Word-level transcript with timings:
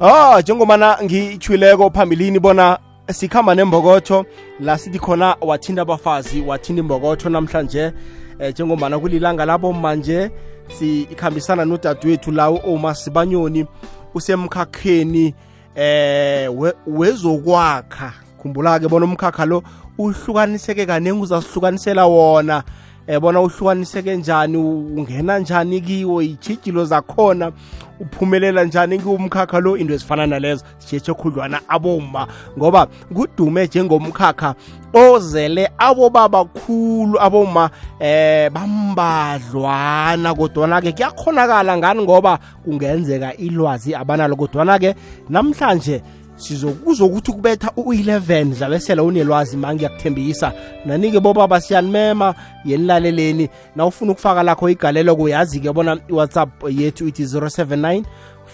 oh 0.00 0.40
njengomana 0.40 0.98
ngichwileko 1.04 1.90
phambilini 1.90 2.38
bona 2.38 2.78
sikhamba 3.10 3.54
nembokotho 3.54 4.26
la 4.60 4.78
sithi 4.78 4.98
khona 4.98 5.36
wathinda 5.40 5.82
abafazi 5.82 6.40
wathinda 6.40 6.80
imbokotho 6.80 7.28
namhlanje. 7.28 7.92
Eh 8.38 8.52
njengombana 8.52 8.98
kulilanga 8.98 9.44
labo 9.44 9.72
manje 9.72 10.30
sikhambisana 10.78 11.64
nodadewethu 11.64 12.32
lawo 12.32 12.60
oma 12.66 12.94
sibanyoni 12.94 13.66
usemkhakheni 14.14 15.34
eh 15.74 16.50
wezokwakha. 16.86 18.12
Khumbula 18.42 18.78
ke 18.80 18.88
bona 18.88 19.06
umkhakha 19.06 19.46
lo 19.46 19.62
uhlukaniseke 19.98 20.86
kaningi 20.86 21.22
uzasihlukanisela 21.22 22.06
wona 22.06 22.62
ebona 23.06 23.40
uhlukaniseke 23.40 24.16
njani 24.16 24.56
ungena 24.56 25.38
njani 25.38 25.80
kiwo 25.80 26.22
ijijilo 26.22 26.84
zakhona 26.84 27.52
uphumelela 28.00 28.64
njani 28.64 28.98
kiwumkhakha 28.98 29.60
lo 29.60 29.76
into 29.76 29.94
ezifana 29.94 30.26
nalezo. 30.26 30.64
Sitshetshe 30.78 31.14
khudlwana 31.14 31.60
aboma 31.68 32.26
ngoba 32.58 32.86
kudume 33.14 33.66
njengomkhakha 33.66 34.54
ozele 34.94 35.70
abobaba 35.78 36.44
khulu 36.44 37.20
aboma 37.20 37.70
eh 38.00 38.50
bambadlwana. 38.50 40.34
Kodwana 40.34 40.80
ke 40.80 40.92
kuyakhonakala 40.92 41.76
ngani 41.76 42.02
ngoba 42.02 42.38
kungenzeka 42.64 43.36
ilwazi 43.36 43.94
abanalo. 43.94 44.36
Kodwana 44.36 44.78
ke 44.78 44.94
namhlanje 45.28 46.02
sizokuzokuthi 46.36 47.32
kubetha 47.32 47.72
u-11 47.76 48.52
zabesela 48.52 49.02
unelwazi 49.02 49.56
ma 49.56 49.74
ngiyakuthembisa 49.74 50.52
nanike 50.84 51.20
bobaba 51.20 51.60
siyanimema 51.60 52.34
yenilaleleni 52.64 53.48
na 53.76 53.86
ufuna 53.86 54.12
ukufaka 54.12 54.42
lakho 54.42 54.68
igalelo 54.68 55.16
kuyazi-ke 55.16 55.72
bona 55.72 55.98
iwhatsapp 56.08 56.50
yethu 56.70 57.08
ithi 57.08 57.24
079 57.24 58.02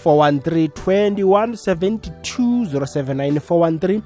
413 0.05 1.23
2172 1.23 2.65
079 2.65 3.39
413 3.39 4.01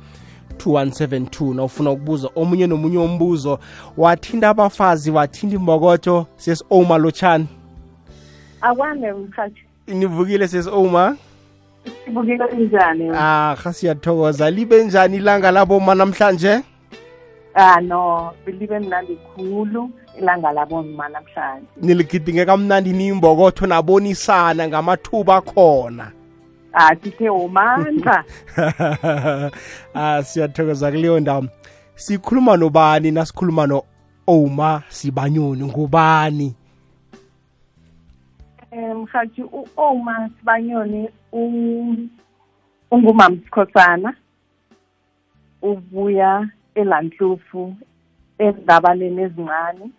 2172 0.58 1.56
na 1.56 1.64
ufuna 1.64 1.92
ukubuza 1.92 2.30
omunye 2.36 2.68
nomunye 2.68 2.98
umbuzo 2.98 3.60
wathinta 3.98 4.50
abafazi 4.50 5.12
wathinta 5.12 5.56
imbokotho 5.56 6.26
sesi-oma 6.38 6.98
lotshani. 6.98 7.48
Akwane 8.62 9.14
mkhathi. 9.14 9.62
Nivukile 9.88 10.48
sesi-oma 10.48 11.16
ibukeka 12.08 12.50
injani 12.52 13.10
ah 13.16 13.56
siyathokoza 13.74 14.52
libe 14.52 14.84
njani 14.84 15.18
ilanga 15.18 15.52
laboma 15.52 15.96
namhlanje? 15.96 16.62
Ah 17.56 17.82
no 17.82 18.34
libe 18.46 18.80
mnandi 18.80 19.16
khulu 19.16 19.90
ilanga 20.20 20.52
laboma 20.52 21.10
namhlanje. 21.10 21.68
Niligidinge 21.82 22.46
kamnandi 22.46 22.94
niyimbokotho 22.94 23.66
nabonisana 23.66 24.68
ngamathuba 24.68 25.42
khona. 25.42 26.12
Ah 26.74 26.96
sithe 27.04 27.30
umandla. 27.30 28.24
Ah 29.96 30.24
siyathokoza 30.24 30.92
kuleyo 30.92 31.20
ndawo. 31.20 31.46
Sikhuluma 31.96 32.58
nobani 32.58 33.12
nasikhuluma 33.12 33.68
no-oma 33.68 34.84
sibanyoni 34.90 35.66
ngubani 35.66 36.56
mhathi 38.72 39.44
u-oma 39.44 40.30
sibanyoni 40.40 41.10
ungumamsikhosana 42.92 44.14
ubuya 45.62 46.50
elantlufu 46.76 47.76
ezindabaneni 48.38 49.22
ezincane. 49.22 49.90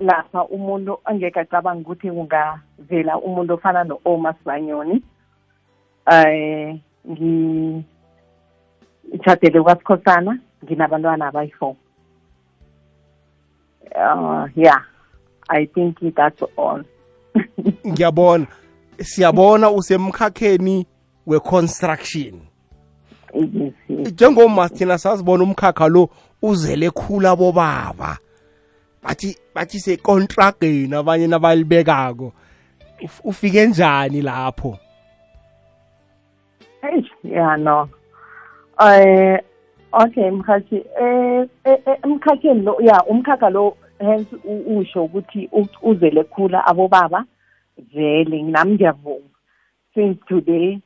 Lapha 0.00 0.44
umuntu 0.44 0.98
angeke 1.04 1.40
acabanga 1.40 1.80
ukuthi 1.80 2.10
kungavela 2.10 3.18
umuntu 3.18 3.54
ofana 3.54 3.84
no-oma 3.84 4.34
sibanyoni. 4.34 5.02
Eh 6.12 6.78
ngitshadele 7.10 9.62
kwasikhosana 9.62 10.38
nginabantwana 10.64 11.26
abayi-four. 11.28 11.76
Uh, 13.94 14.48
yeah 14.56 14.82
i 15.48 15.66
think 15.66 15.98
that's 16.16 16.42
all. 16.56 16.82
Ngiyabona. 17.86 18.46
Siyabona 19.00 19.70
usemkhakheni 19.70 20.86
we-construction. 21.26 22.40
Njengoma 23.88 24.68
thina 24.68 24.98
sazibona 24.98 25.44
umkhakha 25.44 25.88
lo 25.88 26.08
uzele 26.42 26.90
khulu 26.90 27.28
abobaba. 27.28 28.18
Bathi 29.02 29.36
bathi 29.54 29.80
sekontrageni 29.80 30.94
abanye 30.94 31.26
nabalibekako. 31.26 32.32
Ufike 33.24 33.66
njani 33.66 34.22
lapho? 34.22 34.78
Ya 37.24 37.56
no. 37.56 37.88
Eh 38.80 39.40
okay 39.92 40.30
mkhathi 40.30 40.84
eh 41.00 41.48
emkhakheni 42.04 42.62
lo 42.62 42.76
ya 42.80 43.04
umkhakha 43.04 43.50
lo 43.50 43.76
hence 43.98 44.36
usho 44.66 45.04
ukuthi 45.04 45.50
uzele 45.82 46.24
khula 46.24 46.66
abobaba. 46.66 47.24
Vele 47.78 48.42
nami 48.42 48.74
ngiyavuma. 48.74 49.28
Since 49.94 50.18
today 50.28 50.80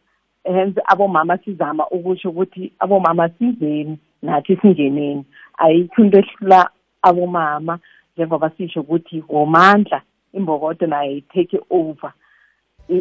hence 0.44 0.80
abomama 0.86 1.38
sizama 1.38 1.88
ukusho 1.88 2.30
ukuthi 2.30 2.72
abomama 2.78 3.28
sizeni 3.28 3.98
nathi 4.22 4.56
singeneni. 4.56 5.24
Ayikho 5.58 6.02
into 6.02 6.19
ehlula 6.19 6.70
abomama 7.02 7.78
njengoba 8.16 8.50
sisho 8.50 8.80
ukuthi 8.80 9.24
womandla 9.28 10.02
imbokodo 10.32 10.86
nayo 10.86 11.16
i-take 11.16 11.60
over. 11.70 12.12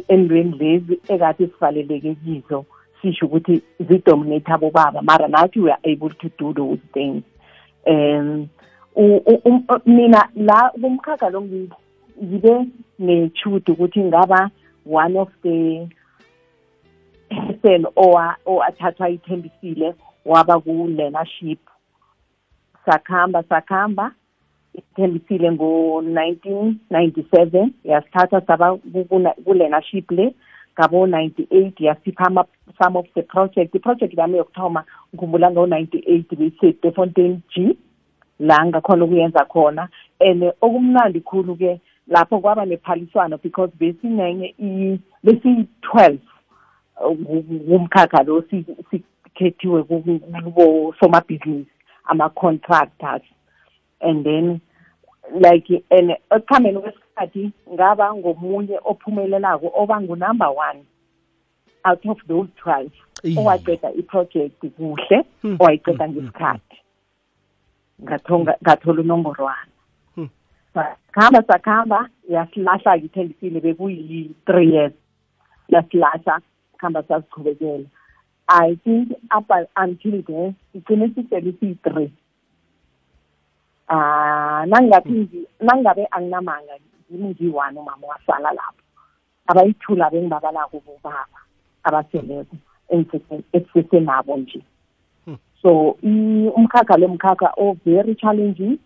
Endweni 0.08 0.58
lezi 0.58 1.00
ekade 1.08 1.48
sivaleleke 1.48 2.16
kizo 2.16 2.66
sisho 3.02 3.26
ukuthi 3.26 3.62
zidominate 3.80 4.52
abobaba 4.52 5.02
mara 5.02 5.28
nathi 5.28 5.60
we 5.60 5.72
are 5.72 5.80
able 5.84 6.10
to 6.10 6.30
do 6.38 6.54
those 6.54 6.82
things. 6.94 7.24
Um 7.88 8.48
mina 9.86 10.30
la 10.36 10.72
kumkhakha 10.82 11.30
lo 11.30 11.42
ngibe 12.24 12.66
nechude 13.00 13.72
ukuthi 13.72 14.04
ngaba 14.04 14.50
one 14.86 15.18
of 15.18 15.30
the 15.44 15.88
person 17.30 17.86
owathathwa 17.96 19.10
ithembisile 19.10 19.96
waba 20.26 20.60
ku-learnership. 20.60 21.60
Sakhamba 22.86 23.44
sakhamba 23.44 24.12
ithembisile 24.74 25.52
ngo-1997 25.52 27.70
yasithatha 27.84 28.42
saba 28.42 28.78
ku-learnership 29.46 30.12
le 30.12 30.34
ngabo-98 30.78 31.74
yasipha 31.80 32.46
some 32.82 32.98
of 32.98 33.06
the 33.16 33.24
project. 33.24 33.76
I-project 33.76 34.14
yami 34.14 34.38
yokuthoma 34.38 34.84
ngikhumbula 35.14 35.52
ngo-98 35.52 36.36
beyise-defontain 36.36 37.42
g 37.50 37.78
la 38.40 38.66
ngakhona 38.66 39.06
ukuyenza 39.06 39.46
khona. 39.46 39.90
And 40.20 40.44
okumnandi 40.62 41.22
khulu-ke 41.22 41.80
lapho 42.08 42.40
kwaba 42.40 42.66
nephaliswano 42.66 43.38
because 43.42 43.72
besinenye 43.80 44.54
besiyi-twelve 45.24 46.20
kumkhakha 47.68 48.24
lo 48.24 48.44
sikhethiwe 48.90 49.84
kubo 49.84 50.94
somabhizinisi 51.00 51.72
ama-contractors. 52.06 53.24
And 54.02 54.24
then 54.26 54.62
like 55.32 55.84
and 55.92 56.12
ekuhambeni 56.32 56.80
kwesikhathi 56.80 57.52
ngaba 57.74 58.14
ngomunye 58.16 58.80
ophumelelako 58.84 59.72
oba 59.76 60.02
ngunumber 60.02 60.50
one 60.50 60.86
out 61.84 62.06
of 62.06 62.18
those 62.28 62.50
twelve 62.56 62.92
owaqeda 63.38 63.92
iproject 63.92 64.66
kuhle 64.78 65.26
owayiqeda 65.60 66.10
ngesikhathi. 66.10 66.78
Ngathola 68.04 69.02
unomborwana 69.02 69.75
sakhamba 70.76 71.42
sakhamba 71.48 72.00
yasilahla-ke 72.30 73.06
ithembisile 73.06 73.60
bekuyi-three 73.66 74.70
years. 74.74 74.94
Yasilahla 75.70 76.42
kuhamba 76.74 77.04
sazichubekela 77.04 77.88
i 78.48 78.76
think 78.84 79.12
up 79.32 79.50
until 79.76 80.22
there 80.22 80.54
sigcine 80.74 81.10
sisele 81.16 81.52
siyi-three. 81.60 82.12
Ah 83.90 84.66
nangathi 84.68 85.48
nangabe 85.62 86.08
anginamanga 86.12 86.78
yimi 87.10 87.30
ngiyi-one 87.30 87.80
umama 87.80 88.08
wasala 88.08 88.52
lapho. 88.52 88.84
Abayithula 89.48 90.10
bengibabalako 90.10 90.84
bobaba 90.86 91.40
abaseleko 91.84 92.56
esisesenabo 93.54 94.38
nje. 94.38 94.62
So 95.62 95.98
umkhakha 96.04 96.98
lo 96.98 97.08
mkhakha 97.08 97.54
o 97.58 97.78
very 97.86 98.16
challenging. 98.16 98.78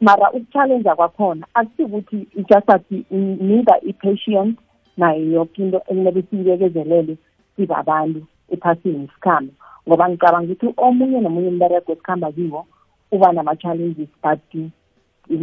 Mara 0.00 0.30
ukuchallenge 0.32 0.90
kwakhona 0.94 1.46
akusikuthi 1.54 2.26
just 2.36 2.70
athi 2.70 3.04
neither 3.40 3.78
i-patient 3.82 4.58
nayo 4.96 5.24
yoke 5.32 5.62
into 5.62 5.76
ekumele 5.78 6.22
siyibekezelele 6.30 7.16
sibe 7.56 7.74
abantu 7.74 8.22
ephasini 8.50 9.04
isikhambo 9.04 9.52
ngoba 9.88 10.08
ngicabanga 10.08 10.52
ukuthi 10.52 10.74
omunye 10.76 11.20
nomunye 11.20 11.48
umberego 11.48 11.92
esikhamba 11.92 12.32
kiwo 12.32 12.66
uba 13.12 13.32
nama-challenges 13.32 14.08
but 14.22 14.40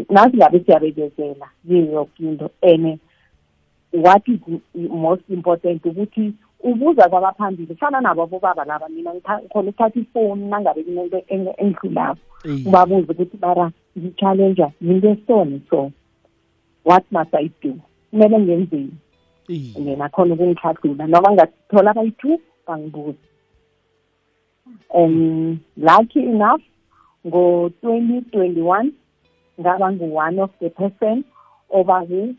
nathi 0.10 0.38
ngabe 0.38 0.60
siyabekezela 0.60 1.48
yiyo 1.70 1.92
yoke 1.92 2.24
into. 2.24 2.50
And 2.62 3.00
what 3.92 4.28
is 4.28 4.40
most 4.76 5.24
important 5.30 5.86
ukuthi 5.86 6.34
ubuza 6.64 7.10
kwabaphambili 7.10 7.76
fana 7.76 8.02
nabo 8.02 8.24
abobaba 8.24 8.66
laba 8.66 8.90
mina 8.90 9.14
ngikha- 9.14 9.40
ngikhona 9.40 9.70
ukuthatha 9.70 10.00
ifoni 10.00 10.46
nangabe 10.46 10.84
kunento 10.84 11.18
eng- 11.18 11.54
engidlulako 11.58 12.20
Iye. 12.46 12.64
ubabuze 12.68 13.12
ukuthi 13.12 13.38
bara 13.38 13.72
ngi-challenja 13.98 14.72
yinto 14.82 15.10
esone 15.10 15.62
so 15.70 15.92
what 16.86 17.04
must 17.12 17.34
i 17.36 17.50
do 17.62 17.74
kumele 18.12 18.40
ngenzeni 18.40 18.92
Iye. 19.48 19.84
yena 19.86 20.10
khona 20.10 20.34
ukungihlahlula 20.34 21.08
noma 21.08 21.32
ngathola 21.32 21.92
abayi-two 21.92 22.40
bangibuza 22.68 23.18
um 24.94 25.60
lucky 25.78 26.20
enough 26.20 26.62
ngo-twenty 27.28 28.22
twenty-one 28.32 28.92
ngaba 29.60 29.92
ngu-one 29.92 30.40
of 30.40 30.52
the 30.60 30.70
person 30.70 31.24
obaku 31.70 32.36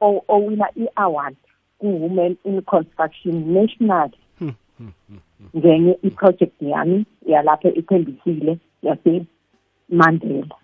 o- 0.00 0.24
owina 0.28 0.66
i-award 0.76 1.36
ku-women 1.78 2.36
in 2.44 2.62
construction 2.62 3.52
national 3.54 4.10
Hmm, 4.38 4.52
hmm, 4.78 4.88
hmm. 5.08 5.18
ngenye 5.58 5.98
iproject 6.02 6.62
yami 6.62 7.04
yalapho 7.26 7.68
ethembisile 7.68 8.58
yasemandela 8.82 10.54
Hmm. 10.56 10.61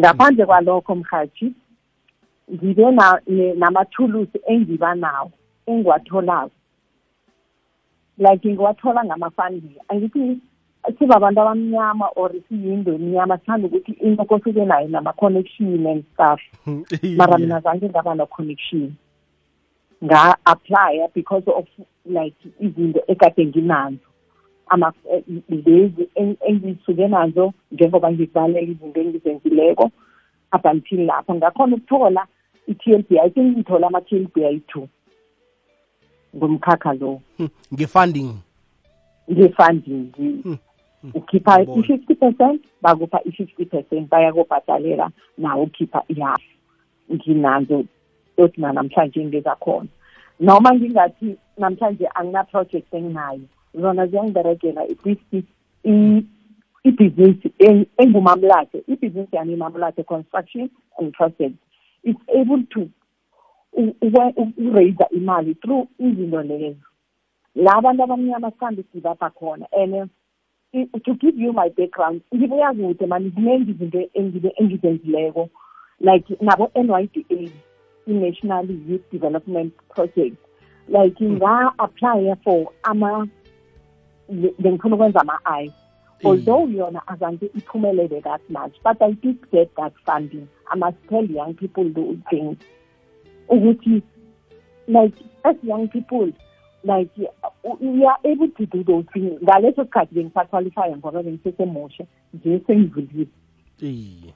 Ngaphandle 0.00 0.46
kwalokho 0.46 0.94
mhathi 0.94 1.52
ngibe 2.54 2.90
na- 2.90 3.20
ne- 3.26 3.54
namathulusi 3.54 4.38
engiba 4.46 4.94
nawo 4.94 5.30
engiwatholako. 5.66 6.50
Like 8.18 8.48
ngiwathola 8.48 9.04
ngama-funding 9.04 9.76
angithi 9.88 10.38
sibabantu 10.98 11.40
abamnyama 11.40 12.08
or 12.16 12.30
siyinto 12.48 12.94
emnyama 12.94 13.38
sithanda 13.38 13.66
ukuthi 13.68 13.92
into 14.00 14.24
kosuke 14.24 14.64
nayo 14.64 14.88
nama-connection 14.88 15.86
and 15.86 16.04
stuff. 16.14 16.40
Iye. 17.02 17.16
mara 17.18 17.38
mina 17.38 17.60
zange 17.60 17.88
ngaba 17.88 18.14
no-connection. 18.14 18.96
Nga-applya 20.04 21.08
because 21.14 21.42
of 21.46 21.66
like 22.06 22.36
izinto 22.60 23.00
ekade 23.08 23.46
nginazo 23.46 23.98
ama 24.68 24.92
eh, 25.12 25.22
lezi 25.48 26.08
eng- 26.14 26.36
engisuke 26.48 27.08
nazo 27.08 27.52
njengoba 27.72 28.12
ngikubalela 28.12 28.60
izinto 28.60 29.00
engizenzileko 29.00 29.90
up 30.52 30.64
until 30.64 31.04
lapho. 31.06 31.34
Ngakhona 31.34 31.76
ukuthola 31.76 32.26
i-t 32.68 32.92
l 32.94 33.02
b 33.08 33.18
i 33.18 33.30
think 33.30 33.56
ngithola 33.56 33.86
ama-t 33.86 34.16
l 34.16 34.26
b 34.34 34.44
i 34.46 34.60
two 34.60 34.88
ngomkhakha 36.36 36.92
lo. 36.94 37.20
Hmm, 37.38 37.48
nge-funding? 37.74 38.32
Nge-funding 39.30 40.12
Hmm, 40.42 40.58
ukhipha 41.14 41.58
Ngibona. 41.58 41.78
i-fifty 41.84 42.14
percent 42.14 42.62
bakupha 42.82 43.20
i-fifty 43.24 43.64
percent 43.64 44.08
bayakubhadalela 44.10 45.10
nawe 45.38 45.62
ukhipha 45.62 46.02
ihalf. 46.08 46.42
Nginazo 47.12 47.84
othi 48.38 48.60
namhlanje 48.60 49.24
ngezakhona 49.26 49.88
noma 50.40 50.74
ngingathi 50.74 51.36
namhlanje 51.58 52.06
angina-project 52.14 52.92
enginayo. 52.94 53.40
Zona 53.80 54.06
ziyangiberegela 54.06 54.80
at 54.82 55.06
ibhizinisi 56.84 57.48
eng- 57.58 57.86
engumamlathe 57.98 58.78
ibhizinisi 58.88 59.36
yami 59.36 59.52
imamlathe 59.52 60.02
construction 60.02 60.70
and 60.98 61.12
project 61.12 61.54
is 62.04 62.16
able 62.40 62.62
to 62.70 62.80
u- 63.72 63.94
ukwe- 64.02 64.34
u- 64.36 64.68
uraise 64.68 65.04
imali 65.10 65.54
through 65.54 65.86
izinto 65.98 66.42
lezo. 66.42 66.76
La 67.54 67.72
abantu 67.76 68.02
abamnyama 68.02 68.50
sithanda 68.50 68.80
ukudibapha 68.80 69.30
khona 69.30 69.66
and 69.72 69.94
uh, 69.94 70.06
i- 70.72 71.00
to 71.04 71.14
give 71.14 71.36
you 71.42 71.52
my 71.52 71.68
background 71.70 72.20
ngibuya 72.34 72.72
kude 72.72 73.06
mani 73.06 73.30
ziningi 73.30 73.70
izinto 73.70 74.08
engizenzileko 74.58 75.48
like 76.00 76.36
nabo-n 76.40 76.90
y 76.90 77.06
d 77.14 77.24
a 77.30 77.50
i-national 78.06 78.66
youth 78.88 79.10
development 79.12 79.72
project 79.88 80.36
like 80.88 81.24
nga-applya 81.24 82.36
for 82.44 82.66
ama 82.82 83.26
bengifuna 84.58 84.94
ukwenza 84.94 85.20
ama-i. 85.20 85.72
Although 86.24 86.68
yona 86.68 87.08
azange 87.08 87.46
iphumelele 87.46 88.20
that 88.22 88.40
much 88.48 88.74
but 88.82 89.02
i 89.02 89.12
did 89.12 89.50
get 89.50 89.74
that 89.76 89.92
funding. 90.06 90.48
I 90.72 90.76
must 90.76 90.96
tell 91.08 91.24
young 91.24 91.54
people 91.54 91.84
those 91.84 92.18
things 92.30 92.56
ukuthi 93.48 94.02
like 94.88 95.14
as 95.44 95.56
young 95.62 95.88
people 95.88 96.32
like 96.84 97.10
uh, 97.42 97.74
we 97.80 98.04
are 98.04 98.18
able 98.24 98.48
to 98.48 98.66
do 98.66 98.84
those 98.84 99.04
things. 99.12 99.40
Ngaleso 99.42 99.84
sikhathi 99.84 100.14
bengisaqualifya 100.14 100.96
ngoba 100.96 101.22
bengisesemusha 101.22 102.04
nje 102.34 102.60
sengivulile. 102.66 103.26
Iye. 103.80 104.34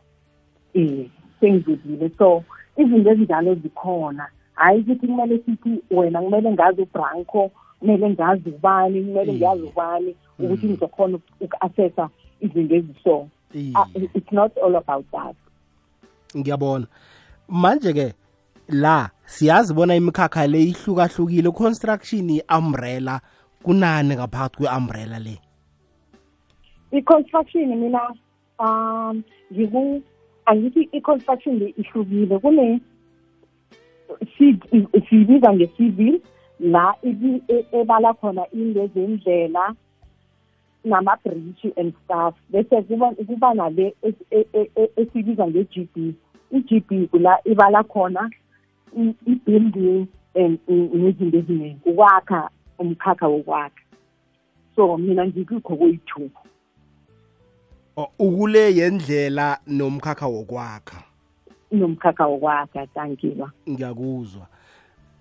um 0.75 1.11
sengivulile. 1.41 2.11
So 2.19 2.45
izinto 2.77 3.11
ezinjalo 3.11 3.55
zikhona. 3.55 4.29
Hhayi 4.55 4.81
ukuthi 4.81 5.07
kumele 5.07 5.39
sithi 5.39 5.83
wena 5.91 6.23
kumele 6.23 6.53
ngazi 6.53 6.83
ubranco 6.83 7.51
kumele 7.81 8.11
ngazi 8.11 8.51
ubani 8.51 9.03
kumele 9.05 9.33
ngiyazi 9.33 9.63
ubani 9.63 10.15
ukuthi 10.39 10.67
Mm. 10.67 10.73
ngizokhona 10.73 11.19
uku-assessa 11.41 12.09
izinto 12.41 12.75
eziso. 12.75 13.29
Ah, 13.75 13.87
it's 14.15 14.33
not 14.33 14.53
all 14.59 14.77
about 14.77 15.05
that. 15.11 15.35
Ngiyabona. 16.37 16.87
Manje 17.49 17.93
ke 17.93 18.15
la 18.69 19.11
siyazi 19.27 19.75
bona 19.75 19.97
imikhakha 19.97 20.47
le 20.47 20.63
ihlukahlukile 20.63 21.51
construction 21.53 22.31
i-umbrella 22.31 23.21
kunani 23.65 24.15
ngaphakathi 24.17 24.57
kwe-umbrella 24.57 25.19
le? 25.19 25.39
I-construction 26.93 27.69
mina 27.77 28.01
um 28.59 29.23
ngiku 29.53 30.03
angithi 30.47 30.89
i-construction 30.93 31.59
le 31.59 31.75
ihlukile. 31.77 32.39
Kune 32.39 32.81
si- 34.39 34.59
siyibiza 35.09 35.53
nge-civil 35.53 36.21
la 36.61 36.95
ibi- 37.03 37.43
e- 37.49 37.67
ebala 37.73 38.15
khona 38.15 38.45
into 38.53 38.87
zendlela 38.95 39.75
nama-bridge 40.85 41.73
and 41.77 41.93
stuff. 42.05 42.35
Bese 42.51 42.83
kuba 42.83 43.13
kuba 43.15 43.55
nale 43.55 43.95
e- 44.03 44.47
e- 44.53 44.91
esibiza 44.97 45.47
nge-g 45.47 45.89
b. 45.95 46.15
I-g 46.53 46.81
b 46.89 47.07
kula 47.07 47.39
ibala 47.45 47.83
khona 47.85 48.31
i-building 49.27 50.07
and 50.35 50.59
nezinto 50.69 51.39
eziningi 51.39 51.81
ukwakha 51.85 52.51
umkhakha 52.79 53.29
wokwakha. 53.29 53.83
So 54.77 54.97
mina 54.99 55.27
ngikikho 55.27 55.77
kweyi-two 55.77 56.31
O, 57.97 58.09
ukule 58.19 58.75
yendlela 58.77 59.59
nomkhakha 59.67 60.27
wokwakha. 60.27 61.03
Nomkhakha 61.73 62.27
wokwakha 62.27 62.87
tankiwa 62.87 63.51
ngiyakuzwa. 63.69 64.47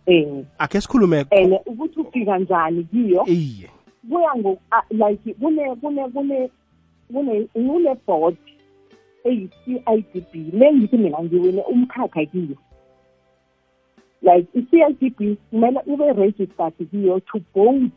Eh 0.09 0.45
akhe 0.57 0.81
sikhulume 0.81 1.25
and 1.31 1.53
ukuthi 1.65 1.99
ufika 1.99 2.39
njani 2.39 2.83
kiyo? 2.83 3.25
Iye. 3.25 3.69
Kuya 4.09 4.35
ngo 4.37 4.57
like 4.91 5.33
kune 5.33 5.75
kune 5.75 6.09
kune 6.09 6.49
kune 7.13 7.47
kune 7.53 7.95
board 8.07 8.37
eyi-CIDB 9.23 10.53
le 10.53 10.73
ngithi 10.73 10.97
mina 10.97 11.23
ngiwine 11.23 11.61
umkhakha 11.61 12.25
kiyo. 12.25 12.57
Like 14.21 14.47
i-CIDB 14.53 15.37
kumele 15.49 15.79
ube 15.85 16.13
registered 16.13 16.73
kiyo 16.91 17.19
to 17.19 17.39
both 17.53 17.91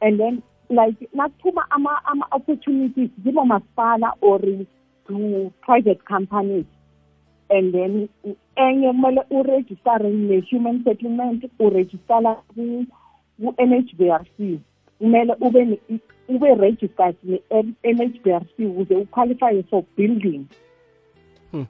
and 0.00 0.20
then 0.20 0.42
like 0.70 1.08
nakuphuma 1.14 1.70
ama 1.70 2.04
ama 2.04 2.26
opportunities 2.32 3.10
zibo 3.24 3.44
masipala 3.44 4.12
or 4.20 4.40
to 5.06 5.52
private 5.60 6.04
companies. 6.04 6.66
And 7.50 7.72
then 7.72 8.08
enye 8.56 8.88
kumele 8.92 9.22
uregistare 9.30 10.10
ne-human 10.10 10.84
settlement 10.84 11.44
uregistara 11.58 12.34
ku-n 12.54 13.72
h 13.74 13.96
b 13.98 14.10
r 14.10 14.24
c. 14.36 14.58
Kumele 14.98 15.34
ube 15.40 15.78
ube 16.28 16.54
registered 16.54 17.16
ne-n 17.24 17.74
h 17.84 18.20
b 18.24 18.32
r 18.32 18.42
c 18.56 18.66
ukuze 18.66 18.94
uqualifye 18.94 19.62
for 19.70 19.82
building. 19.96 20.44
Hmm. 21.52 21.66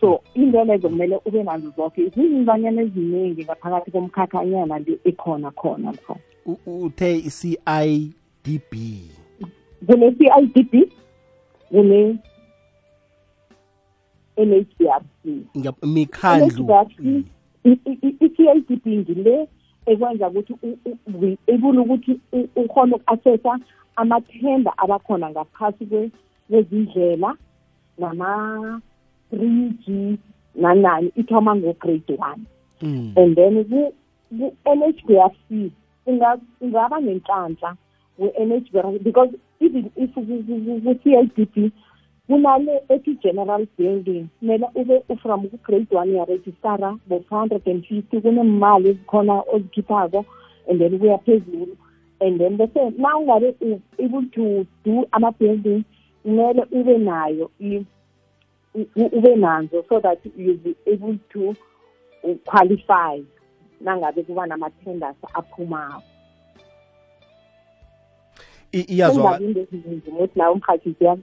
so 0.00 0.20
into 0.34 0.64
lezo 0.64 0.88
kumele 0.88 1.20
ube 1.26 1.42
nazo 1.42 1.72
zonke 1.76 2.08
zizinganyana 2.08 2.82
eziningi 2.82 3.44
ngaphakathi 3.44 3.90
komkhakhanyana 3.90 4.78
le 4.78 4.98
ekhona 5.04 5.50
khona 5.50 5.92
U- 6.46 6.58
uthe 6.84 7.16
i-CIDB 7.18 8.72
kune-CIDB 9.86 10.74
kune 11.68 12.16
NHBRC 14.46 15.22
mikhandlu 15.82 16.74
i-CIDB 17.64 18.86
ngile 18.86 19.48
ekwenza 19.86 20.28
ukuthi 20.28 20.54
able 21.52 21.78
ukuthi 21.80 22.20
u- 22.32 22.48
ukhone 22.56 22.94
uku-assessa 22.94 23.58
amathenda 23.96 24.72
abakhona 24.78 25.30
ngaphasi 25.30 25.84
kwe- 25.86 26.10
kwezindlela 26.50 27.34
nama-three 27.98 29.70
g 29.86 30.18
nanani 30.54 31.12
ithoma 31.16 31.56
ngo-grade 31.56 32.16
one 32.18 32.42
Mm. 32.82 33.12
and 33.16 33.36
then 33.36 33.64
ku-n 33.64 34.82
h 34.82 35.04
b 35.06 35.18
r 35.18 35.30
c 35.48 35.70
ungaba 36.60 36.96
nenhlanhla 37.00 37.76
we-n 38.18 38.52
h 38.56 38.72
b 38.72 38.78
r 38.80 38.92
c 38.92 38.98
because 39.04 39.30
even 39.60 39.90
if 39.96 40.14
ku-c 40.14 41.16
i 41.16 41.24
d 41.36 41.44
b 41.54 41.70
kunale 42.30 42.82
ethi 42.88 43.14
general 43.22 43.66
building 43.78 44.28
kumele 44.38 44.66
ube 44.74 45.02
from 45.22 45.48
ku-grade 45.48 45.86
one 45.90 46.14
yarejistara 46.14 46.98
bo-four 47.08 47.38
hundred 47.38 47.66
and 47.66 47.84
fifty 47.86 48.20
kunemali 48.20 48.88
ezikhona 48.88 49.42
ozikhiphako 49.52 50.24
and 50.68 50.80
then 50.80 50.98
kuya 50.98 51.18
phezulu. 51.18 51.76
And 52.20 52.38
then 52.40 52.56
bese 52.56 52.90
na 52.98 53.18
ungabe 53.18 53.54
able 53.98 54.22
to 54.34 54.66
do 54.84 55.06
ama-building 55.12 55.84
kumele 56.24 56.62
ube 56.70 56.98
nayo 56.98 57.50
ube 58.96 59.36
nazo 59.36 59.84
so 59.88 60.00
that 60.00 60.18
you 60.36 60.54
be 60.54 60.76
able 60.86 61.18
to 61.32 61.56
qualify 62.44 63.20
nangabe 63.80 64.22
kuba 64.22 64.46
nama-tenders 64.46 65.16
aphumayo 65.34 66.02
iyazwa 68.72 69.40
ukuthi 69.40 70.38
nawe 70.38 70.52
umhathisi 70.52 71.04
yami 71.04 71.22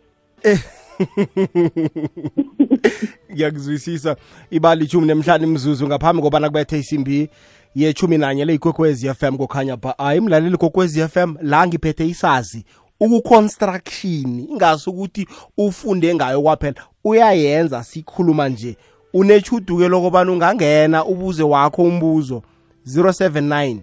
ngiyakuzwisisa. 3.33 4.15
Ibali 4.51 4.85
ishumi 4.85 5.07
nemhlanu 5.07 5.43
imzuzu 5.43 5.87
ngaphambi 5.87 6.21
kobana 6.21 6.49
kubethe 6.49 6.79
isimbi 6.79 7.29
yechumi 7.75 8.17
nanye 8.17 8.45
le 8.45 8.53
ikwekwezi 8.53 9.13
FM 9.13 9.37
kokhanya 9.37 9.77
pha 9.77 9.95
hayi 9.97 10.21
mlaleli 10.21 10.57
kokwezi 10.57 11.07
FM 11.07 11.35
la 11.41 11.67
ngiphethe 11.67 12.07
isazi 12.07 12.65
ukuconstruction 12.99 14.39
ingasi 14.39 14.89
ukuthi 14.89 15.27
ufunde 15.57 16.15
ngayo 16.15 16.41
kwaphela 16.41 16.81
uyayenza 17.03 17.83
sikhuluma 17.83 18.49
nje. 18.49 18.77
Unechuduke 19.13 19.87
lokubana 19.87 20.31
ungangena 20.31 21.05
ubuze 21.05 21.43
wakho 21.43 21.83
umbuzo 21.83 22.43
079 22.87 23.77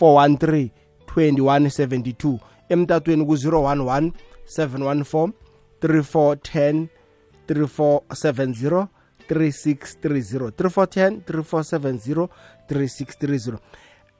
413 0.00 0.68
2172 1.16 2.38
emtatweni 2.68 3.26
ku-011 3.26 4.10
714 4.58 5.30
3410 5.82 6.86
3470 7.48 8.86
3630 9.28 10.50
3410 10.50 11.20
3470 11.26 12.28
3630 12.68 13.58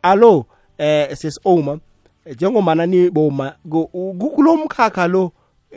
alo 0.02 0.46
eh 0.78 1.16
sesioma 1.16 1.78
njengomana 2.26 2.86
niboma 2.86 3.56
kulo 4.34 4.56
mkhakha 4.56 5.06
lo 5.08 5.32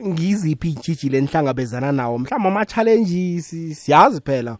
ngiziphi 0.07 0.69
intshijile 0.69 1.17
enihlangabezana 1.17 1.91
nawo? 1.91 2.17
Mhlawumbe 2.17 2.49
ama-challenges 2.49 3.49
siyazi 3.79 4.21
phela 4.21 4.57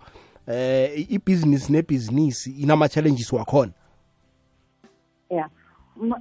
eh 0.48 1.12
ibhizinisi 1.12 1.72
nebhizinisi 1.72 2.52
inama-challenges 2.52 3.34
wakhona. 3.34 3.72
Yeah. 5.30 5.50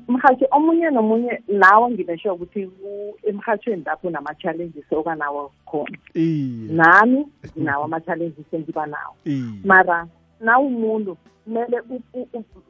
Mhathi 0.08 0.44
omunye 0.50 0.90
nomunye 0.90 1.42
nawe 1.48 1.90
nginasho 1.90 2.34
ukuthi 2.34 2.70
emhathweni 3.28 3.82
lapho 3.86 4.10
nama-challenges 4.10 4.92
okanawo 4.92 5.52
khona. 5.66 5.98
Nami 6.14 7.26
nginawo 7.56 7.84
ama-challenges 7.84 8.52
engiba 8.52 8.86
nawo. 8.86 9.14
Mara 9.64 10.06
na 10.40 10.58
umuntu 10.58 11.16
kumele 11.44 11.82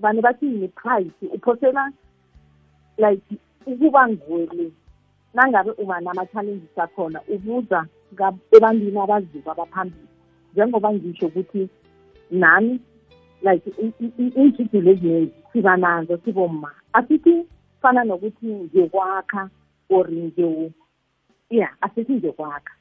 bani 0.00 0.20
bathi 0.20 0.46
ni-price 0.46 1.26
uphosela 1.34 1.92
like 2.98 3.36
ukuba 3.66 4.08
nguwe 4.08 4.70
nangabe 5.34 5.70
uba 5.78 6.00
nama-challenges 6.00 6.78
akhona 6.78 7.20
ubuza 7.28 7.86
ebantwini 8.52 8.98
abaziko 8.98 9.50
abaphambili 9.50 10.08
njengoba 10.52 10.92
ngisho 10.92 11.26
ukuthi 11.26 11.68
nami 12.30 12.80
like 13.46 13.66
iintshijilo 14.36 14.90
eziningi 14.92 15.32
siba 15.52 15.76
nazo 15.76 16.14
siboma 16.24 16.70
asithi 16.92 17.34
fana 17.82 18.04
nokuthi 18.04 18.46
ngiyokwakha 18.46 19.42
or 19.94 20.06
ya 21.50 21.68
asithi 21.80 22.12
ngiyokwakha 22.12 22.74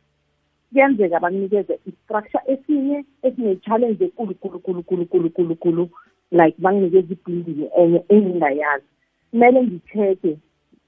kuyenzeka 0.73 1.19
bakunikeze 1.19 1.79
i-structure 1.89 2.43
esinye 2.53 3.05
esine-challenge 3.25 4.05
ekulu 4.05 4.33
kulu 4.41 4.59
kulu 4.59 4.83
kulu 4.83 5.05
kulu 5.05 5.29
kulu 5.29 5.55
kulu 5.55 5.89
like 6.31 6.57
banginikeza 6.57 7.13
ibhilding 7.13 7.69
enye 7.77 7.99
engingayazi. 8.09 8.85
Kumele 9.31 9.63
ngi-check-e 9.63 10.37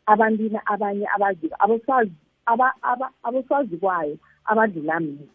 abantwini 0.05 0.59
abanye 0.65 1.05
abaziko 1.15 1.55
abosazi 3.23 3.77
kwayo 3.77 4.17
abadlula 4.45 4.99
mina. 4.99 5.27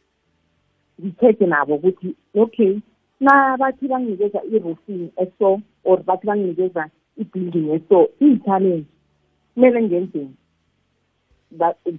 Ngi-check-e 1.00 1.46
nabo 1.46 1.74
ukuthi 1.74 2.16
okay 2.34 2.78
na 3.20 3.56
bathi 3.56 3.88
banginikeza 3.88 4.42
i-roofing 4.44 5.10
eso 5.16 5.60
or 5.84 6.02
bathi 6.02 6.26
banginikeza 6.26 6.90
i-building 7.16 7.70
eso 7.70 8.08
iyi-challenge 8.20 8.84
kumele 9.54 9.82
ngenzeni 9.82 10.34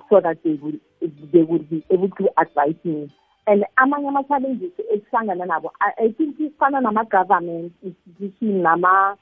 so 0.09 0.21
that 0.21 0.37
they 0.43 0.57
will, 0.61 0.79
they 1.33 1.43
will 1.43 1.59
be 1.59 1.83
able 1.89 2.09
to 2.09 2.29
advise 2.37 2.75
me. 2.83 3.11
And 3.47 3.65
amanye 3.77 4.07
ama-challenges 4.07 4.71
esihlangana 4.93 5.45
nabo 5.45 5.71
i 5.79 6.09
think 6.09 6.39
ifana 6.39 6.81
nama-government 6.81 7.73
institution 7.83 8.61
nama 8.61 9.17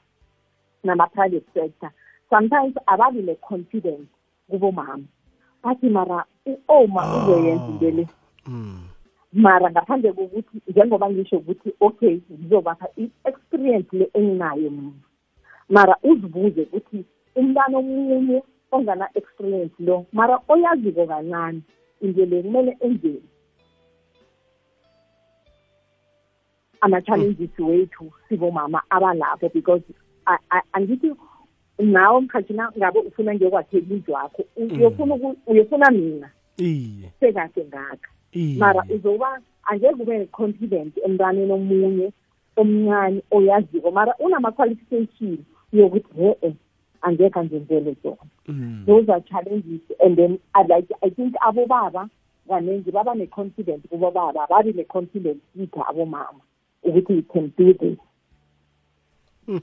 nama-private 0.84 1.46
sector. 1.54 1.90
Sometimes 2.30 2.74
ababi 2.86 3.22
ne-confidence 3.22 4.08
kubomama. 4.50 5.04
Bathi 5.62 5.88
mara 5.88 6.24
oma 6.68 7.02
uzoyenza 7.16 7.66
into 7.66 7.90
le. 7.90 8.08
Mara 9.32 9.70
ngaphandle 9.70 10.12
kokuthi 10.12 10.62
njengoba 10.68 11.10
ngisho 11.10 11.36
ukuthi 11.36 11.72
okay 11.80 12.20
ngizobapha 12.32 12.88
i-experience 12.96 13.96
le 13.96 14.10
enginayo 14.14 14.70
mina. 14.70 14.92
Mara 15.68 15.96
uzibuze 16.02 16.62
ukuthi 16.62 17.04
umntana 17.36 17.78
omunye 17.78 18.42
ongana-experience 18.72 19.74
lo 19.78 20.06
mara 20.12 20.38
oyaziko 20.48 21.06
kancane 21.06 21.60
into 22.00 22.26
le 22.26 22.42
kumele 22.42 22.76
enzeni 22.80 23.22
ama-challenges 26.80 27.58
wethu 27.58 28.12
sibomama 28.28 28.82
abalapho 28.90 29.48
because 29.54 29.82
angithi 30.72 31.14
nawe 31.78 32.20
mkhathina 32.20 32.72
ngabe 32.78 32.98
ufuna 32.98 33.34
ngiyokwakhela 33.34 33.86
indlu 33.90 34.14
wakho 34.14 34.44
uyofuna 35.46 35.90
mina? 35.90 36.30
Sekahle 37.20 37.64
ngakha 37.64 38.10
mara 38.34 38.84
uzoba 38.94 39.40
angeke 39.64 40.02
ube 40.02 40.26
confident 40.26 40.96
emntwaneni 41.04 41.52
omunye 41.52 42.12
omncane 42.56 43.22
oyaziko. 43.30 43.90
Mara 43.90 44.14
unama-qualification 44.18 45.38
yokuthi 45.72 46.14
he-e 46.16 46.54
angeke 47.02 47.38
angenzele 47.38 47.96
zona. 48.02 48.86
Those 48.86 49.08
are 49.08 49.20
challenges 49.20 49.80
and 50.00 50.16
then 50.16 50.38
like 50.68 50.88
I 51.02 51.10
think 51.10 51.34
abobaba 51.46 52.08
kaningi 52.48 52.90
baba 52.92 53.14
ne-confidence 53.14 53.88
kubobaba 53.88 54.46
babi 54.48 54.72
ne-confidence 54.72 55.40
kithi 55.56 55.80
abomama 55.88 56.40
ukuthi 56.84 57.14
we 57.14 57.22
can 57.22 57.52
do 57.56 57.74
this. 57.74 57.98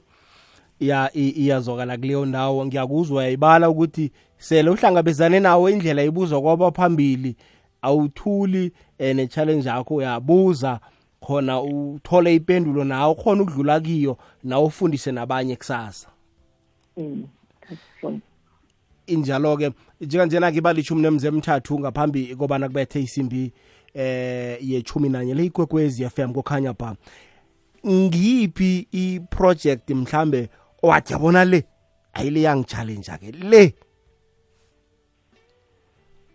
Ya 0.80 1.10
iyazwakala 1.14 1.96
kuleyo 1.96 2.26
ndawo. 2.26 2.66
Ngiyakuzwa 2.66 3.24
yayibala 3.24 3.70
ukuthi 3.70 4.12
sele 4.36 4.70
uhlangabezane 4.70 5.40
nawo 5.40 5.70
indlela 5.70 6.02
ibuzwa 6.02 6.42
kwaba 6.42 6.70
phambili. 6.70 7.36
Awuthuli 7.82 8.72
um 9.00 9.16
ne-challenge 9.16 9.68
yakho 9.68 9.94
uyabuza 9.94 10.80
khona 11.20 11.60
uthole 11.60 12.34
ipendulo 12.34 12.84
nawe 12.84 13.14
khona 13.14 13.42
ukudlula 13.42 13.80
kiyo 13.80 14.18
nawe 14.44 14.64
ufundise 14.64 15.12
nabanye 15.12 15.56
kusasa. 15.56 16.08
Injalo-ke 19.06 19.70
njenganjena-ke 20.00 20.58
ibalishumi 20.58 21.02
nemze 21.02 21.28
emthathu 21.28 21.80
ngaphambi 21.80 22.36
kobana 22.36 22.68
kubethe 22.68 23.02
isimbi 23.02 23.52
eh 23.94 24.58
yechumi 24.60 25.08
nanye 25.08 25.34
le 25.34 25.44
ikwekwezi 25.44 26.08
FM 26.08 26.32
kokhanya 26.32 26.72
ba 26.72 26.96
ngiyiphi 27.86 28.88
i-project 28.92 29.90
mhlambe 29.90 30.48
owathi 30.82 31.12
yabona 31.12 31.44
le? 31.44 31.64
Ayile 32.12 32.42
yangichallenge 32.42 33.18
ke 33.20 33.32
le 33.32 33.74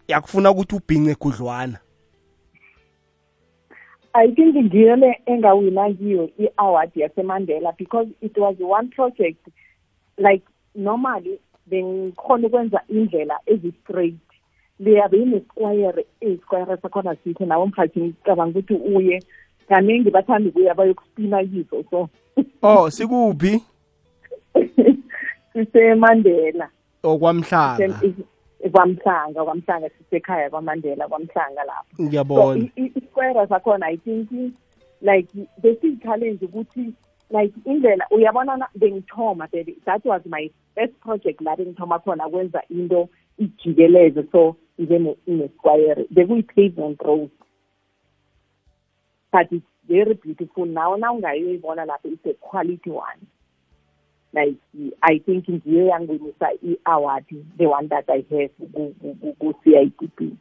yakufuna 0.07 0.51
ukuthi 0.51 0.75
ubhince 0.75 1.15
gudlwana 1.15 1.79
I 4.15 4.27
think 4.27 4.55
ngiyo 4.55 4.95
le 4.95 5.21
engawina 5.25 5.93
kiyo 5.93 6.29
i-award 6.37 6.91
yasemandela 6.95 7.71
because 7.77 8.07
it 8.21 8.37
was 8.37 8.55
one 8.59 8.89
project 8.89 9.47
like 10.17 10.43
normally 10.75 11.39
bengikhona 11.65 12.47
ukwenza 12.47 12.81
indlela 12.89 13.39
ezi-straight. 13.45 14.15
Liyabe 14.79 15.17
inesquire 15.17 16.05
isquire 16.21 16.77
sakhona 16.81 17.15
sithi 17.15 17.45
nawo 17.45 17.65
mkhathi 17.67 17.99
ngicabanga 17.99 18.59
ukuthi 18.59 18.73
uye. 18.73 19.23
Kaningi 19.69 20.09
bathanda 20.09 20.49
ukuya 20.49 20.73
bayokuspina 20.73 21.43
kizo 21.43 21.83
so. 21.89 22.09
Oh 22.61 22.89
sikuphi? 22.89 23.63
Sisemandela. 25.53 26.69
Okwamhlanga 27.03 27.99
kwamhlanga 28.71 29.43
kwamhlanga 29.43 29.89
sisekhaya 29.89 30.49
kwamandela 30.49 31.07
kwamhlanga 31.07 31.63
lapho. 31.63 32.03
Ngiyabona. 32.03 32.69
Isquare 32.75 33.47
sakhona 33.47 33.87
i 33.87 33.97
think 33.97 34.29
like 35.01 35.27
besiyi-challenge 35.61 36.45
ukuthi 36.45 36.93
like 37.29 37.53
indlela 37.65 38.05
uyabona 38.11 38.67
bengithoma 38.75 39.47
that 39.85 40.05
was 40.05 40.21
my 40.25 40.49
first 40.75 40.93
project 41.01 41.41
la 41.41 41.55
bengithoma 41.55 41.99
khona 41.99 42.29
kwenza 42.29 42.61
into 42.69 43.09
ijikeleze 43.37 44.23
so 44.31 44.55
nje 44.79 44.99
ne-squire 45.27 46.05
bekuyi-pavement 46.11 47.01
road. 47.01 47.29
But 49.31 49.51
it's 49.51 49.65
very 49.87 50.13
beautiful. 50.13 50.65
Now 50.65 50.95
na 50.95 51.11
ungayoyibona 51.11 51.85
lapho 51.85 52.07
it's 52.13 52.25
a 52.25 52.33
quality 52.33 52.89
one. 52.89 53.27
Like 54.33 54.57
i 55.01 55.19
think 55.19 55.49
ngiyo 55.49 55.85
yanginisa 55.85 56.47
i-award 56.63 57.25
the 57.57 57.65
one 57.65 57.87
that 57.87 58.09
i 58.09 58.25
have 58.29 58.51
ku-c 59.39 59.77
i 59.77 59.85
d 59.85 60.07
p 60.15 60.33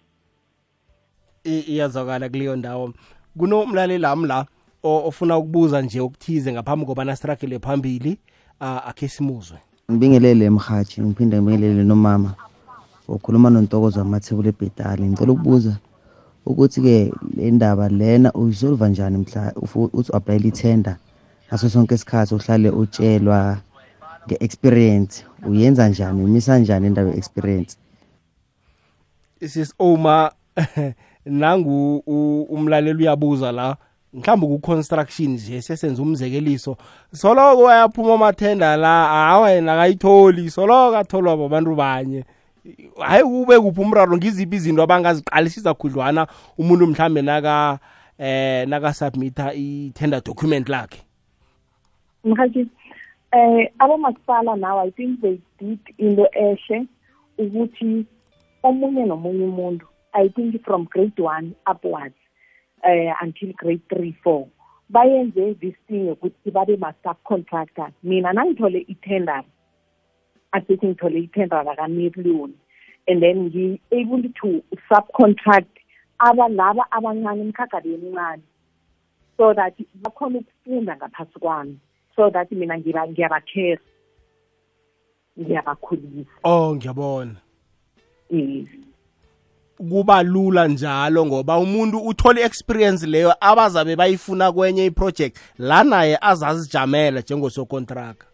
iyazwakala 1.44 2.28
kuleyo 2.28 2.56
ndawo. 2.56 2.92
Kunomlaleli 3.38 4.06
ami 4.06 4.26
la 4.26 4.46
ofuna 4.82 5.38
ukubuza 5.38 5.82
nje 5.82 6.00
okuthize 6.00 6.52
ngaphambi 6.52 6.87
kobana 6.87 7.16
siragele 7.16 7.58
phambili 7.58 8.18
akhe 8.61 9.08
simuzwe. 9.08 9.58
Ngibingelele 9.90 10.50
mhathi 10.50 11.02
ngiphinde 11.02 11.37
ngibingelele 11.37 11.84
nomama. 11.84 12.34
Ukhuluma 13.08 13.50
nontokozo 13.50 14.00
wamathebula 14.00 14.49
ebhetali 14.49 15.02
ngicela 15.02 15.32
ukubuza 15.32 15.76
ukuthi-ke 16.46 17.12
le 17.37 17.50
ndaba 17.50 17.88
lena 17.88 18.32
uyisolva 18.32 18.88
njani 18.88 19.18
mhla 19.18 19.52
uthi 19.92 20.12
u-aplayela 20.12 20.46
ithenda 20.46 20.96
ngaso 21.49 21.68
sonke 21.68 21.94
isikhathi 21.94 22.34
uhlale 22.34 22.70
utshelwa? 22.70 23.58
Nge-experience. 24.26 25.24
Uyenza 25.46 25.88
njani? 25.88 26.24
Umisa 26.24 26.58
njani 26.58 26.86
indaba 26.86 27.10
ye-experience? 27.10 27.76
Sis 29.48 29.74
oma 29.78 30.32
nangu 31.26 31.96
umlaleli 32.48 33.02
uyabuza 33.02 33.52
la 33.52 33.76
mhlawumbe 34.12 34.46
ku-construction 34.46 35.30
nje 35.30 35.62
sesenza 35.62 36.02
umzekeliso. 36.02 36.76
Soloko 37.12 37.62
wayaphuma 37.62 38.14
amathenda 38.14 38.76
la 38.76 39.06
hawa 39.06 39.50
yena 39.50 39.72
akayitholi 39.72 40.50
soloko 40.50 40.96
atholwa 40.96 41.36
babantu 41.36 41.74
banye. 41.74 42.24
Hayi 42.98 43.22
kube 43.24 43.60
kuphi 43.60 43.80
umraro? 43.80 44.16
Ngiziphi 44.16 44.56
izinto 44.56 44.82
abangaziqalisisa 44.82 45.74
khudlwana 45.74 46.26
umuntu 46.58 46.86
mhlambe 46.86 47.22
naka 47.22 47.78
eh 48.18 48.68
naka-submitha 48.68 49.54
i-tender 49.54 50.22
document 50.22 50.68
lakhe? 50.68 51.02
Mhathi 52.24 52.68
eh 53.32 53.72
abomasipala 53.78 54.56
now 54.56 54.78
i 54.78 54.90
think 54.90 55.20
they 55.20 55.38
did 55.58 55.80
into 55.98 56.26
ehle 56.32 56.86
ukuthi 57.38 58.06
omunye 58.62 59.06
nomunye 59.06 59.44
umuntu 59.44 59.86
i 60.12 60.28
think 60.28 60.64
from 60.64 60.84
grade 60.84 61.22
one 61.22 61.52
upwards 61.70 62.14
uh, 62.84 63.14
until 63.22 63.52
grade 63.52 63.82
three 63.88 64.12
four 64.22 64.46
bayenze 64.88 65.54
this 65.54 65.74
thing 65.88 66.10
ukuthi 66.10 66.50
babe 66.50 66.76
ma-subcontractor 66.76 67.90
mina 68.02 68.32
nangithole 68.32 68.84
i-tender 68.88 69.44
asithi 70.52 70.86
ngithole 70.86 71.18
i-tender 71.18 71.64
lakamillion 71.64 72.52
and 73.08 73.22
then 73.22 73.48
ngi-able 73.48 74.22
to 74.40 74.62
subcontract 74.88 75.78
aba 76.18 76.48
laba 76.48 76.84
abancane 76.90 77.40
emkhagabeni 77.40 78.06
emncane 78.08 78.42
so 79.36 79.54
that 79.54 79.74
bakhona 80.02 80.38
ukufunda 80.38 80.96
ngaphasi 80.96 81.38
kwami. 81.38 81.78
So 82.16 82.31
that 82.31 82.52
mina 82.52 82.78
ngiyabakhera 82.78 83.81
ngiyabakhulisa. 85.40 86.31
Oh 86.45 86.75
ngiyabona. 86.76 87.37
Yes. 88.31 88.69
Kuba 89.78 90.23
lula 90.23 90.69
njalo 90.69 91.26
ngoba 91.26 91.59
umuntu 91.59 91.99
uthola 91.99 92.40
i-experience 92.40 93.07
leyo 93.07 93.35
abazabe 93.40 93.97
bayifuna 93.97 94.52
kwenye 94.52 94.87
iproject 94.87 95.38
la 95.59 95.85
naye 95.85 96.19
azazijamela 96.21 97.21
njengosokontraka. 97.21 98.26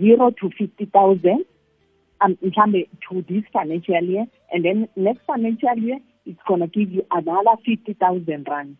zero 0.00 0.30
to 0.30 0.50
fifty 0.50 0.86
thousand 0.86 1.44
um, 2.20 2.36
mhlambe 2.42 2.88
to 3.08 3.22
this 3.22 3.44
financial 3.52 4.04
year 4.04 4.26
and 4.52 4.64
then 4.64 4.88
next 4.96 5.24
financial 5.26 5.78
year 5.78 6.00
it's 6.26 6.42
gonna 6.48 6.66
give 6.66 6.90
you 6.92 7.06
another 7.10 7.56
fifty 7.64 7.94
thousand 7.94 8.48
rand. 8.48 8.76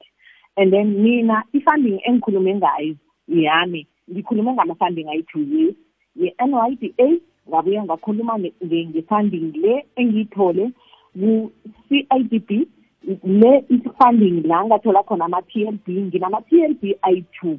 And 0.57 0.73
then 0.73 1.03
mina 1.03 1.43
i-funding 1.53 2.01
engikhulume 2.05 2.55
ngayo 2.55 2.95
yami 3.29 3.87
ngikhulume 4.11 4.53
ngama-funding 4.53 5.09
ayi-two 5.09 5.43
years 5.43 5.75
ye-n 6.17 6.55
y 6.55 6.75
d 6.77 6.95
a 6.99 7.21
ngabuye 7.49 7.83
ngakhuluma 7.83 8.38
nge-funding 8.38 9.53
le 9.62 9.85
engiyithole 9.97 10.73
ku-c 11.12 12.07
i 12.11 12.23
d 12.23 12.38
b 12.38 12.67
le 13.25 13.53
i-funding 13.69 14.43
la 14.47 14.64
ngathola 14.64 15.03
khona 15.03 15.25
ama-t 15.25 15.53
l 15.64 15.79
b 15.87 15.93
nginama-t 16.09 16.51
l 16.71 16.75
b 16.81 16.97
ayi-two 17.03 17.59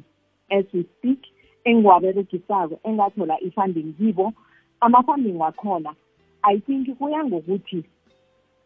as 0.50 0.64
we 0.72 0.82
speak 0.82 1.20
engiwaberegisako 1.64 2.78
engathola 2.84 3.40
i-funding 3.40 3.92
kibo. 3.98 4.32
Ama-funding 4.80 5.38
wakhona 5.38 5.94
i 6.42 6.58
think 6.60 6.98
kuya 6.98 7.24
ngokuthi 7.24 7.84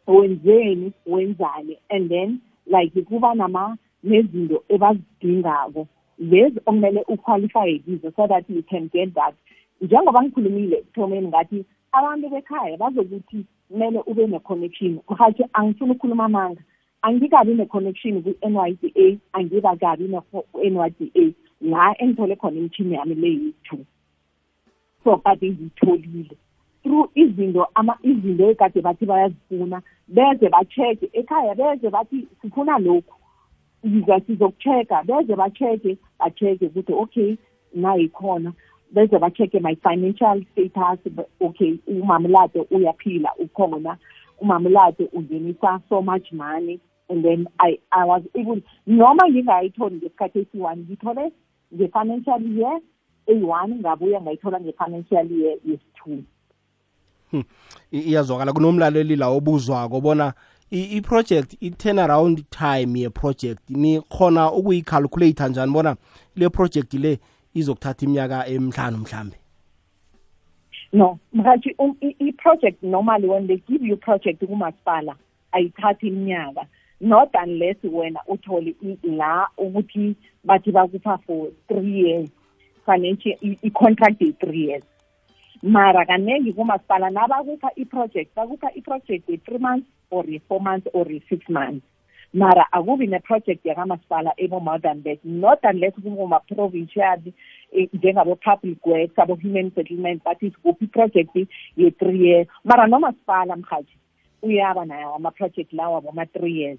wenzeni 0.06 0.92
wenzani 1.06 1.78
and 1.90 2.10
then 2.10 2.40
like 2.66 3.02
kuba 3.04 3.34
nama 3.34 3.76
nezinto 4.02 4.64
ebazidingako. 4.68 5.86
Lezi 6.18 6.60
okumele 6.66 7.04
uqualifye 7.08 7.78
kizo 7.78 8.12
so 8.16 8.26
that 8.26 8.44
you 8.50 8.62
can 8.62 8.88
get 8.92 9.14
that. 9.14 9.34
Njengoba 9.80 10.22
ngikhulumile 10.22 10.76
ekuthomeni 10.76 11.28
ngathi 11.28 11.64
abantu 11.92 12.28
bekhaya 12.28 12.76
bazokuthi 12.76 13.44
kumele 13.68 14.02
ube 14.06 14.26
ne-connection. 14.26 15.00
Mhathi 15.08 15.44
angifuni 15.52 15.92
ukukhuluma 15.92 16.24
amanga. 16.24 16.62
Angikabi 17.02 17.54
ne-connection 17.54 18.22
ku-n 18.22 18.54
y 18.56 18.72
d 18.82 18.92
a 18.96 19.38
angikakabi 19.38 20.08
ne-n 20.08 20.76
y 20.76 20.90
d 20.90 21.10
a. 21.14 21.34
La 21.60 21.94
engithole 21.98 22.36
khona 22.36 22.58
imithini 22.58 22.94
yami 22.94 23.14
le 23.14 23.28
yi-two. 23.28 23.84
So 25.04 25.16
kade 25.16 25.50
ngiyitholile. 25.50 26.36
Through 26.82 27.10
izinto 27.14 27.66
ama 27.74 27.96
izinto 28.02 28.50
ekade 28.50 28.80
bathi 28.82 29.06
bayazifuna 29.06 29.82
beze 30.08 30.48
ba-check 30.48 30.98
ekhaya 31.12 31.54
beze 31.54 31.90
bathi 31.90 32.28
sifuna 32.42 32.78
lokhu. 32.78 33.19
yiza 33.19 33.19
sizokucheck-a 33.82 35.02
beze 35.04 35.36
ba-check-e 35.36 35.98
ba-check-e 36.18 36.66
ukuthi 36.66 36.92
okay 36.92 37.36
nayikhona. 37.74 38.52
Beze 38.92 39.18
ba-check-e 39.18 39.60
my 39.60 39.76
financial 39.82 40.42
status 40.52 41.12
okay 41.40 41.78
umamulade 41.86 42.66
uyaphila 42.70 43.30
ukhona. 43.38 43.96
Umamulade 44.40 45.08
ungenisa 45.12 45.80
so 45.88 46.02
much 46.02 46.32
money 46.32 46.80
and 47.08 47.24
then 47.24 47.48
I, 47.58 47.78
I 47.92 48.04
was 48.04 48.22
able 48.34 48.60
noma 48.86 49.28
ngingayitholi 49.28 49.96
ngesikhathi 49.96 50.38
esi-one 50.38 50.86
ngithole 50.88 51.32
nge-financial 51.74 52.42
year 52.42 52.80
eyi-one 53.26 53.74
ngabuya 53.74 54.20
ngayithola 54.20 54.60
nge-financial 54.60 55.32
year 55.32 55.56
yesi-two. 55.64 56.22
Iyazwakala. 57.92 58.52
Kunomlaleli 58.52 59.16
la 59.16 59.28
obuzwako 59.28 60.00
bona 60.00 60.32
i-project 60.70 61.56
i-turnaround 61.60 62.44
time 62.50 62.96
ye-project 62.96 63.70
nikhona 63.70 64.52
ukuyicalculate 64.52 65.48
njani 65.48 65.72
bona 65.72 65.96
le 66.36 66.48
project 66.48 66.94
le 66.94 67.18
izokuthatha 67.54 68.06
iminyaka 68.06 68.46
emhlanu 68.46 68.98
mhlambe? 68.98 69.36
No 70.92 71.18
mhathi 71.32 71.74
um, 71.78 71.96
i-project 72.00 72.82
normally 72.82 73.26
when 73.26 73.46
they 73.46 73.56
give 73.56 73.82
you 73.82 73.96
project 73.96 74.44
kumasipala 74.44 75.16
ayithathi 75.52 76.06
iminyaka. 76.06 76.66
Not 77.00 77.30
unless 77.34 77.76
wena 77.84 78.20
uthole 78.28 78.74
la 79.02 79.48
ukuthi 79.58 80.14
bathi 80.44 80.72
bakupha 80.72 81.18
for 81.26 81.48
three 81.68 82.00
years 82.00 82.30
financial 82.84 83.34
i-contract 83.40 84.20
ye-three 84.20 84.66
years. 84.66 84.82
Mara 85.62 86.06
kaningi 86.06 86.52
kumasipala 86.52 87.10
nabakupha 87.10 87.70
i-project 87.76 88.34
bakupha 88.34 88.70
i-project 88.74 89.28
ye-three 89.28 89.58
months 89.58 89.88
or 90.10 90.24
ye-four 90.26 90.60
months 90.60 90.88
or 90.94 91.10
ye-six 91.12 91.48
months. 91.48 91.84
Mara 92.32 92.64
akubi 92.72 93.06
neproject 93.06 93.64
yakamasipala 93.64 94.32
ebo-modern 94.38 95.02
that 95.02 95.18
not 95.24 95.58
unless 95.64 95.92
kuma-provincial 96.02 97.32
eh, 97.72 97.88
njengabo-public 97.92 98.86
works 98.86 99.18
abo-human 99.18 99.72
settlement 99.74 100.22
bathi 100.24 100.50
sikuphi 100.50 100.84
iproject 100.84 101.48
ye-three 101.76 102.18
years. 102.18 102.46
Mara 102.64 102.86
nomasipala 102.86 103.56
mhaji 103.56 103.96
uyaba 104.42 104.84
nayo 104.84 105.14
ama-project 105.14 105.72
lawa 105.72 106.00
boma-three 106.00 106.52
years 106.52 106.78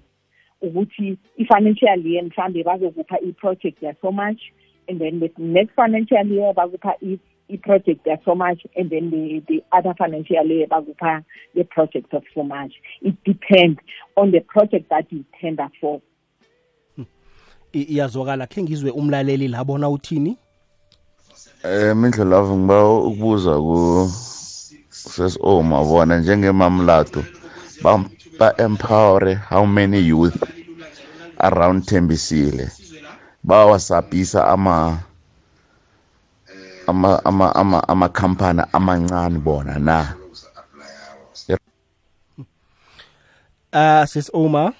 ukuthi 0.62 1.18
i-financial 1.36 2.06
year 2.06 2.24
mhlambe 2.24 2.64
bazokupha 2.64 3.20
i-project 3.20 3.82
ya-so 3.82 4.12
much 4.12 4.40
and 4.88 5.00
then 5.00 5.20
the 5.20 5.30
next 5.38 5.74
financial 5.74 6.26
year 6.26 6.54
bakupha 6.54 6.94
i-project 7.52 8.06
ya-so 8.06 8.34
much 8.34 8.60
and 8.76 8.90
then 8.90 9.10
the, 9.10 9.42
the 9.48 9.62
other 9.72 9.94
financial 9.98 10.46
year 10.46 10.66
bakupha 10.66 11.22
the 11.54 11.64
project 11.64 12.14
of 12.14 12.22
so 12.34 12.42
much 12.42 12.72
it 13.02 13.14
depends 13.24 13.78
on 14.16 14.30
the 14.30 14.40
project 14.40 14.88
that 14.88 15.06
you 15.12 15.24
tender 15.40 15.68
for. 15.80 16.00
I- 17.74 17.86
iyazwakala. 17.88 18.46
Khe 18.46 18.62
ngizwe 18.62 18.90
umlaleli 18.90 19.48
labona 19.48 19.88
uthini? 19.88 20.36
Eh 21.64 21.96
mindlo 21.96 22.24
lavo 22.24 22.56
ngiba 22.56 22.88
ukubuza 22.98 23.56
ku 23.56 24.08
seso 24.90 25.62
mabona 25.62 26.18
njengemamlato 26.20 27.24
ba 27.82 28.04
ba 28.38 28.54
empower 28.58 29.34
how 29.34 29.66
many 29.66 29.98
youth 29.98 30.36
around 31.38 31.84
Tembisile 31.84 32.70
bawasabhisa 33.44 34.48
ama 34.48 34.98
ama 36.92 37.24
ama 37.24 37.54
ama 37.54 37.78
ama 37.88 38.08
company 38.08 38.60
amancane 38.72 39.38
bona 39.38 39.78
na? 39.78 40.14
Uh 43.72 44.04
sis 44.06 44.28
Oma 44.34 44.72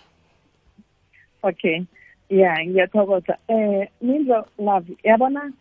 okay. 1.43 1.83
Yeah 2.29 2.57
ngiyathokoza. 2.67 3.37
Eh 3.49 3.89
mindlo 4.03 4.45
love 4.59 4.93
yabona 5.05 5.53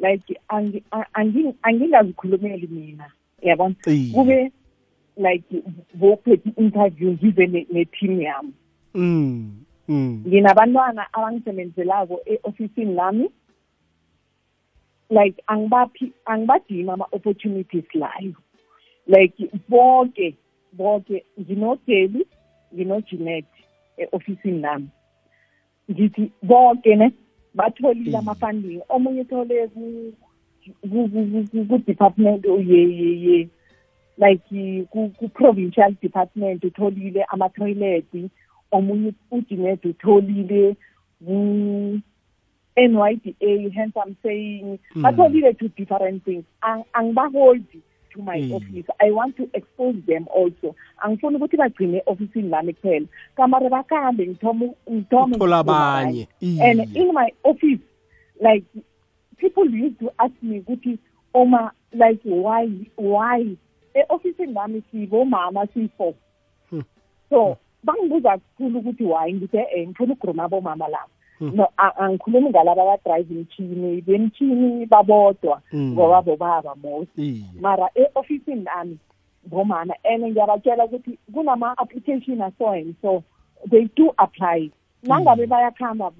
like 0.00 0.40
angi- 0.48 0.82
a- 0.92 1.06
angi- 1.14 1.54
angingazikhulumeli 1.62 2.66
mina 2.66 3.06
yabona? 3.42 3.74
Iye. 3.86 4.12
kube 4.14 4.52
like 5.16 5.44
bophethe 5.94 6.50
interview 6.56 7.12
ngize 7.12 7.46
ne- 7.46 7.66
ne-team 7.72 8.20
yami. 8.20 8.52
Mm 8.94 9.52
mm. 9.88 10.24
Nginabantwana 10.26 11.06
abangisebenzelako 11.12 12.20
e-ofisini 12.26 12.94
lami. 12.94 13.30
Like 15.10 15.42
angibaphi 15.48 16.12
angibadimi 16.26 16.90
ama-opportunities 16.90 17.84
layo. 17.94 18.34
Like 19.06 19.34
bonke 19.68 20.34
bonke 20.76 21.24
nginodeli 21.40 22.26
nginojinet 22.74 23.44
e-ofisini 23.98 24.60
lami. 24.60 24.88
Ngithi 25.90 26.30
bonke 26.42 26.96
ne 26.96 27.10
batholile 27.54 28.18
ama-funding. 28.18 28.80
Omunye 28.88 29.20
uthole 29.20 29.68
ku- 29.68 30.12
ku- 30.82 31.08
ku- 31.08 31.48
ku- 31.50 31.64
ku-department 31.68 32.44
ye 32.44 32.80
ye 32.88 33.20
ye 33.20 33.48
like 34.18 34.44
ku- 34.90 35.12
ku-provincial 35.18 35.94
department 36.02 36.64
utholile 36.64 37.24
ama-toilet. 37.32 38.30
Omunye 38.72 39.12
ujinet 39.30 39.84
utholile 39.84 40.76
ku 41.24 42.00
NYDA 42.88 43.70
hence 43.74 43.92
I'm 43.96 44.16
saying 44.22 44.78
Mm. 44.94 45.02
batholile 45.02 45.58
two 45.58 45.68
different 45.68 46.24
things 46.24 46.44
Ang- 46.62 46.84
angibaholdi 46.94 47.80
to 48.14 48.22
my 48.22 48.38
Mm. 48.40 48.52
office 48.54 48.86
I 49.00 49.10
want 49.10 49.36
to 49.36 49.48
expose 49.52 49.96
them 50.06 50.26
also 50.34 50.74
angifuni 51.02 51.36
ukuthi 51.36 51.56
bagcine 51.56 52.02
ofisini 52.06 52.48
lami 52.48 52.72
kuphela 52.72 53.06
kamare 53.36 53.68
bakambe 53.68 54.26
ngithome 54.26 54.72
ngithome 54.90 55.36
uthola 55.36 55.58
ngiphume 55.62 55.74
abanye 55.74 56.28
and 56.42 56.80
Iye. 56.80 57.00
in 57.02 57.12
my 57.14 57.28
office 57.44 57.80
like 58.40 58.64
people 59.36 59.64
used 59.84 59.98
to 59.98 60.10
ask 60.18 60.34
me 60.42 60.60
ukuthi 60.60 60.98
oma 61.34 61.70
like 61.92 62.20
why 62.24 62.68
why 62.96 63.56
e-ofisini 63.94 64.52
lami 64.52 64.82
sibomama 64.92 65.66
siyi-four 65.66 66.14
Hmm. 66.70 66.82
so 67.30 67.56
bangibuza 67.84 68.30
kakhulu 68.38 68.78
ukuthi 68.78 69.04
why 69.04 69.32
ngithi 69.32 69.56
eh 69.58 69.88
ngifuna 69.88 70.12
ukuruma 70.12 70.44
abomama 70.44 70.88
labo 70.88 71.10
Hmm. 71.12 71.19
No 71.40 71.68
a- 71.78 71.96
angikhulumi 72.04 72.50
ngalaba 72.50 72.82
abadrive 72.82 73.30
imishini 73.34 74.00
bemishini 74.00 74.86
babodwa 74.86 75.60
Hmm. 75.70 75.92
ngoba 75.92 76.22
bobaba 76.22 76.74
most 76.82 77.10
Iye. 77.18 77.44
mara 77.60 77.88
e-ofisini 77.94 78.64
lami 78.64 78.98
bomama 79.50 79.94
and 80.04 80.22
ngiyabatshela 80.24 80.84
ukuthi 80.84 81.18
kunama-application 81.32 82.40
aso 82.42 82.68
and 82.72 82.94
so 83.02 83.22
they 83.70 83.84
do 83.96 84.12
apply. 84.18 84.70
Nangabe 85.02 85.46
bayakhamba 85.46 86.12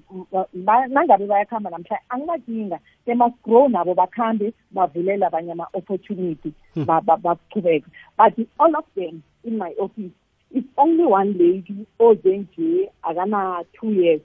ba- 0.65 0.87
nangabe 0.87 1.27
bayakhamba 1.27 1.69
namhlanje 1.69 2.01
anginakinga 2.09 2.79
they 3.05 3.13
must 3.13 3.35
grow 3.43 3.67
nabo 3.69 3.93
bakhambe 3.93 4.53
bavulela 4.73 5.27
abanye 5.29 5.51
ama-opportunity 5.51 6.51
ba- 6.75 7.01
ba- 7.01 7.17
baqhubeke. 7.17 7.85
But 8.17 8.33
all 8.59 8.75
of 8.75 8.85
them 8.95 9.21
in 9.43 9.57
my 9.57 9.73
office 9.79 10.11
it's 10.51 10.67
only 10.77 11.05
one 11.05 11.33
lady 11.37 11.85
oze 11.99 12.37
nje 12.37 12.89
akana-two 13.03 13.91
years. 13.93 14.21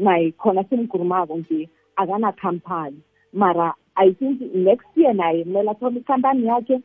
Naye 0.00 0.30
khona 0.32 0.64
semkhulumako 0.64 1.36
nje 1.38 1.68
akana-company 1.96 2.96
mara 3.32 3.74
i 3.94 4.12
think 4.12 4.40
next 4.54 4.86
year 4.96 5.14
naye 5.14 5.44
kumele 5.44 5.70
athole 5.70 6.00
ikhampani 6.00 6.46
yakhe 6.46 6.80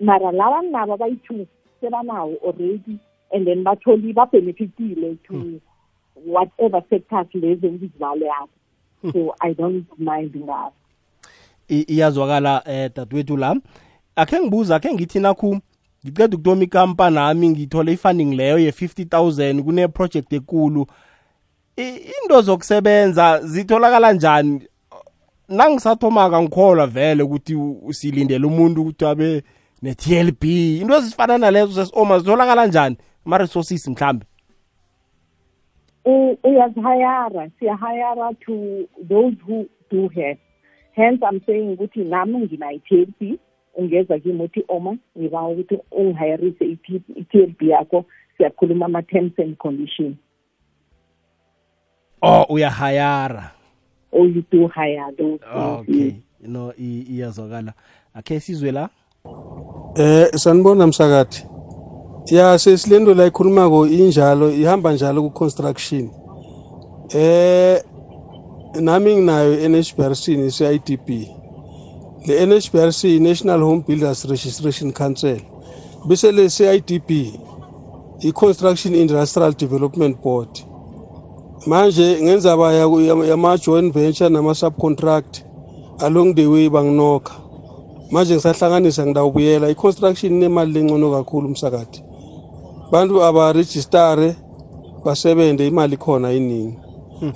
mara 0.00 0.32
laba 0.32 0.62
nabo 0.62 0.92
abayi-two 0.94 1.46
sebanawo 1.80 2.34
already 2.46 2.98
and 3.34 3.46
then 3.46 3.64
batholi 3.64 4.12
babenefitile 4.12 5.14
to 5.28 5.34
whatever 6.26 6.82
sectors 6.90 7.26
lezi 7.34 7.66
engizibale 7.66 8.26
yabo 8.26 8.48
so 9.12 9.34
i 9.40 9.54
don't 9.54 9.86
mind 9.98 10.36
ngabo 10.36 10.72
I- 11.68 11.84
iyazwakala 11.88 12.62
eh 12.66 12.90
dadwethu 12.96 13.36
la. 13.36 13.56
Akhe 14.16 14.40
ngibuza 14.40 14.76
akhe 14.76 14.94
ngithi 14.94 15.20
nakhu 15.20 15.58
ngiceda 16.06 16.36
ukutoma 16.36 16.62
ikampani 16.64 17.14
nami 17.16 17.48
ngithole 17.50 17.92
ifunding 17.92 18.34
leyo 18.36 18.58
ye-50000 18.58 19.62
kune-project 19.62 20.32
ekulu. 20.32 20.82
I- 20.82 20.86
into 21.76 22.40
zokusebenza 22.42 23.40
zitholakala 23.42 24.12
njani? 24.12 24.68
Nangisathomaka 25.48 26.42
ngikholwa 26.42 26.86
vele 26.86 27.22
ukuthi 27.22 27.54
u- 27.54 27.78
usilindele 27.86 28.46
umuntu 28.46 28.80
ukuthi 28.82 29.04
abe 29.04 29.42
ne-tlb 29.82 30.44
into 30.44 30.94
ezifana 30.96 31.38
nalezo 31.38 31.72
sesioma 31.84 32.18
zitholakala 32.18 32.66
njani? 32.66 32.96
Ama-resources 33.26 33.88
mhlambe? 33.88 34.26
U- 36.04 36.36
uyazihayara 36.44 37.50
siyahayara 37.58 38.34
to 38.46 38.52
those 39.08 39.36
who 39.48 39.66
do 39.90 40.08
have. 40.08 40.38
Hence 40.92 41.24
i'm 41.32 41.40
saying 41.46 41.72
ukuthi 41.72 42.04
nami 42.04 42.38
ngina-i-TLB 42.38 43.38
ungeza 43.74 44.18
kimi 44.18 44.42
uthi 44.42 44.64
oma 44.68 44.96
ngiba 45.18 45.42
ukuthi 45.48 45.78
ungihayarise 45.90 46.64
i-TLB 46.64 47.62
yakho 47.62 48.04
siyakhuluma 48.36 48.86
ama-terms 48.86 49.32
and 49.38 49.56
conditions. 49.56 50.16
Oh 52.24 52.44
uyahayara 52.48 53.50
or 54.12 54.26
you 54.26 54.42
do 54.52 54.68
hire 54.68 55.12
those 55.18 55.40
okay 55.54 56.14
no 56.40 56.72
i- 56.78 57.06
iyazwakala 57.10 57.72
akhe 58.14 58.40
sizwe 58.40 58.72
la 58.72 58.88
Eh 59.96 60.28
sanibona 60.34 60.86
msakati. 60.86 61.46
Ya 62.30 62.58
sesilento 62.58 63.14
la 63.14 63.26
ikhulumako 63.26 63.86
injalo 63.86 64.50
ihamba 64.50 64.92
njalo 64.92 65.22
ku 65.22 65.30
construction. 65.30 66.10
Eh 67.14 67.82
nami 68.80 69.16
nginayo 69.16 69.68
NHBRC 69.68 70.28
ni 70.28 70.50
CIDP. 70.50 71.08
Le 72.26 72.46
NHBRC 72.46 73.04
National 73.20 73.60
Home 73.60 73.84
Builders 73.88 74.24
Registration 74.24 74.92
Council. 74.92 75.40
Bese 76.08 76.32
le 76.32 76.48
CIDP 76.50 77.10
i 78.20 78.32
Construction 78.32 78.94
Industrial 78.94 79.54
Development 79.54 80.16
Board. 80.22 80.50
Manje 81.66 82.22
ngenza 82.22 82.56
baya 82.56 82.86
yama 83.28 83.58
joint 83.58 83.94
venture 83.94 84.28
nama 84.28 84.54
subcontract 84.54 85.44
along 86.00 86.34
the 86.34 86.46
way 86.46 86.68
banginoka. 86.68 87.32
manje 88.10 88.34
ngisahlanganisa 88.34 89.06
ngidawubuyela. 89.06 89.68
I-construction 89.68 90.32
inemali 90.32 90.72
lengcono 90.72 91.10
kakhulu 91.10 91.48
umsakade 91.48 92.04
bantu 92.90 93.24
abarejistare 93.24 94.36
basebenze 95.04 95.66
imali 95.66 95.96
khona 95.96 96.32
iningi. 96.32 96.78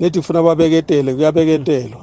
Nethi 0.00 0.18
kufuna 0.18 0.42
babeketele 0.42 1.14
kuyabeketelwa. 1.14 2.00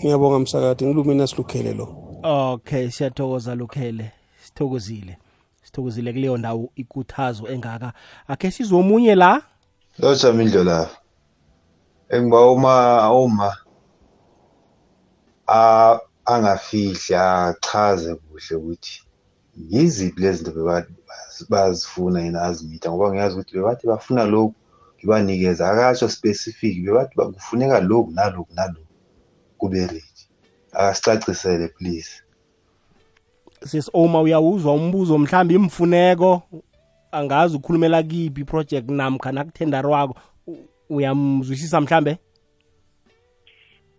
Ngiyabonga 0.00 0.38
msakade 0.38 0.86
ngilumina 0.86 1.26
silukhele 1.26 1.74
lo. 1.74 1.88
Okay 2.22 2.90
siyathokoza 2.90 3.54
lukhele. 3.54 4.10
Sithokozile. 4.44 5.18
Sithokozile 5.62 6.12
kuleyo 6.12 6.36
ndawo 6.36 6.68
ikuthazo 6.76 7.48
engaka. 7.48 7.92
Akhe 8.28 8.50
sizwe 8.50 8.78
omunye 8.78 9.14
la? 9.14 9.42
Lotsha 9.98 10.32
la. 10.32 10.42
Engiba 10.42 10.88
uma 12.10 13.12
uma 13.12 13.56
a 15.46 15.98
angafihla 16.24 17.46
achaze 17.46 18.14
kuhle 18.14 18.56
ukuthi 18.56 19.02
yiziphi 19.70 20.20
lezi 20.20 20.44
zinto 20.44 20.52
beba- 20.52 20.86
bazifuna 21.48 22.20
yena 22.22 22.42
azimitha 22.42 22.90
ngoba 22.90 23.10
ngiyazi 23.10 23.34
ukuthi 23.34 23.54
bebathi 23.54 23.86
bafuna 23.86 24.24
lokhu 24.24 24.54
ngibanikeza. 24.98 25.70
Akatsho 25.70 26.08
specific 26.08 26.84
bebathi 26.84 27.14
kufuneka 27.16 27.80
lokhu 27.80 28.10
nalokhu 28.10 28.54
nalokhu 28.54 28.86
kube 29.58 29.80
ready. 29.80 30.02
Akasicacisele 30.72 31.68
please. 31.68 32.22
Sis 33.66 33.90
oma 33.92 34.20
uyawuzwa 34.20 34.72
umbuzo 34.74 35.18
mhlawumbe 35.18 35.54
imfuneko 35.54 36.42
angazi 37.12 37.56
ukhulumela 37.56 38.02
kiphi 38.02 38.44
project 38.44 38.90
namkha 38.90 39.32
nakuthendarwako 39.32 40.12
U- 40.14 40.18
uyamzwisisa 40.90 41.80
mhlambe? 41.80 42.18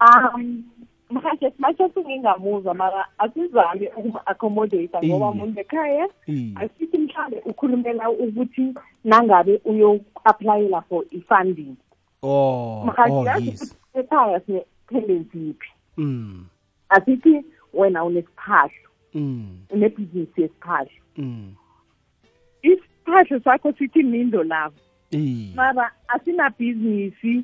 Um 0.01 0.63
manje 1.09 1.53
manje 1.57 1.89
singingamuzwa 1.93 2.73
mara 2.73 3.05
asizame 3.17 3.89
ukum-accommodate 3.97 5.07
ngoba 5.07 5.33
muntu 5.33 5.59
ekhaya 5.59 6.07
asithi 6.55 6.97
mhlawumbe 6.97 7.41
ukhulumela 7.45 8.09
ukuthi 8.09 8.73
nangabe 9.03 9.61
uyo-aplayela 9.65 10.81
for 10.81 11.03
i-funding. 11.11 11.75
Oh 12.21 12.85
oh 13.09 13.25
yes. 13.39 13.75
ekhaya 13.93 14.39
sine-tendency 14.39 15.37
yiphi 15.37 15.69
mm. 15.97 16.45
Asithi 16.89 17.45
wena 17.73 18.03
unesiphahlo 18.03 18.89
mm. 19.13 19.57
unebhizinisi 19.69 20.41
yesiphahlo. 20.41 20.91
Mm. 21.17 21.53
Isiphahlo 22.61 23.39
sakho 23.39 23.73
sithi 23.73 24.03
mindo 24.03 24.43
lavo 24.43 24.75
mara 25.55 25.91
asinabhizinisi 26.07 27.43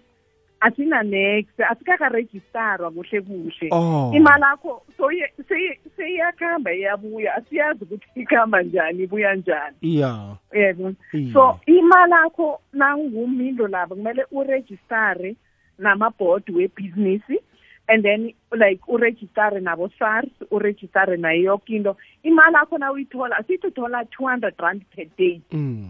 asina-next 0.59 1.59
asikakarejistarwa 1.59 2.91
kuhle 2.91 3.21
kuhle. 3.21 3.67
Oh. 3.71 4.11
imali 4.15 4.43
akho 4.43 4.81
soye- 4.97 5.31
seye- 5.49 5.79
seyiyakuhamba 5.97 6.73
iyabuya 6.73 7.35
asiyazi 7.35 7.83
ukuthi 7.83 8.07
ikuhamba 8.15 8.61
njani 8.63 9.03
ibuya 9.03 9.35
njani. 9.35 9.75
Iya. 9.81 10.35
Yebo. 10.53 10.93
So 11.33 11.59
imali 11.65 12.13
akho 12.25 12.61
nangumindo 12.73 13.67
labo 13.67 13.95
kumele 13.95 14.25
urejistare 14.31 15.35
namabhodi 15.79 16.51
webhizinisi 16.51 17.39
and 17.87 18.03
then 18.03 18.33
like 18.51 18.81
urejistare 18.87 19.59
nabo 19.59 19.89
SARS 19.99 20.29
urejistare 20.51 21.17
nayo 21.17 21.41
yoke 21.43 21.75
into. 21.75 21.97
Imali 22.23 22.55
akho 22.55 22.77
na 22.77 22.91
uyithola 22.91 23.37
asithi 23.37 23.67
uthola 23.67 24.05
two 24.05 24.25
hundred 24.27 24.53
rand 24.57 24.81
per 24.95 25.05
day. 25.17 25.41
Mm. 25.51 25.89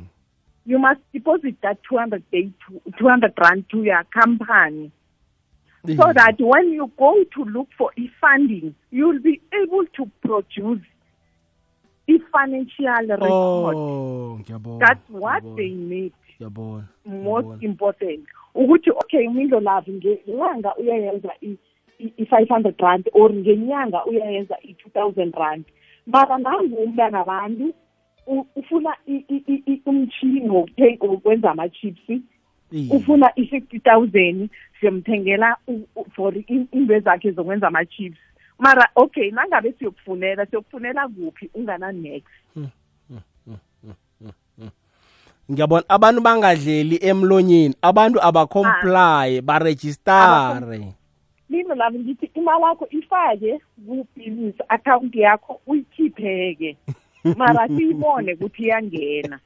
You 0.66 0.80
must 0.80 1.00
deposit 1.14 1.56
that 1.62 1.78
200 1.90 2.24
day 2.32 2.52
to, 2.68 2.82
200 2.98 3.34
rand 3.42 3.66
to 3.70 3.84
your 3.84 4.04
company. 4.06 4.92
So 5.86 5.94
mm. 5.94 6.14
that 6.16 6.36
when 6.40 6.72
you 6.74 6.92
go 6.98 7.24
to 7.36 7.44
look 7.46 7.68
for 7.78 7.92
e-funding 7.96 8.74
you'll 8.90 9.20
be 9.20 9.40
able 9.54 9.86
to 9.98 10.10
produce 10.26 10.82
i-financial 12.08 13.12
oh 13.22 14.40
ngiyabona 14.42 14.80
that's 14.80 15.10
what 15.10 15.44
ngiyabona, 15.44 15.56
they 15.58 15.70
need. 15.70 16.14
Ngiyabona 16.40 16.84
most 17.06 17.64
important. 17.64 18.26
Ukuthi 18.56 18.90
okay 18.92 19.28
umindo 19.28 19.60
lavo 19.60 19.92
ngenyanga 19.92 20.76
uyayenza 20.76 21.30
i- 21.42 21.58
i- 22.00 22.14
i-five 22.18 22.48
hundred 22.50 22.76
rand 22.82 23.10
or 23.14 23.30
ngenyanga 23.30 24.06
uyayenza 24.06 24.56
i-two 24.64 24.90
thousand 24.90 25.34
rand. 25.38 25.66
Mara 26.08 26.38
nangumntana 26.38 27.20
abantu 27.20 27.64
u- 27.64 27.74
ufuna 28.56 28.96
i- 29.08 29.26
i- 29.30 29.44
i- 29.48 29.64
i- 29.66 29.82
umtshini 29.86 30.50
wokuthe- 30.50 30.98
wokwenza 31.08 31.52
ama-chips 31.52 32.10
Iye. 32.72 32.96
ufuna 32.96 33.32
i-fifty 33.36 33.80
thousand 33.80 34.50
siyomthengela 34.80 35.58
u- 35.68 35.88
u- 35.96 36.06
for 36.16 36.34
in- 36.48 36.68
into 36.72 37.00
zakhe 37.00 37.32
zokwenza 37.32 37.68
ama-chips. 37.68 38.18
Mara 38.60 38.90
okay 38.96 39.32
nangabe 39.32 39.72
siyokufunela 39.72 40.46
siyokufunela 40.46 41.08
kuphi 41.08 41.50
ungana-next? 41.54 42.28
Ngiyabona 45.52 45.84
abantu 45.90 46.22
bangadleli 46.22 46.98
emlonyeni 47.02 47.76
abantu 47.82 48.20
abacomply 48.22 49.42
barejistare. 49.42 50.60
Lino 51.50 51.76
lami 51.76 52.00
ngithi 52.00 52.32
imali 52.34 52.64
yakho 52.64 52.88
ifake 52.90 53.60
ku-business 53.86 54.56
account 54.70 55.16
yakho 55.16 55.62
uyikhiphe-ke. 55.68 56.78
mara 57.38 57.68
siyibone 57.68 58.34
ukuthi 58.34 58.64
iyangena. 58.64 59.40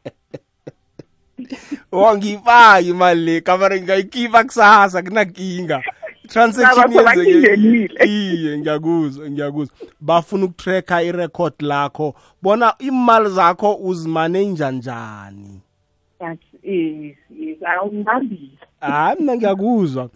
Wangifaki 1.92 2.90
imali 2.90 3.26
le 3.26 3.42
kamara 3.42 3.76
ngingayikhipha 3.78 4.44
kusasa 4.44 5.02
kunakinga. 5.04 5.84
Transaction 6.28 6.92
Naba 6.94 7.14
yenzeke 7.14 7.42
sebakungenile. 7.42 8.06
iye 8.06 8.58
ngiyakuzwa 8.58 9.30
ngiyakuzwa. 9.30 9.76
Bafuna 10.00 10.46
ukutracka 10.46 11.04
irecord 11.04 11.54
lakho 11.60 12.16
bona 12.42 12.74
imali 12.80 13.30
zakho 13.30 13.76
uzimaneja 13.76 14.72
njani 14.72 15.62
Yes, 16.22 16.38
yes, 16.64 17.16
yes. 17.40 17.58
awungibambile 17.64 18.50
hayi 18.82 19.20
mina 19.20 19.36
ngiyakuzwa. 19.36 20.10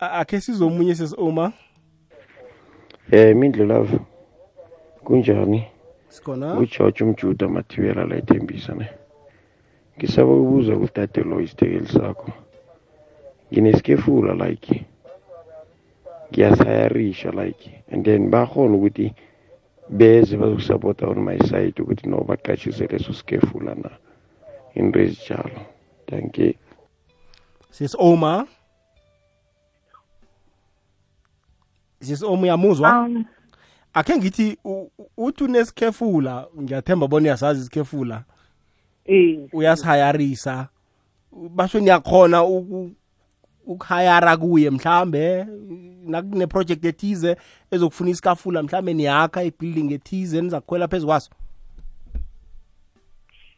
A- 0.00 0.10
akhe 0.10 0.40
sizomunye 0.40 0.94
sesioma 0.94 1.52
Eh 3.10 3.36
mindlu 3.36 3.64
love 3.66 3.98
kunjani? 5.04 5.64
Sikhona? 6.08 6.58
Ugeorge 6.58 7.04
umjuda 7.04 7.48
mathibela 7.48 8.06
la 8.06 8.16
ethembisa 8.16 8.74
ne. 8.74 8.88
Ngisaba 9.96 10.32
ukubuza 10.32 10.76
kudade 10.76 11.22
lo 11.22 11.40
isitekeli 11.40 11.88
sakho 11.88 12.32
nginesikefula 13.52 14.34
like 14.34 14.84
ngiyasayarisha 16.30 17.32
like 17.32 17.82
and 17.90 18.04
then 18.04 18.30
bakhona 18.30 18.76
ukuthi 18.76 19.14
beze 19.88 20.36
bazokusapota 20.36 21.08
on 21.08 21.24
my 21.24 21.38
side 21.38 21.82
ukuthi 21.82 22.08
no 22.08 22.24
baqashise 22.24 22.86
leso 22.86 23.12
sikefula 23.12 23.74
na 23.74 23.90
into 24.74 24.98
ezinjalo 25.00 25.60
thank 26.06 26.38
you. 26.38 26.54
Sesioma 27.70 28.46
sesioma 32.00 32.42
uyamuzwa? 32.42 32.98
Um 32.98 33.24
akhe 33.98 34.16
ngithi 34.16 34.58
uthi 35.16 35.44
unesikhefula 35.44 36.46
ngiyathemba 36.60 37.06
bona 37.08 37.24
uyasazi 37.24 37.60
isikhefula 37.60 38.24
eh 39.04 39.38
uyasihayarisa. 39.52 40.68
Basho 41.50 41.80
niyakhona 41.80 42.44
ukuhayara 43.66 44.36
kuye 44.36 44.70
mhlambe 44.70 45.46
nakune-project 46.06 46.84
ethize 46.84 47.36
ezokufuna 47.70 48.10
isikafula 48.10 48.62
mhlambe 48.62 48.94
niyakha 48.94 49.42
ibuilding 49.42 49.92
ethize 49.94 50.40
nizakukhwela 50.40 50.88
phezu 50.88 51.06
kwaso. 51.06 51.30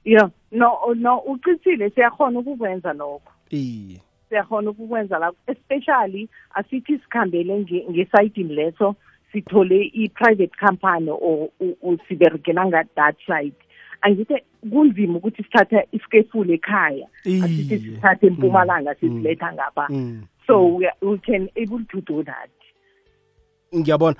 Yeah 0.04 0.30
no 0.52 0.94
no 0.94 1.18
ucithile 1.18 1.90
siyakhona 1.90 2.38
ukukwenza 2.38 2.92
lokho. 2.92 3.32
Iye. 3.50 4.00
Siyakhona 4.28 4.70
ukukwenza 4.70 5.18
lapho 5.18 5.36
especially 5.46 6.28
asithi 6.54 6.98
sikhambele 6.98 7.58
nge- 7.58 7.90
ngesayidini 7.90 8.54
leso 8.54 8.94
sithole 9.32 9.90
i-private 9.94 10.52
company 10.58 11.08
or 11.10 11.50
siberegela 12.08 12.66
nga-that 12.66 13.16
side. 13.26 13.54
Angithi 14.02 14.34
kunzima 14.70 15.18
ukuthi 15.18 15.42
sithathe 15.42 15.88
isikefula 15.92 16.54
ekhaya. 16.54 17.06
Asithi 17.24 17.78
sithathe 17.78 18.26
empumalanga 18.26 18.90
Mm. 18.90 18.96
sisiletha 19.00 19.52
ngapha. 19.52 19.86
Mm. 19.90 20.22
so 20.46 20.66
we, 20.66 20.90
we 21.02 21.18
can 21.18 21.48
able 21.56 21.84
to 21.84 22.00
do 22.00 22.22
that. 22.24 22.50
Ngiyabona. 23.74 24.16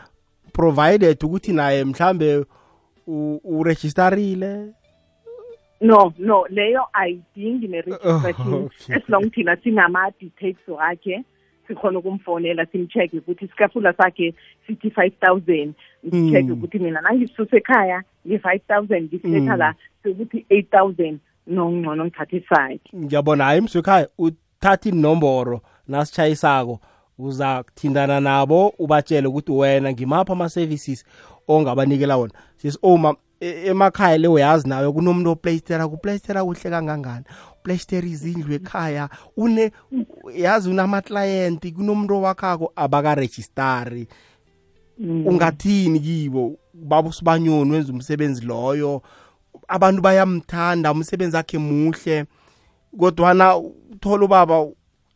Provided 0.53 1.19
ukuthi 1.25 1.53
naye 1.53 1.85
mhlambe 1.85 2.45
uregistarile 3.45 4.73
no 5.81 6.13
no 6.19 6.47
leyo 6.51 6.83
ayidingi 6.93 7.69
ne-registration 7.69 8.53
Oh, 8.55 8.71
as 8.95 9.03
long 9.09 9.31
thina 9.31 9.57
sinama-details 9.57 10.57
wakhe. 10.69 11.25
Sikhona 11.71 11.99
ukumfonela 11.99 12.67
simcheck 12.67 13.15
ukuthi 13.15 13.45
isikafula 13.45 13.93
sakhe 13.93 14.35
sithi 14.67 14.91
five 14.91 15.13
thousand 15.21 15.75
ngicheck 16.07 16.45
Mm. 16.45 16.53
ukuthi 16.53 16.79
mina 16.79 17.01
nangisisusa 17.01 17.57
ekhaya 17.57 18.03
nge-five 18.27 18.61
thousand 18.69 19.03
ngisiletha 19.09 19.53
Mm. 19.53 19.59
la 19.59 19.75
sekuthi 20.03 20.47
eight 20.51 20.71
thousand 20.71 21.19
nongcono 21.47 22.05
ngithathe 22.05 22.37
isakhe 22.37 22.81
ngiyabona 22.97 23.45
hayi 23.45 23.61
msukhaya 23.61 24.09
uthatha 24.19 24.89
inomboro 24.89 25.61
nasitshayisako 25.89 26.81
uza 27.19 27.63
kuthindana 27.63 28.21
nabo 28.21 28.69
ubatshele 28.79 29.27
ukuthi 29.29 29.53
wena 29.53 29.93
ngimaphi 29.93 30.33
ama-services 30.33 31.05
ongabanikela 31.49 32.17
wona 32.17 32.33
sis 32.57 32.79
oma 32.83 33.11
e- 33.11 33.17
emakhaya 33.41 34.19
le 34.19 34.29
uyazi 34.29 34.69
nawe 34.69 34.93
kunomuntu 34.93 35.31
oplaystera 35.31 35.89
kuplaystera 35.89 36.45
kuhle 36.45 36.71
kangangani? 36.71 37.25
Uplaystera 37.61 38.07
izindlu 38.07 38.55
ekhaya 38.55 39.09
une 39.37 39.73
yazi 40.37 40.71
unama-client 40.71 41.73
kunomuntu 41.73 42.15
owakhako 42.15 42.73
abakarejistari 42.77 44.09
ungathini 44.99 46.01
kibo? 46.01 46.57
Baba 46.75 47.13
sibanyoni 47.13 47.73
wenza 47.73 47.93
umsebenzi 47.93 48.45
loyo. 48.45 49.03
Abantu 49.69 50.03
bayamthanda 50.03 50.93
umsebenzi 50.93 51.37
wakhe 51.37 51.59
muhle. 51.59 52.27
Kodwana 52.99 53.57
uthola 53.57 54.25
ubaba 54.25 54.67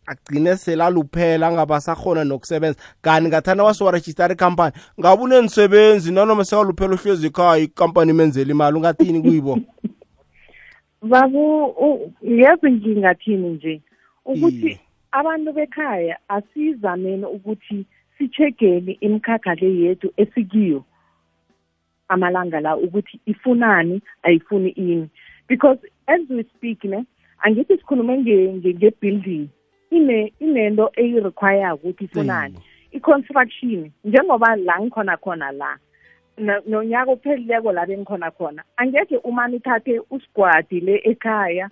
agcine 0.06 0.56
selaluphela 0.56 1.46
angaba 1.48 1.80
sakhona 1.80 2.24
nokusebenza. 2.24 2.78
Kanti 3.02 3.28
ngathana 3.28 3.64
wasiwarejistara 3.64 4.34
ikhampani 4.34 4.72
ngabe 5.00 5.22
unenisebenzi 5.22 6.12
nanoma 6.12 6.44
sekaluphela 6.44 6.94
uhlezi 6.94 7.26
ekhaya 7.26 7.62
ikampani 7.64 8.10
imenzela 8.10 8.50
imali 8.50 8.76
ungathini 8.76 9.20
kuyibo? 9.22 9.58
Babu 11.02 11.64
u- 11.64 12.12
yazi 12.22 12.70
ngingathini 12.70 13.48
nje? 13.48 13.80
Ukuthi 14.24 14.66
Iye. 14.66 14.80
abantu 15.12 15.52
bekhaya 15.52 16.18
asizameni 16.28 17.24
ukuthi 17.24 17.86
sichegeni 18.18 18.92
imikhakha 19.00 19.54
le 19.54 19.74
yethu 19.80 20.12
esikiyo 20.16 20.84
amalanga 22.08 22.60
la 22.60 22.76
ukuthi 22.76 23.20
ifunani 23.26 24.02
ayifuni 24.22 24.68
ini. 24.70 25.08
Because 25.48 25.78
as 26.06 26.20
we 26.30 26.44
speak 26.56 26.84
ne 26.84 27.04
angithi 27.44 27.76
sikhulume 27.76 28.16
nge- 28.18 28.52
nge- 28.52 28.74
nge-building. 28.74 29.48
Ine 29.96 30.32
inento 30.40 30.90
eyi-require 30.96 31.72
ukuthi 31.72 32.04
ifunani 32.04 32.58
i-construction 32.92 33.90
njengoba 34.04 34.56
la 34.56 34.80
ngikhona 34.80 35.16
khona 35.16 35.52
la 35.52 35.78
no- 36.38 36.62
nonyaka 36.66 37.10
ophelileko 37.12 37.72
la 37.72 37.86
bengikhona 37.86 38.30
khona 38.30 38.62
angeke 38.76 39.16
umane 39.16 39.56
uthathe 39.56 40.00
usigwadi 40.10 40.80
le 40.80 41.00
ekhaya 41.04 41.70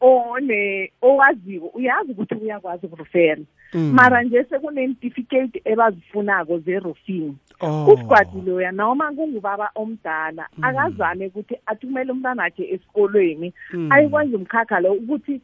one 0.00 0.92
owaziko 1.02 1.66
uyazi 1.66 2.12
ukuthi 2.12 2.34
uyakwazi 2.34 2.86
ukurufera 2.86 3.42
Mm. 3.74 3.92
mara 3.94 4.22
nje 4.22 4.44
sekunentificate 4.44 5.60
ebazifunako 5.64 6.58
ze-roofing 6.58 7.32
Oh. 7.60 7.86
usigwadi 7.92 8.40
loya 8.46 8.72
noma 8.72 9.12
kungubaba 9.12 9.70
omdala 9.74 10.48
akazame 10.62 11.26
ukuthi 11.26 11.56
athumele 11.66 12.12
umntwana 12.12 12.42
wakhe 12.42 12.64
esikolweni 12.74 13.52
Mm. 13.72 13.92
ayikwenza 13.92 14.36
umkhakha 14.36 14.80
lo 14.80 14.92
ukuthi 14.92 15.40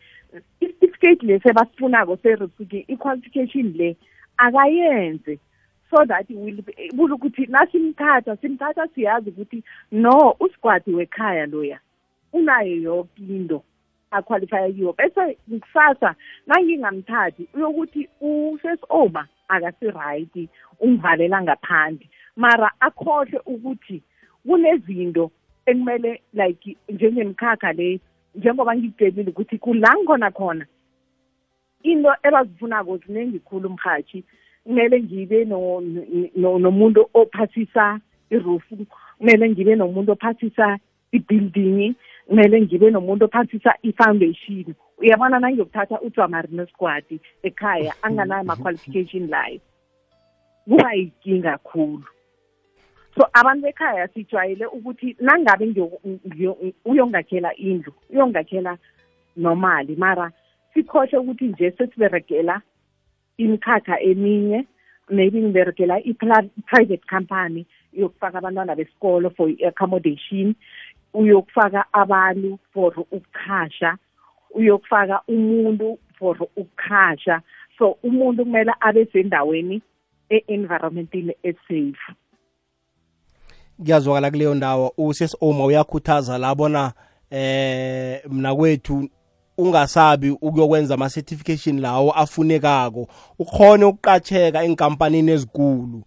isitifikate 1.05 1.27
lesi 1.27 1.49
ebasifunako 1.49 2.17
se-roofing 2.17 2.85
i-qualification 2.89 3.73
le 3.77 3.97
akayenze 4.37 5.39
so 5.91 6.05
that 6.07 6.31
able 6.31 7.13
ukuthi 7.13 7.47
nasimthatha 7.47 8.37
simthatha 8.37 8.89
siyazi 8.95 9.31
ukuthi 9.31 9.63
no 9.93 10.37
usigwadi 10.41 10.95
wekhaya 10.95 11.47
loya 11.47 11.81
unayo 12.33 12.77
yoke 12.77 13.23
into 13.23 13.63
aqualify 14.11 14.73
kiyo. 14.73 14.93
Bese 14.93 15.39
kusasa 15.61 16.15
nangingamthathi 16.47 17.49
uyokuthi 17.55 18.09
usesoma 18.21 19.29
akasi-right 19.49 20.49
ungivalela 20.81 21.43
ngaphandle. 21.43 22.09
Mara 22.37 22.71
akhohlwe 22.81 23.41
ukuthi 23.47 24.03
kunezinto 24.47 25.31
ekumele 25.67 26.23
like 26.33 26.77
njengemkhakha 26.89 27.73
le 27.73 28.01
njengoba 28.35 28.77
ngikutshelile 28.77 29.31
ukuthi 29.31 29.59
kula 29.59 29.95
ngikhona 29.97 30.31
khona 30.31 30.67
into 31.85 32.11
ebazifunako 32.23 32.97
ziningi 32.97 33.39
khulu 33.39 33.71
mhathi 33.71 34.25
kumele 34.65 35.03
ngibe 35.03 35.45
no- 35.45 35.81
no- 36.37 36.59
nomuntu 36.59 37.07
ophasisa 37.15 38.01
irufu 38.31 38.87
kumele 39.19 39.51
ngibe 39.51 39.77
nomuntu 39.77 40.13
ophasisa 40.13 40.79
i-building 41.13 41.95
kumele 42.27 42.61
ngibe 42.63 42.91
nomuntu 42.91 43.25
ophathisa 43.25 43.75
i-foundation. 43.83 44.75
Uyabona 44.99 45.39
nangiyokuthatha 45.39 46.01
ujwamari 46.01 46.49
nesigwadi 46.53 47.21
ekhaya 47.43 47.95
anganayo 48.03 48.41
ama-qualification 48.41 49.29
layo. 49.29 49.61
Kuba 50.65 50.93
yinkinga 50.95 51.59
khulu. 51.59 52.05
So 53.17 53.27
abantu 53.33 53.63
bekhaya 53.63 54.09
sijwayele 54.09 54.67
ukuthi 54.67 55.17
nangabe 55.21 55.67
ngiyo- 55.67 56.01
ngiyo- 56.29 56.73
uyongakhela 56.85 57.57
indlu 57.57 57.93
uyongakhela 58.11 58.79
normali 59.37 59.97
mara 59.97 60.33
sikhohle 60.75 61.19
ukuthi 61.19 61.45
nje 61.45 61.71
sesiberegela 61.71 62.63
imikhakha 63.39 64.01
eminye 64.01 64.67
maybe 65.11 65.43
ngiberegela 65.43 66.01
i-private 66.01 67.07
company 67.11 67.67
yokufaka 67.93 68.39
abantwana 68.39 68.77
besikolo 68.77 69.31
for 69.31 69.51
i-accommodation 69.51 70.55
uyokufaka 71.15 71.85
abantu 71.93 72.59
for 72.73 72.93
ukukhasha 73.01 73.97
uyokufaka 74.55 75.23
umuntu 75.29 75.99
for 76.19 76.37
ukukhasha 76.57 77.41
so 77.79 77.97
umuntu 78.03 78.45
kumele 78.45 78.73
abe 78.81 79.07
sendaweni 79.07 79.83
e-environmentini 80.31 81.35
esafe. 81.43 82.15
Kuyazwakala 83.79 84.31
kuleyo 84.31 84.55
ndawo. 84.55 84.95
Usesi 84.99 85.37
oma 85.41 85.65
uyakhuthaza 85.65 86.39
la 86.39 86.55
bona 86.55 86.93
eh 87.31 88.23
mna 88.31 88.55
kwethu 88.55 89.09
ungasabi 89.59 90.31
ukuyokwenza 90.31 90.95
ama-certification 90.95 91.81
lawo 91.81 92.13
afunekako 92.13 93.09
ukhone 93.39 93.85
ukuqacheka 93.85 94.63
enkampanini 94.63 95.31
ezikulu. 95.33 96.03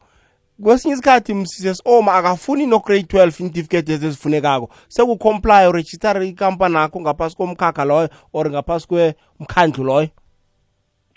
Kwesinye 0.64 0.94
isikhathi 0.94 1.34
msisi 1.34 1.82
oma 1.86 2.14
akafuni 2.14 2.66
no-grade 2.66 3.02
12 3.18 3.32
certificate 3.32 3.94
ezifunekako. 3.94 4.70
Sekucomply 4.88 5.68
uregister 5.68 6.24
ikampani 6.24 6.76
yakho 6.76 7.02
ngaphasi 7.02 7.36
komkhakha 7.36 7.86
loyo 7.86 8.10
or 8.34 8.50
ngaphasi 8.50 8.88
kwemkhandlu 8.88 9.84
loyo. 9.84 10.10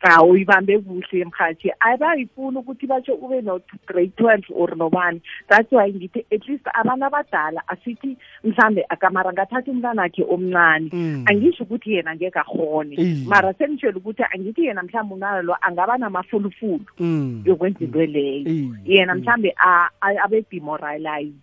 Hawu 0.01 0.31
uyibambe 0.31 0.79
kuhle 0.79 1.25
mhathi 1.25 1.71
abayifuni 1.81 2.57
ukuthi 2.59 2.87
batsho 2.87 3.15
ube 3.15 3.41
no-grade 3.43 4.13
twelve 4.17 4.45
or 4.55 4.77
nobani 4.77 5.21
that's 5.49 5.73
why 5.73 5.93
ngithi 5.93 6.25
at 6.33 6.49
least 6.49 6.67
abantu 6.75 7.05
abadala 7.05 7.63
asithi 7.69 8.17
mhlambe 8.45 8.85
akamara 8.89 9.33
ngathatha 9.33 9.71
umntwana 9.71 10.03
wakhe 10.03 10.25
omncane 10.29 10.91
Mm. 10.93 11.25
angisho 11.29 11.65
ukuthi 11.65 11.93
yena 11.93 12.15
ngeke 12.17 12.39
akhone 12.39 12.95
Iye. 12.97 13.25
mara 13.27 13.53
sengitshela 13.55 13.97
ukuthi 13.97 14.23
angithi 14.35 14.65
yena 14.65 14.83
mhlawumbe 14.83 15.15
umntwana 15.15 15.43
lo 15.43 15.57
angaba 15.61 15.99
namafulufulu 15.99 16.85
Mm. 17.01 17.43
yokwenza 17.47 17.85
into 17.85 18.07
leyo 18.07 18.49
Iye. 18.49 18.69
yena 18.85 19.15
mhlambe 19.15 19.55
a- 19.59 19.89
a- 20.01 20.23
abe 20.25 20.45
demoralize 20.51 21.35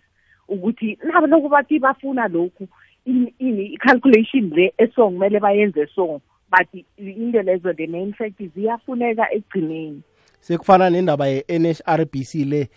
ukuthi 0.48 0.98
nabo 1.04 1.26
lokhu 1.26 1.48
bathi 1.48 1.78
bafuna 1.78 2.28
lokhu 2.28 2.68
ini- 3.06 3.32
i-calculation 3.74 4.50
le 4.54 4.72
eso 4.78 5.04
kumele 5.10 5.40
bayenze 5.40 5.86
so 5.94 6.20
but 6.50 6.66
into 6.96 7.42
lezo 7.42 7.76
the 7.76 7.86
main 7.86 8.12
fact 8.12 8.40
ziyafuneka 8.54 9.32
ekugcineni. 9.32 10.02
Sekufana 10.40 10.90
nendaba 10.90 11.26
ye-NHRBC 11.26 12.34
le 12.46 12.68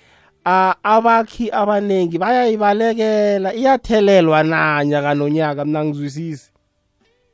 a 0.46 0.76
abakhi 0.84 1.52
abanengi 1.52 2.18
bayayibalekela 2.18 3.54
iyathelelwa 3.54 4.44
nanyaka 4.44 5.14
nonyaka 5.14 5.66
mina 5.66 5.86
ngizwisisi 5.86 6.52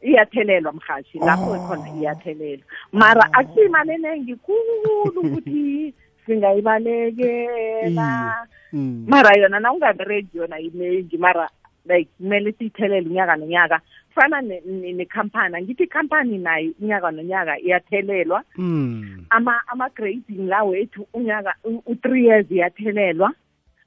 iyathelelwa 0.01 0.73
mhashi 0.73 1.19
lapho 1.19 1.59
khona 1.67 1.89
iyathelelwa. 1.89 2.65
Mara 2.91 3.33
akusimali 3.33 3.91
enengi 3.91 4.35
khulu 4.35 5.03
ukuthi 5.15 5.93
singayibalekela. 6.25 8.47
Mm. 8.73 9.05
mara 9.07 9.37
yona 9.37 9.59
nawungaberegi 9.59 10.37
yona 10.37 10.59
inengi 10.59 11.17
mara 11.17 11.49
like 11.85 12.09
kumele 12.17 12.51
siyithelele 12.51 13.09
unyaka 13.09 13.35
nonyaka 13.35 13.81
kufana 14.17 14.41
ne- 14.41 14.61
ne- 14.65 14.93
nekhampani 14.93 15.55
angithi 15.55 15.83
ikhampani 15.83 16.37
nayo 16.37 16.71
unyaka 16.81 17.11
nonyaka 17.11 17.59
iyathelelwa. 17.59 18.43
Mm. 18.57 19.25
ama 19.29 19.61
ama-grading 19.67 20.47
la 20.47 20.63
wethu 20.63 21.07
unyaka 21.13 21.53
u-three 21.85 22.25
years 22.25 22.51
iyathelelwa. 22.51 23.31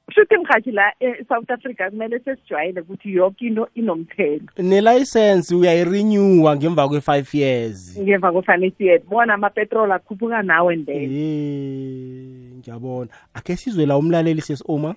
Kushuthi 0.06 0.36
mhathi 0.36 0.70
la 0.70 0.92
e-south 1.00 1.50
africa 1.50 1.90
kumele 1.90 2.18
sesijwayele 2.18 2.80
ukuthi 2.80 3.12
yonke 3.14 3.46
into 3.46 3.68
inomthelo 3.74 4.40
nelayisensi 4.58 5.54
uyayirenewa 5.54 6.56
ngemva 6.56 6.88
kwe-five 6.88 7.34
years. 7.34 7.98
Ngemva 8.00 8.32
kwefanele 8.32 8.72
siyet 8.78 9.04
bona 9.06 9.34
amapetrol 9.34 9.92
akhuphuka 9.92 10.42
nawe 10.42 10.74
and 10.74 10.86
then 10.86 11.10
Eh, 11.12 12.58
ngiyabona. 12.58 13.10
Akhe 13.34 13.56
sizwe 13.56 13.86
la 13.86 13.96
umlaleli 13.98 14.40
sesioma 14.40 14.94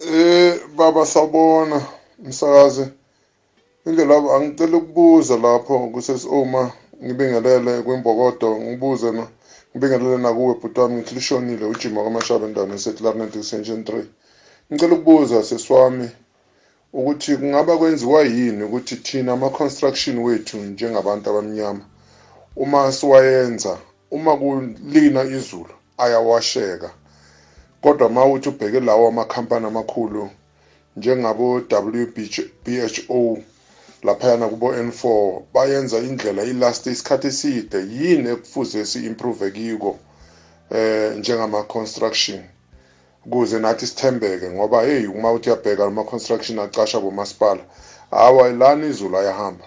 Eh 0.00 0.54
baba 0.76 1.06
sabona 1.06 1.80
msakaze 2.24 2.88
indlela 3.86 4.14
lapho 4.14 4.34
angicela 4.34 4.76
ukubuza 4.76 5.36
lapho 5.36 5.74
kusesoma 5.92 6.72
ngibingelele 7.04 7.82
kwimbokodo 7.82 8.48
ngibuze 8.60 9.08
na 9.12 9.24
ngibingelele 9.70 10.18
nakuwe 10.18 10.54
bhuti 10.60 10.80
wami 10.80 10.94
ngithi 10.96 11.14
lishonile 11.14 11.64
ujima 11.66 12.02
kwamashaba 12.02 12.46
endaweni 12.46 12.74
eseClarnet 12.74 13.36
Extension 13.36 13.80
3 13.82 14.04
ngicela 14.72 14.94
ukubuza 14.94 15.44
sesiwami 15.48 16.08
ukuthi 16.92 17.36
kungaba 17.36 17.78
kwenziwa 17.78 18.22
yini 18.22 18.62
ukuthi 18.64 18.96
thina 18.96 19.32
ama-construction 19.32 20.18
wethu 20.18 20.56
njengabantu 20.56 21.30
abamnyama 21.30 21.84
uma 22.56 22.92
siwayenza 22.92 23.78
uma 24.10 24.36
kulina 24.36 25.22
izulu 25.22 25.74
ayawasheka. 25.98 26.90
Kodwa 27.82 28.08
ma 28.08 28.24
uthi 28.24 28.48
ubheke 28.48 28.80
lawo 28.80 29.08
amakhampani 29.08 29.66
amakhulu 29.66 30.30
njengabo 30.96 31.54
WBHO 31.72 33.38
laphayana 34.02 34.48
kubo 34.48 34.72
N4 34.72 35.42
bayenza 35.54 35.98
indlela 35.98 36.42
ilast 36.42 36.86
isikhathi 36.86 37.26
eside. 37.26 37.78
Yini 37.78 38.28
ekufuze 38.30 38.86
si-improve 38.86 39.50
kiko 39.50 39.98
eh 40.70 41.16
njengama 41.16 41.62
construction 41.62 42.40
ukuze 43.26 43.58
nathi 43.58 43.86
sithembeke 43.86 44.50
ngoba 44.50 44.82
hey 44.82 45.06
uma 45.06 45.32
uthi 45.32 45.50
uyabheka 45.50 45.84
ama 45.84 46.04
construction 46.04 46.58
acasha 46.58 47.00
bomasipala 47.00 47.60
hawa 48.10 48.52
lana 48.52 48.86
izulu 48.86 49.18
ayahamba. 49.18 49.64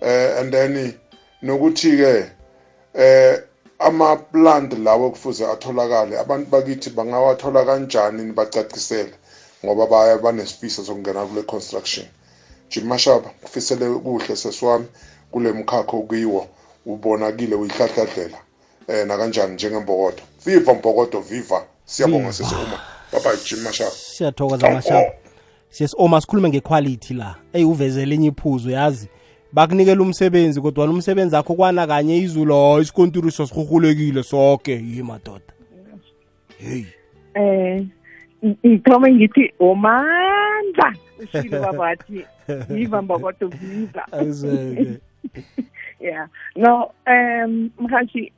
Eh 0.00 0.38
and 0.40 0.52
then 0.52 0.94
nokuthi 1.42 1.96
ke 1.96 2.30
eh 2.94 3.40
ama 3.78 4.16
plant 4.16 4.72
lawo 4.78 5.10
kufuze 5.10 5.46
atholakale 5.46 6.18
abantu 6.18 6.50
bakithi 6.50 6.90
bangawathola 6.90 7.64
kanjani 7.64 8.24
nibacacisele. 8.24 9.12
Ngoba 9.64 9.86
baya 9.86 10.18
banesifiso 10.18 10.84
sokungena 10.84 11.26
kule 11.26 11.42
construction. 11.42 12.06
Jim 12.70 12.86
Mashaba 12.86 13.30
kufisele 13.42 13.94
kuhle 13.94 14.36
sesiwami 14.36 14.86
kule 15.30 15.52
mkhakha 15.52 15.96
okuyiwo 15.96 16.46
ubonakile 16.86 17.54
uyihlahladlela 17.54 18.38
um 18.88 19.08
nakanjani 19.08 19.54
njengembokodo. 19.54 20.22
Viva 20.44 20.74
mbokodo 20.74 21.20
viva. 21.20 21.64
Siyabonga 21.84 22.32
sisi 22.32 22.54
uma 22.54 22.80
baba 23.12 23.36
jim 23.36 23.60
mashaba 23.62 23.90
siyathokoza 23.90 24.70
mashaba 24.70 25.12
siyesoma 25.70 26.20
sikhulume 26.20 26.48
ngequality 26.48 27.14
la. 27.14 27.36
Eyi 27.52 27.64
uvezele 27.64 28.14
enye 28.14 28.28
iphuzo 28.28 28.70
yazi. 28.70 29.08
Bakunikela 29.52 30.02
umsebenzi 30.02 30.60
kodwa 30.60 30.84
umsebenzi 30.84 31.36
akho 31.36 31.54
kwana 31.54 31.86
kanye 31.86 32.18
izulu 32.18 32.54
hayi 32.54 32.82
isikontiri 32.82 33.32
sasirhurhulekile 33.32 34.22
soke. 34.22 34.72
Yi 34.72 35.02
madoda. 35.02 35.52
Heyi 36.58 36.86
eh 37.34 37.84
ngithome 38.46 39.14
ngithi 39.14 39.52
omandla 39.60 40.94
ushilo 41.18 41.60
babathi 41.62 42.26
viva 42.68 43.02
mbokodo 43.02 43.48
viva 43.48 44.12
azeke 44.12 45.00
yeah. 46.00 46.28
No 46.56 46.92
um 47.06 47.70
mhashi 47.78 48.32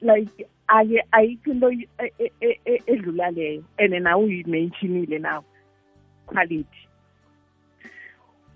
like 0.00 0.46
ake 0.68 1.02
ayikho 1.12 1.50
into 1.50 1.70
e- 1.70 2.12
e- 2.18 2.60
e- 2.64 2.82
edlula 2.86 3.30
leyo 3.30 3.64
and 3.78 3.92
nawe 3.92 4.24
uyimentionile 4.24 5.18
nawe 5.18 5.44
quality. 6.26 6.66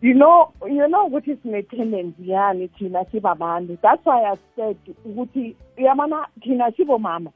You 0.01 0.15
know 0.15 0.53
you 0.67 0.87
know 0.89 1.07
ukuthi 1.07 1.37
sine-tendency 1.43 2.31
yani 2.31 2.69
thina 2.69 3.05
sibabantu. 3.05 3.79
That's 3.83 4.07
why 4.07 4.25
i 4.25 4.37
said 4.57 4.77
ukuthi 5.05 5.57
uyabona 5.79 6.27
thina 6.41 6.73
sibomama. 6.73 7.31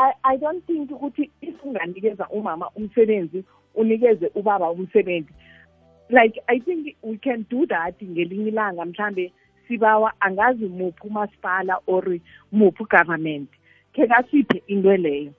I, 0.00 0.12
I 0.24 0.36
don't 0.36 0.66
think 0.66 0.90
ukuthi 0.90 1.30
if 1.42 1.64
unganikeza 1.64 2.28
umama 2.28 2.70
umsebenzi 2.74 3.44
unikeze 3.74 4.30
ubaba 4.34 4.70
umsebenzi. 4.70 5.32
Like 6.08 6.42
i 6.48 6.58
think 6.60 6.96
we 7.02 7.16
can 7.16 7.44
do 7.50 7.66
that 7.66 8.02
ngelinye 8.02 8.48
ilanga 8.48 8.84
mhlambe 8.84 9.32
sibawa 9.68 10.12
angazi 10.20 10.66
muphi 10.66 11.06
umasipala 11.06 11.78
or 11.86 12.04
muphi 12.52 12.82
ugovernment 12.82 13.48
khe 13.92 14.06
kasiphe 14.06 14.62
into 14.66 14.96
leyo. 14.96 15.32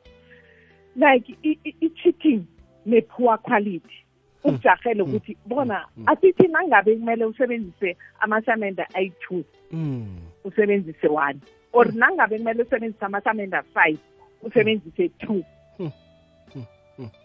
Like 0.96 1.36
i-cheating 1.82 2.46
ne-poor 2.86 3.38
quality. 3.38 3.98
Ukujahele 4.44 5.02
ukuthi 5.04 5.38
bona 5.46 5.86
asithi 6.06 6.48
nangabe 6.48 6.96
kumele 6.96 7.26
usebenzise 7.26 7.98
amasamenda 8.20 8.88
ayi-two 8.94 9.44
Mm. 9.72 10.18
usebenzise 10.44 11.08
one. 11.08 11.40
Or 11.74 11.86
nangabe 11.94 12.38
kumele 12.38 12.64
usebenzise 12.64 13.06
amasamenda 13.06 13.64
five 13.74 14.00
usebenzise 14.44 15.10
two 15.20 15.44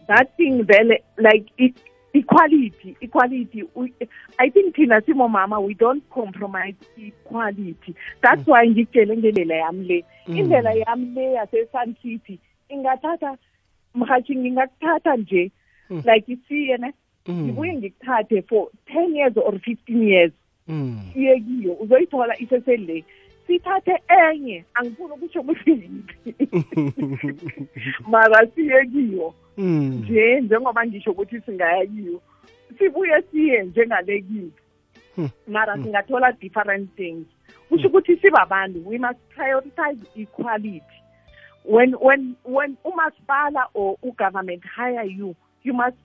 that 0.07 0.35
thing 0.37 0.63
vele 0.63 1.03
like 1.17 1.45
i- 1.59 1.73
equality 2.13 2.95
equality 3.01 3.63
we, 3.75 3.93
i 4.39 4.49
think 4.49 4.75
thina 4.75 5.01
simomama 5.01 5.59
we 5.59 5.73
don't 5.73 6.03
compromise 6.09 6.75
equality. 6.97 7.93
That's 8.21 8.47
why 8.47 8.67
ngikutshele 8.67 9.17
ngendlela 9.17 9.55
yami 9.55 9.87
le. 9.87 10.03
Indlela 10.27 10.73
yami 10.73 11.13
le 11.15 11.31
yase-sun 11.33 11.95
city 12.01 12.39
ingathatha 12.69 13.37
mhathi 13.95 14.35
ngingakuthatha 14.35 15.15
nje 15.17 15.51
like 16.05 16.27
isiye 16.31 16.77
ne 16.77 16.93
ngibuye 17.29 17.73
ngikuthathe 17.73 18.41
for 18.49 18.69
ten 18.87 19.15
years 19.15 19.33
or 19.37 19.59
fifteen 19.59 20.03
years. 20.07 20.31
Mm. 20.67 20.99
siye 21.13 21.39
kiyo 21.39 21.73
uzoyithola 21.73 22.39
isesele 22.39 23.03
sithathe 23.47 24.01
enye 24.07 24.65
angifuni 24.73 25.13
ukutsho 25.13 25.41
ukuthi 25.41 26.03
mara 28.11 28.47
siye 28.55 28.85
kiyo. 28.85 29.33
Mm. 29.57 30.01
nje 30.03 30.41
njengoba 30.41 30.85
ngisho 30.85 31.11
ukuthi 31.11 31.41
singaya 31.41 31.85
kiyo 31.85 32.21
sibuye 32.77 33.23
siye 33.31 33.63
njengale 33.63 34.21
kiyo 34.21 34.49
mara 35.47 35.75
singathola 35.75 36.31
different 36.31 36.95
things. 36.95 37.25
Kusho 37.69 37.87
ukuthi 37.87 38.17
sibabantu 38.17 38.87
we 38.87 38.97
must 38.97 39.19
prioritize 39.29 39.99
equality. 40.15 40.81
When 41.65 41.93
when 41.93 42.35
when 42.45 42.77
umasipala 42.85 43.65
or 43.73 43.97
ugovernment 44.03 44.63
hire 44.63 45.03
you 45.03 45.35
you 45.63 45.73
must 45.73 45.97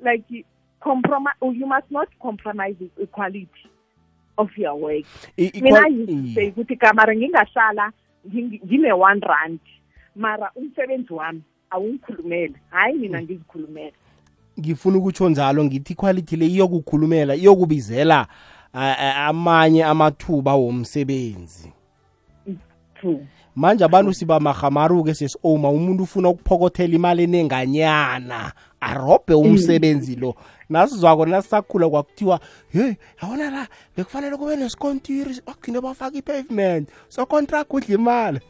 like 0.00 0.44
compromise 0.80 1.36
you 1.42 1.66
must 1.66 1.90
not 1.90 2.08
compromise 2.22 2.76
equality. 2.98 3.69
Of 4.40 4.50
your 4.58 4.74
work. 4.74 5.04
Mina 5.36 5.90
ngise 5.90 6.48
ukuthi 6.48 6.76
kamara 6.76 7.14
ngingahlala 7.16 7.92
ngingi- 8.28 8.60
ngine-one 8.66 9.20
rand 9.20 9.60
mara 10.16 10.50
umsebenzi 10.56 11.12
wami 11.12 11.42
awungikhulumele. 11.70 12.54
Hhayi 12.70 12.98
mina 12.98 13.22
ngizikhulumele. 13.22 13.92
Ngifuna 14.60 14.98
ukutsho 14.98 15.28
njalo 15.28 15.64
ngithi 15.64 15.92
iquality 15.92 16.36
le 16.36 16.46
iyokukhulumela 16.46 17.34
iyokubizela 17.36 18.26
amanye 19.16 19.84
amathuba 19.84 20.54
womsebenzi. 20.54 21.72
Manje 23.56 23.84
abantu 23.84 24.14
siba 24.14 24.40
mahamaruke 24.40 25.14
sesioma 25.14 25.70
umuntu 25.70 26.02
ufuna 26.02 26.28
ukuphokothela 26.28 26.94
imali 26.94 27.22
enenganyana 27.22 28.52
arobhe 28.80 29.34
umsebenzi 29.34 30.16
lo. 30.16 30.34
Nasizwako 30.70 31.26
nasisakhula 31.26 31.88
kwakuthiwa 31.88 32.40
hey 32.72 32.92
yabona 33.22 33.50
la? 33.50 33.66
Bekufanele 33.96 34.36
kube 34.36 34.56
nesikontiri 34.56 35.40
bagcine 35.46 35.80
bafaka 35.80 36.16
i-pavement 36.18 36.88
so 37.08 37.26
contract 37.26 37.70
udla 37.70 37.94
imali. 37.94 38.40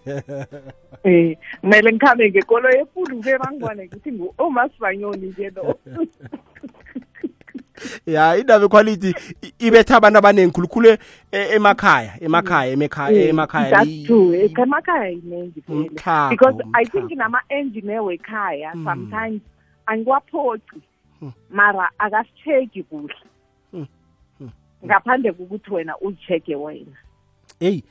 Um 1.04 1.34
kumele 1.60 1.92
ngikhambe 1.92 2.30
ngekolo 2.30 2.70
yefulu 2.70 3.20
ke 3.22 3.38
bangibone 3.38 3.84
ukuthi 3.86 4.12
ngu-omasibanyoni 4.12 5.26
nje 5.26 5.50
lo. 5.56 5.78
Ya 8.06 8.36
indaba 8.36 8.64
equality 8.66 9.14
i- 9.42 9.52
ibetha 9.66 9.96
abantu 9.96 10.18
abaningi 10.18 10.52
khulukhulu 10.52 10.88
e- 11.32 11.54
emakhaya 11.56 12.12
emakhaya 12.20 12.72
emakhaya 12.72 13.18
Eh, 13.22 13.28
emakhaya. 13.30 13.70
that's 13.70 13.88
i- 13.88 14.04
true. 14.06 14.34
Emakhaya 14.58 15.10
iningi 15.10 15.60
vele. 15.68 15.80
Umtlhago, 15.88 16.30
because 16.30 16.54
i 16.74 16.84
umtlhago. 16.84 16.90
think 17.08 17.18
nama-engineer 17.18 18.02
wekhaya 18.02 18.72
sometimes 18.84 19.40
angiwaphoci. 19.86 20.82
Mara 21.50 21.90
akasitheki 21.98 22.82
kuhle. 22.82 23.14
Ngaphandle 24.84 25.32
kokuthi 25.32 25.74
wena 25.74 25.98
uzicheke 25.98 26.56
wena. 26.56 26.96
Eyi 27.60 27.84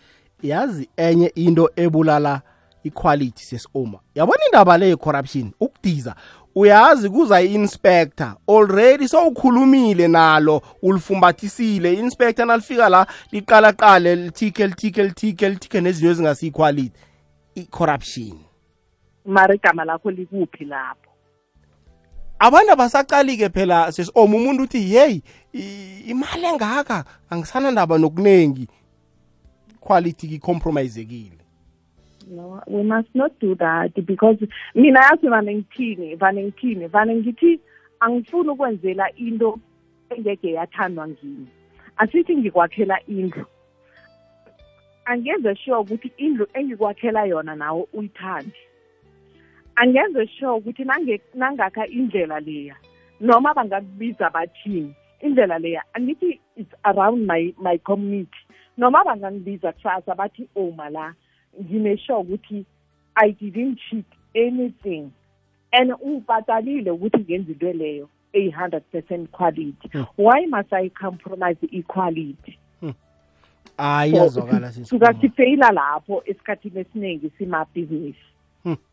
yazi 0.43 0.89
enye 0.97 1.31
into 1.35 1.69
ebulala 1.75 2.41
equality 2.83 3.43
sesioma. 3.43 3.99
Yabona 4.15 4.45
indaba 4.45 4.77
le 4.77 4.95
corruption 4.95 5.51
ukudiza 5.59 6.15
uyazi 6.55 7.09
kuza 7.09 7.41
i-inspector. 7.41 8.35
Already 8.47 9.07
sowukhulumile 9.07 10.07
nalo 10.07 10.61
ulifumbathisile 10.81 11.93
i-inspector 11.93 12.45
nalifika 12.45 12.89
la 12.89 13.07
liqalaqale 13.31 14.15
lithike 14.15 14.67
lithike 14.67 15.03
lithike 15.03 15.49
lithike 15.49 15.81
nezinto 15.81 16.11
ezingasi-equality. 16.11 16.99
I-corruption. 17.55 18.39
Mara 19.25 19.55
igama 19.55 19.85
lakho 19.85 20.11
likuphi 20.11 20.65
lapho? 20.65 21.08
Abantu 22.39 22.71
abasacali-ke 22.71 23.49
phela 23.49 23.91
sesioma 23.91 24.35
umuntu 24.37 24.63
uthi 24.63 24.93
yeyi 24.95 25.23
i- 25.53 26.03
imali 26.11 26.45
engaka 26.45 27.05
angisanandaba 27.29 27.97
nokuningi 27.97 28.67
quality 29.79 30.27
ki-compromisekile 30.27 31.37
no 32.31 32.61
we 32.67 32.83
must 32.83 33.09
not 33.15 33.31
do 33.41 33.55
that 33.55 33.91
because 34.05 34.37
mina 34.75 34.99
yazi 34.99 35.27
vane 35.27 35.55
ngithini 35.55 36.15
vane 36.15 36.43
ngithini 36.43 36.87
vane 36.87 37.15
ngithi 37.15 37.59
angifuni 37.99 38.49
ukwenzela 38.49 39.11
into 39.15 39.59
engeke 40.09 40.51
yathandwa 40.51 41.07
ngimi. 41.07 41.47
Asithi 41.97 42.35
ngikwakhela 42.37 42.99
indlu. 43.07 43.45
Angenze 45.05 45.55
sure 45.55 45.77
ukuthi 45.77 46.11
indlu 46.17 46.47
engikwakhela 46.53 47.25
yona 47.25 47.55
nawe 47.55 47.85
uyithande 47.93 48.51
angenze 49.81 50.27
sure 50.27 50.57
ukuthi 50.57 50.83
nangakha 51.33 51.87
indlela 51.87 52.39
leya 52.39 52.75
noma 53.19 53.53
bangakubiza 53.53 54.29
bathini 54.29 54.93
indlela 55.21 55.59
leya 55.59 55.83
angithi 55.93 56.39
it's 56.55 56.73
around 56.83 57.25
my 57.25 57.53
my 57.57 57.77
community. 57.77 58.41
Noma 58.77 59.03
bangangibiza 59.03 59.71
kusasa 59.71 60.15
bathi 60.15 60.47
oma 60.55 60.89
la 60.89 61.13
ngine-sure 61.61 62.19
ukuthi 62.19 62.65
i 63.15 63.31
didn't 63.31 63.79
cheat 63.89 64.05
anything. 64.35 65.11
And 65.71 65.91
ungibhatalile 65.91 66.91
ukuthi 66.91 67.19
ngenza 67.19 67.51
into 67.51 67.73
leyo 67.73 68.09
eyi-hundred 68.33 68.83
percent 68.91 69.31
quality. 69.31 69.89
Why 70.17 70.45
must 70.45 70.73
i 70.73 70.89
compromise 70.89 71.57
equality 71.71 72.57
hayi 73.77 74.13
yazwakala 74.13 74.71
suka 74.91 75.13
sifeyila 75.13 75.71
lapho 75.71 76.23
esikhathini 76.25 76.79
esiningi 76.79 77.31
simabhizinisi. 77.37 78.25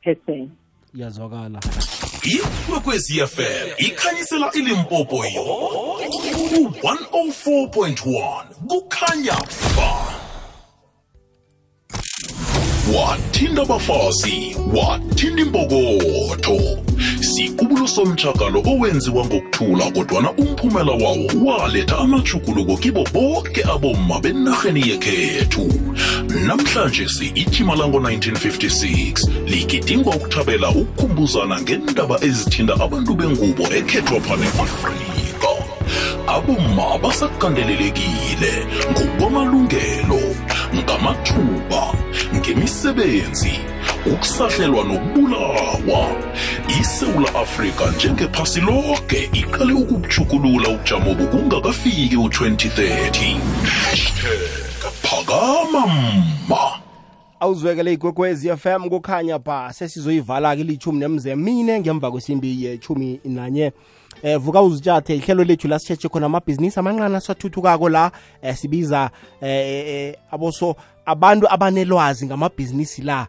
Person 0.02 0.50
yazwakala 0.96 1.60
ikwekwezi 2.22 3.20
fm 3.26 3.68
ikhanyisela 3.78 4.52
ilimpopo 4.52 5.24
yonke 5.26 6.30
ku-104.1 6.34 8.44
kukhanya 8.68 9.34
ba 9.76 10.05
wathinta 12.96 13.62
abafazi 13.62 14.56
wathinta 14.74 15.42
imbokotho 15.42 16.58
sikubulosomtshakalo 17.20 18.62
owenziwa 18.66 19.26
ngokuthula 19.26 19.90
kodwana 19.90 20.30
umphumela 20.32 20.92
wawo 20.92 21.26
waletha 21.44 21.98
amajuguluko 21.98 22.76
kibo 22.76 23.04
boke 23.12 23.64
abomma 23.64 24.20
benarheni 24.20 24.88
yekhethu. 24.88 25.72
Namhlanje 26.46 27.08
si-ijima 27.08 27.74
lango-1956 27.74 29.46
ligidingwa 29.46 30.16
ukuthabela 30.16 30.68
ukukhumbuzana 30.70 31.60
ngendaba 31.60 32.24
ezithinda 32.24 32.74
abantu 32.74 33.14
bengubo 33.14 33.62
ekhethwa 33.62 34.20
phane 34.20 34.46
afrika 34.46 35.25
abomma 36.26 36.94
abasakandelelekile 36.94 38.52
ngokwamalungelo 38.90 40.20
ngamathuba 40.74 41.82
ngemisebenzi 42.34 43.52
ukusahlelwa 44.06 44.84
nokubulawa. 44.84 46.02
Isewula 46.80 47.34
afrika 47.34 47.86
njengephasi 47.90 48.60
lonke 48.60 49.30
iqale 49.32 49.72
ukubujukulula 49.72 50.68
ubujamobu 50.68 51.26
kungakafiki 51.26 52.16
u-2030 52.16 53.36
hashtag 53.90 54.92
phakama 55.02 55.86
mma. 55.86 56.85
Awuzwekele 57.40 57.92
igwegwezi 57.92 58.56
FM 58.56 58.88
kukhanya 58.88 59.38
ba 59.38 59.72
sesizoyivala-ke 59.72 60.60
ilithumi 60.60 60.98
nemzemine 60.98 61.80
ngemva 61.80 62.10
kwesimbi 62.10 62.64
yechumi 62.64 63.20
nanye. 63.24 63.72
Eh 64.22 64.38
vuka 64.38 64.62
uzitshathe 64.62 65.16
ihlelo 65.16 65.44
lethu 65.44 65.68
lasitshetshe 65.68 66.08
khona 66.08 66.26
amabhizinisi 66.26 66.80
amancane 66.80 67.16
asathuthukako 67.16 67.88
la 67.88 68.10
eh, 68.42 68.56
sibiza 68.56 69.10
eh, 69.40 69.88
eh, 69.88 70.14
aboso 70.30 70.76
abantu 71.04 71.46
abanelwazi 71.50 72.26
ngamabhizinisi 72.26 73.02
la. 73.02 73.26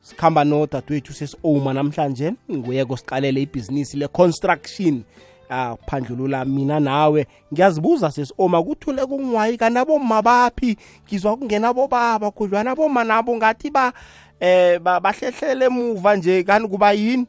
Sikhamba 0.00 0.44
nodadewethu 0.44 1.12
sesi-oma 1.12 1.72
namhlanje 1.72 2.32
nguye 2.50 2.84
kosiqalele 2.84 3.42
ibhizinisi 3.42 3.96
le-construction. 3.96 5.02
Ah 5.50 5.76
phandlulula 5.86 6.44
mina 6.44 6.80
nawe. 6.80 7.26
Ngiyazibuza 7.52 8.10
sesi-oma 8.10 8.62
kuthule 8.62 9.06
kungwayi 9.06 9.56
kanti 9.58 9.78
aboma 9.78 10.22
baphi 10.22 10.76
ngizwa 11.06 11.36
kungena 11.36 11.72
bobaba 11.72 12.30
khudlwana 12.30 12.70
aboma 12.70 13.04
nabo 13.04 13.36
ngathi 13.36 13.70
ba 13.70 13.92
eh 14.40 14.78
ba- 14.78 15.00
bahlehlele 15.00 15.64
emuva 15.66 16.16
nje 16.16 16.42
kanti 16.44 16.68
kuba 16.68 16.92
yini? 16.92 17.26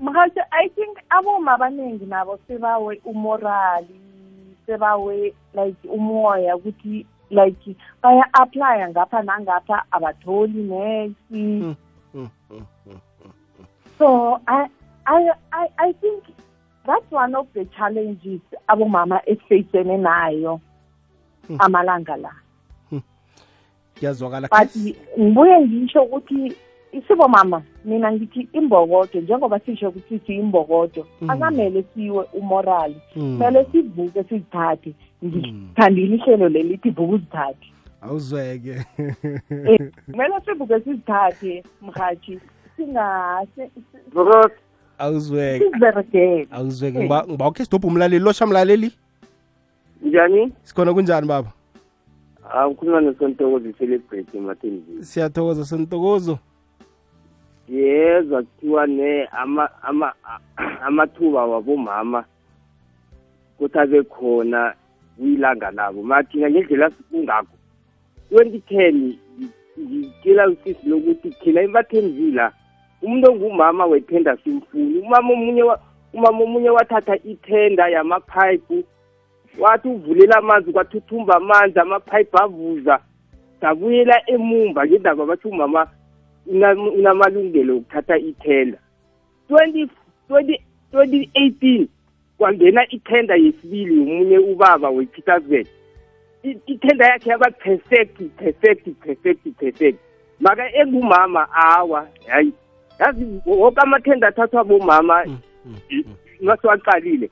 Mhathi 0.00 0.40
i 0.50 0.68
think 0.68 0.98
aboma 1.10 1.52
abaningi 1.54 2.06
nabo 2.06 2.38
sebawe 2.48 3.00
umorali 3.04 4.00
sebawe 4.66 5.34
like 5.54 5.88
umoya 5.88 6.56
ukuthi 6.56 7.06
like 7.30 7.76
baya-aplya 8.02 8.88
ngapha 8.88 9.22
nangapha 9.22 9.84
abatholi 9.92 10.62
nesi. 10.62 11.76
So 13.98 14.40
I, 15.10 15.30
I, 15.52 15.68
I, 15.78 15.92
think 16.00 16.22
that's 16.86 17.10
one 17.10 17.34
of 17.34 17.46
the 17.54 17.64
challenges 17.76 18.40
abomama 18.68 19.20
esifacene 19.26 19.96
nayo 19.98 20.60
amalanga 21.58 22.16
la. 22.16 22.32
Kuyazwakala 23.98 24.48
but 24.48 24.70
ngibuye 25.18 25.60
ngisho 25.60 26.02
ukuthi 26.02 26.52
isibomama 26.92 27.62
mina 27.84 28.12
ngithi 28.12 28.48
imbokodo 28.52 29.20
njengoba 29.20 29.58
sisho 29.60 29.88
ukuthi 29.88 30.18
siyimbokodo 30.26 31.06
Mm. 31.20 31.30
akamele 31.30 31.84
siwe 31.94 32.24
umorali. 32.32 32.96
Mm. 33.16 33.38
kumele 33.38 33.66
sivuke 33.72 34.24
sizithathe. 34.24 34.94
Ngithandile 35.24 36.16
ihlelo 36.16 36.48
leli 36.48 36.68
lithi 36.68 36.90
vuka 36.90 37.14
uzithathe. 37.14 37.66
Awuzweke. 38.02 38.86
Eh, 39.50 39.90
kumele 40.04 40.34
sivuke 40.44 40.80
sizithathe 40.80 41.64
mhathi 41.82 42.40
singase 42.76 43.70
awuzweke. 45.00 45.64
Siziberegele 45.64 46.48
awuzweke. 46.50 46.98
Eh. 46.98 47.02
ngiba 47.04 47.24
ngiba 47.28 47.48
ukhe 47.48 47.64
sidobha 47.64 47.88
umlaleli. 47.88 48.24
Losha 48.24 48.46
mlaleli? 48.46 48.92
Njani? 50.02 50.52
Sikhona 50.62 50.94
kunjani 50.94 51.26
baba? 51.26 51.52
Ah, 52.52 52.66
ngikhuluma 52.68 53.00
nosontokozo 53.00 53.68
i-celebrate 53.68 54.38
emathembini 54.38 55.04
siyathokoza 55.04 55.64
sentokozo 55.64 56.38
yezwa 57.68 58.42
kuthiwa 58.42 58.86
ne 58.86 59.24
ama 59.32 59.68
ama 59.82 60.12
a- 60.24 60.40
amathuba 60.86 61.46
wabomama 61.46 62.24
kuthi 63.58 63.78
abe 63.78 64.02
khona 64.02 64.74
kuyilanga 65.16 65.70
labo. 65.70 66.02
Mathina 66.02 66.50
ngendlela 66.50 66.90
sikungakho 66.90 67.54
twenty 68.30 68.58
ten 68.60 69.14
ngitshela 69.80 70.48
usisi 70.48 70.88
lokuthi 70.88 71.30
thina 71.30 71.60
ebathenzila 71.60 72.52
umuntu 73.02 73.30
ongumama 73.30 73.86
wethenda 73.86 74.36
simfuni 74.36 74.98
umama 74.98 75.32
omunye 75.32 75.62
wa- 75.62 75.80
umama 76.12 76.38
omunye 76.44 76.70
wathatha 76.70 77.16
ithenda 77.24 77.88
yamaphayiphu 77.88 78.84
wathi 79.58 79.88
uvulela 79.88 80.36
amanzi 80.36 80.72
kwathuthumba 80.72 81.36
amanzi 81.36 81.78
amaphayiphu 81.78 82.38
avuza 82.42 82.98
sabuyela 83.60 84.22
emumva 84.30 84.86
ngendaba 84.86 85.26
bathi 85.26 85.48
umama 85.48 85.86
una- 86.46 86.72
unamalungelo 86.98 87.76
okuthatha 87.76 88.18
ithenda. 88.18 88.78
20 89.50 89.88
20 90.28 90.58
2018 90.92 91.86
kwangena 92.38 92.86
ithenda 92.90 93.34
yesibili 93.36 93.96
yomunye 93.98 94.38
ubaba 94.38 94.90
we-petersburg. 94.90 95.66
I- 96.42 96.58
ithenda 96.66 97.06
yakhe 97.06 97.30
yaba 97.30 97.50
perfect 97.50 98.16
perfect 98.36 98.88
perfect 99.00 99.48
perfect. 99.58 99.98
Maka 100.40 100.72
engumama 100.74 101.48
awa 101.52 102.08
hayi. 102.26 102.52
Yazi 103.00 103.26
woke 103.46 103.80
amathenda 103.80 104.28
athathwa 104.28 104.64
bomama 104.64 105.24
masiwaqalile 106.40 107.30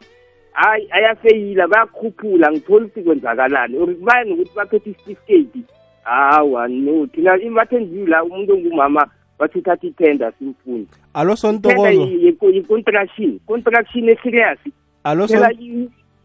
hayi 0.52 0.88
ayafeyila 0.90 1.68
bayakhuphula 1.68 2.52
ngithole 2.52 2.84
ukuthi 2.84 3.02
kwenzakalani. 3.02 3.76
Or 3.78 3.86
baya 3.94 4.24
nokuthi 4.24 4.50
baphethe 4.56 4.90
isitifiketi 4.90 5.62
hawa 6.04 6.68
no 6.68 7.06
thina 7.06 7.40
imathenzila 7.40 8.24
umuntu 8.24 8.52
ongumama 8.54 9.06
bathi 9.38 9.58
uthatha 9.58 9.86
ithenda 9.86 10.32
simfuni 10.32 10.86
alo 11.14 11.36
sontokozo. 11.36 11.90
yi- 11.90 12.24
yi- 12.24 12.54
yi-construction 12.54 13.38
construction 13.46 14.08
eserious 14.08 14.58
alo 15.04 15.26
phela 15.28 15.50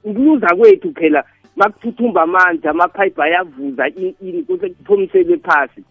ukuluza 0.03 0.47
kwethu 0.55 0.91
phela 0.93 1.23
makuthuthumba 1.55 2.21
amanzi 2.21 2.67
amaphayiphi 2.67 3.21
ayavuza 3.21 3.87
ini 4.21 4.43
kuthomisele 4.43 5.37
phasi. 5.37 5.83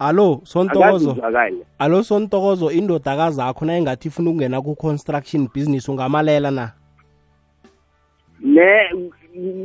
Alo 0.00 0.40
sontokozo. 0.44 1.10
Akazizwakale 1.10 1.56
alo 1.78 2.02
sontokozo 2.02 2.70
indodakazi 2.70 3.40
akho 3.40 3.64
nayingathi 3.64 4.08
ifuna 4.08 4.30
ukungena 4.30 4.62
ku-construction 4.62 5.48
business 5.54 5.88
ungamalela 5.88 6.50
na? 6.50 6.72
Ne 8.40 8.90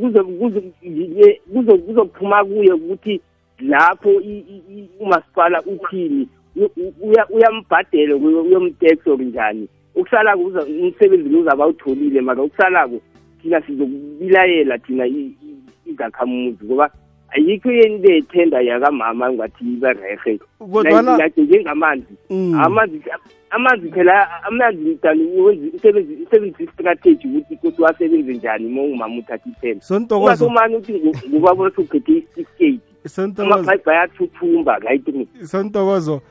kuzo- 0.02 0.24
kuzo- 0.24 0.64
ye- 0.82 1.42
kuzo- 1.54 1.78
kuzophuma 1.78 2.46
kuye 2.46 2.74
ukuthi 2.74 3.22
lapho 3.60 4.10
i- 4.22 4.46
i- 4.50 4.64
i- 4.80 4.90
umasipala 5.00 5.62
uthini 5.62 6.28
u- 6.56 6.70
u- 6.78 6.94
uya- 7.02 7.28
uyambhadele 7.30 8.16
kuyo- 8.16 8.42
uyomtexa 8.44 9.12
or 9.12 9.20
njani? 9.22 9.68
Ukusala 9.96 10.36
umsebenzi 10.36 11.30
lo 11.30 11.40
uzabe 11.40 11.64
awutholile 11.64 12.22
maka 12.22 12.42
ukusalako 12.44 13.00
thina 13.42 13.62
sizokubilayela 13.62 14.78
thina 14.78 15.08
i- 15.08 15.36
i- 15.44 15.90
izakhamuzi 15.92 16.66
ngoba 16.66 16.90
ayikho 17.36 17.72
yeni 17.72 17.98
le 17.98 18.22
thenda 18.22 18.62
yakamama 18.62 19.32
ngathi 19.34 19.64
ibe 19.64 19.94
rehe 19.94 20.40
Kodwana- 20.60 21.18
nathi 21.18 21.42
njengamanzi. 21.42 22.14
Mm. 22.30 22.56
amanzi 22.64 23.02
amanzi 23.50 23.92
phela 23.92 24.44
amanzi 24.44 24.98
dani 25.04 25.24
wenza 25.42 25.68
isebenzi 25.78 26.14
isebenzisa 26.24 26.64
istrategy 26.64 27.28
ukuthi 27.28 27.54
ukuthi 27.54 27.82
wasebenze 27.82 28.34
njani 28.34 28.66
uma 28.66 28.82
ungumama 28.82 29.16
uthatha 29.20 29.50
ithenda 29.50 29.82
Sontokozo. 29.82 30.26
ungasomani 30.46 30.76
ukuthi 30.76 30.94
ngu- 30.94 31.30
nguba 31.30 31.56
bothi 31.56 31.82
uphethe 31.82 32.12
isitifiketi 32.12 32.80
sontokozo. 33.08 33.54
Amaphayiphi 33.54 33.90
ayathuthumba 33.90 34.78
right? 34.80 35.06
Sontokozo 35.44 36.22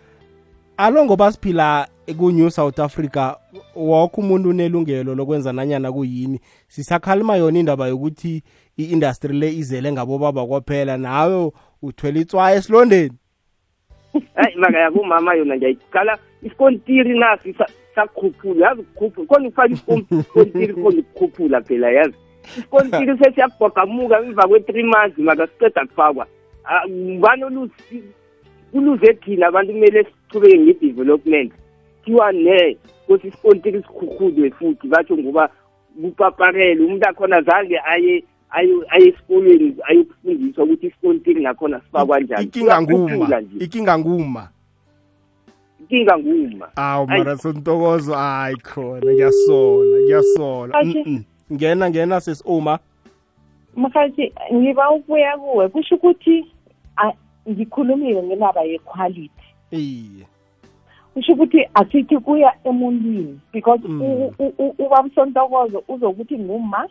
alo 0.76 1.04
ngoba 1.04 1.32
siphila 1.32 1.88
ku-new 2.18 2.50
south 2.50 2.78
africa 2.78 3.34
woke 3.74 4.20
umuntu 4.20 4.48
unelungelo 4.50 5.14
lokwenza 5.14 5.52
nanyana 5.52 5.92
kuyini? 5.92 6.40
Sisakhalima 6.68 7.36
yona 7.36 7.58
indaba 7.58 7.86
yokuthi 7.88 8.42
i-industry 8.76 9.32
le 9.38 9.52
izele 9.54 9.92
ngabobaba 9.92 10.46
kwaphela 10.46 10.96
nawe 10.96 11.52
uthwele 11.82 12.20
itswayo 12.20 12.56
esilondeni. 12.56 13.12
Hayi 14.34 14.56
maka 14.56 14.78
yabomama 14.78 15.34
yona 15.34 15.56
ngiyayicala 15.56 16.18
isikontiri 16.42 17.18
nasi 17.18 17.54
sa- 17.54 17.68
sakhuphula 17.94 18.66
yazi 18.68 18.80
ukukhuphula 18.80 19.26
khona 19.26 19.48
ufaka 19.48 19.72
isikontiri 19.72 20.74
khona 20.74 20.98
ukukhuphula 21.00 21.60
phela 21.62 21.90
yazi? 21.90 22.14
Isikontiri 22.58 23.18
sesiyabhogamuka 23.22 24.18
emva 24.18 24.48
kwe-three 24.48 24.84
months 24.84 25.18
maka 25.18 25.46
siceda 25.46 25.86
kufakwa. 25.86 26.26
Ah, 26.64 26.88
ngubani 26.88 27.70
kuluze 28.72 29.14
thina 29.14 29.46
abantu 29.46 29.72
kumele 29.72 30.06
sichubeke 30.34 30.58
nge-development. 30.58 31.52
Kuthiwa 32.04 32.32
ne 32.32 32.76
kothi 33.06 33.28
isikontiri 33.28 33.82
sikhukhulwe 33.82 34.50
futhi 34.50 34.88
batsho 34.88 35.16
ngoba 35.16 35.48
kupaparele 36.02 36.84
umuntu 36.84 37.08
akhona 37.08 37.42
zange 37.42 37.78
aye 37.78 38.24
aye- 38.50 38.86
aye 38.88 39.08
esikolweni 39.08 39.76
ayokufundiswa 39.88 40.64
ukuthi 40.64 40.86
isikontiri 40.86 41.42
nakhona 41.42 41.80
sifakwa 41.80 42.20
njani. 42.20 42.44
Ikinga 42.44 42.74
Kuyakhuphula 42.74 43.16
nguma 43.16 43.40
nje. 43.40 43.64
ikinga 43.64 43.98
nguma. 43.98 44.48
Inkinga 45.80 46.18
nguma. 46.18 46.68
Awu 46.76 47.06
Ayi. 47.10 47.18
mara 47.18 47.36
sontokozo 47.36 48.14
hayi 48.14 48.56
khona 48.56 49.12
ngiyasola 49.12 50.00
ngiyasola 50.00 50.78
Okay. 50.78 51.02
Mm-mm. 51.04 51.24
ngena 51.52 51.90
ngena 51.90 52.20
sesiuma 52.20 52.78
mkhathi 53.76 54.32
ngiba 54.54 54.90
ukubuya 54.90 55.36
kuwe. 55.38 55.68
Kusho 55.68 55.94
ukuthi 55.94 56.46
a- 56.96 57.12
ngikhulumile 57.50 58.22
ngendaba 58.22 58.62
yequality. 58.62 59.43
Iye 59.70 60.26
kusho 61.14 61.32
ukuthi 61.32 61.68
asithi 61.74 62.18
kuya 62.18 62.52
emuntwini 62.64 63.40
because 63.52 63.80
Mm. 63.88 64.02
u- 64.02 64.34
u- 64.38 64.54
u- 64.58 64.74
ubaba 64.78 65.08
usontokozo 65.08 65.82
uzokuthi 65.88 66.38
nguma 66.38 66.88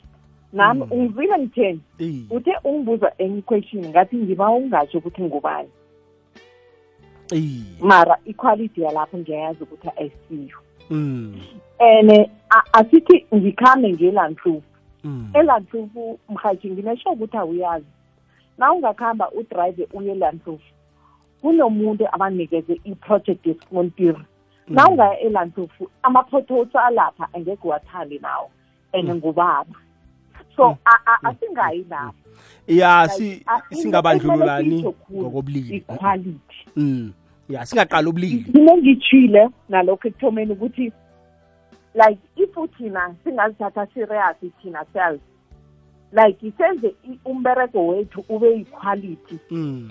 nami 0.54 0.82
ungizile 0.92 1.38
ngitheni 1.40 1.80
iye 2.00 2.24
uthe 2.30 2.52
ungibuza 2.64 3.12
enye 3.18 3.42
question 3.42 3.86
ngathi 3.86 4.16
ngiba 4.18 4.50
ungatsho 4.50 4.98
ukuthi 4.98 5.22
ngubani? 5.24 5.70
Iye 7.32 7.64
mara 7.82 8.18
equality 8.26 8.82
yalapho 8.82 9.18
ngiyayazi 9.18 9.64
ukuthi 9.64 9.90
ayisiyo 9.98 10.58
Mm, 10.90 11.40
and 11.80 12.12
a- 12.50 12.74
asithi 12.74 13.26
ngikhambe 13.36 13.94
ngelantlufu 13.94 14.64
mm. 15.04 15.30
elantlufu 15.34 16.20
mhathi 16.30 16.72
nginesho 16.72 17.10
ukuthi 17.12 17.38
awuyazi. 17.38 17.86
Na 18.58 18.74
ungakuhamba 18.74 19.32
udrive 19.32 19.88
uye 19.94 20.12
elantlufu 20.12 20.73
kunomuntu 21.44 22.08
abanikeze 22.12 22.80
i-project 22.84 23.46
yesikontiri 23.46 24.18
na 24.68 24.88
ungaya 24.90 25.20
elantlufu 25.20 25.90
ama-potholes 26.04 26.76
alapha 26.76 27.28
angeke 27.34 27.68
wathande 27.68 28.20
nawo 28.20 28.50
and 28.94 29.10
ngubaba. 29.10 29.76
So 30.56 30.78
a- 30.86 31.04
a- 31.06 31.30
asingayi 31.30 31.86
lapho 31.90 32.16
ya 32.68 33.02
Like, 33.04 33.14
si 33.14 33.44
a- 33.48 33.62
into 33.72 33.82
singabandlululani 33.82 34.68
ekumele 34.68 34.82
siyitsho 34.82 34.92
khulu, 34.92 35.22
ngokobulili 35.22 35.76
equality 35.76 36.58
Mm, 36.76 37.14
ya 37.50 37.66
singaqala 37.66 38.10
ubulili. 38.10 38.46
Mina 38.54 38.78
ngitshile 38.78 39.50
nalokho 39.70 40.08
ekuthomeni 40.08 40.52
ukuthi 40.54 40.92
like 41.96 42.20
if 42.36 42.50
thina 42.78 43.16
singazithatha 43.24 43.88
serious 43.94 44.38
thina 44.62 44.86
self 44.94 45.22
like 46.12 46.54
senze 46.58 46.88
i- 47.04 47.20
umberego 47.26 47.88
wethu 47.88 48.24
ube 48.30 48.60
equality 48.62 49.40
Mm, 49.52 49.90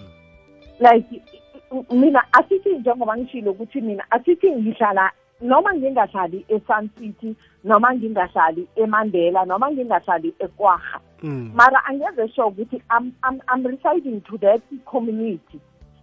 like 0.80 1.06
i- 1.12 1.22
i- 1.36 1.41
mina 1.90 2.22
asithi 2.32 2.78
njengoba 2.78 3.16
ngishilo 3.16 3.50
ukuthi 3.50 3.80
mina 3.80 4.10
asithi 4.10 4.50
ngihlala 4.50 5.12
noma 5.40 5.74
ngingahlali 5.74 6.44
e-sun 6.48 6.88
city 6.98 7.36
noma 7.64 7.94
ngingahlali 7.94 8.68
emandela 8.76 9.44
noma 9.44 9.70
ngingahlali 9.70 10.34
ekwaha. 10.38 11.00
Mm. 11.22 11.52
mara 11.54 11.84
angenze 11.84 12.28
sure 12.34 12.48
ukuthi 12.48 12.82
I'm, 12.90 13.12
I'm, 13.22 13.40
I'm 13.48 13.66
residing 13.66 14.20
to 14.22 14.38
that 14.38 14.62
community. 14.86 15.60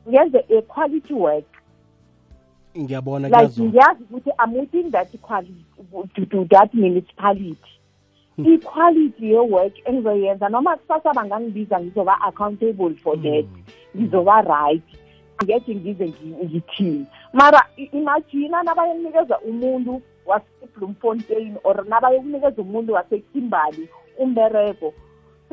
Ngenze 0.07 0.43
a 0.57 0.61
quality 0.61 1.13
work. 1.13 1.45
Ngiyabona 2.78 3.28
like 3.30 3.38
kuyazo 3.38 3.63
ngiyazi 3.63 4.03
ukuthi 4.03 4.32
I'm 4.39 4.53
within 4.53 4.91
that 4.91 5.22
quality 5.22 5.65
to, 6.15 6.26
to 6.26 6.45
that 6.51 6.74
municipality. 6.74 7.57
Equality 8.38 9.26
ye-work 9.26 9.74
engizoyenza 9.86 10.49
noma 10.49 10.78
kusasa 10.78 11.13
bangangibiza 11.13 11.80
ngizoba 11.80 12.22
accountable 12.22 12.95
for 12.95 13.17
that. 13.17 13.45
Ngizoba 13.97 14.41
right. 14.41 14.84
Angekhe 15.40 15.76
ngize 15.76 16.06
ngi- 16.08 16.46
ngithini? 16.46 17.06
Mara 17.34 17.66
i- 17.78 17.90
imagina 17.94 18.64
nabayokunikeza 18.64 19.40
umuntu 19.40 20.02
wase-bloemfontein 20.26 21.56
or 21.64 21.86
nabayokunikeza 21.88 22.62
umuntu 22.62 22.94
wase-kimbali 22.94 23.90
umbereko 24.18 24.94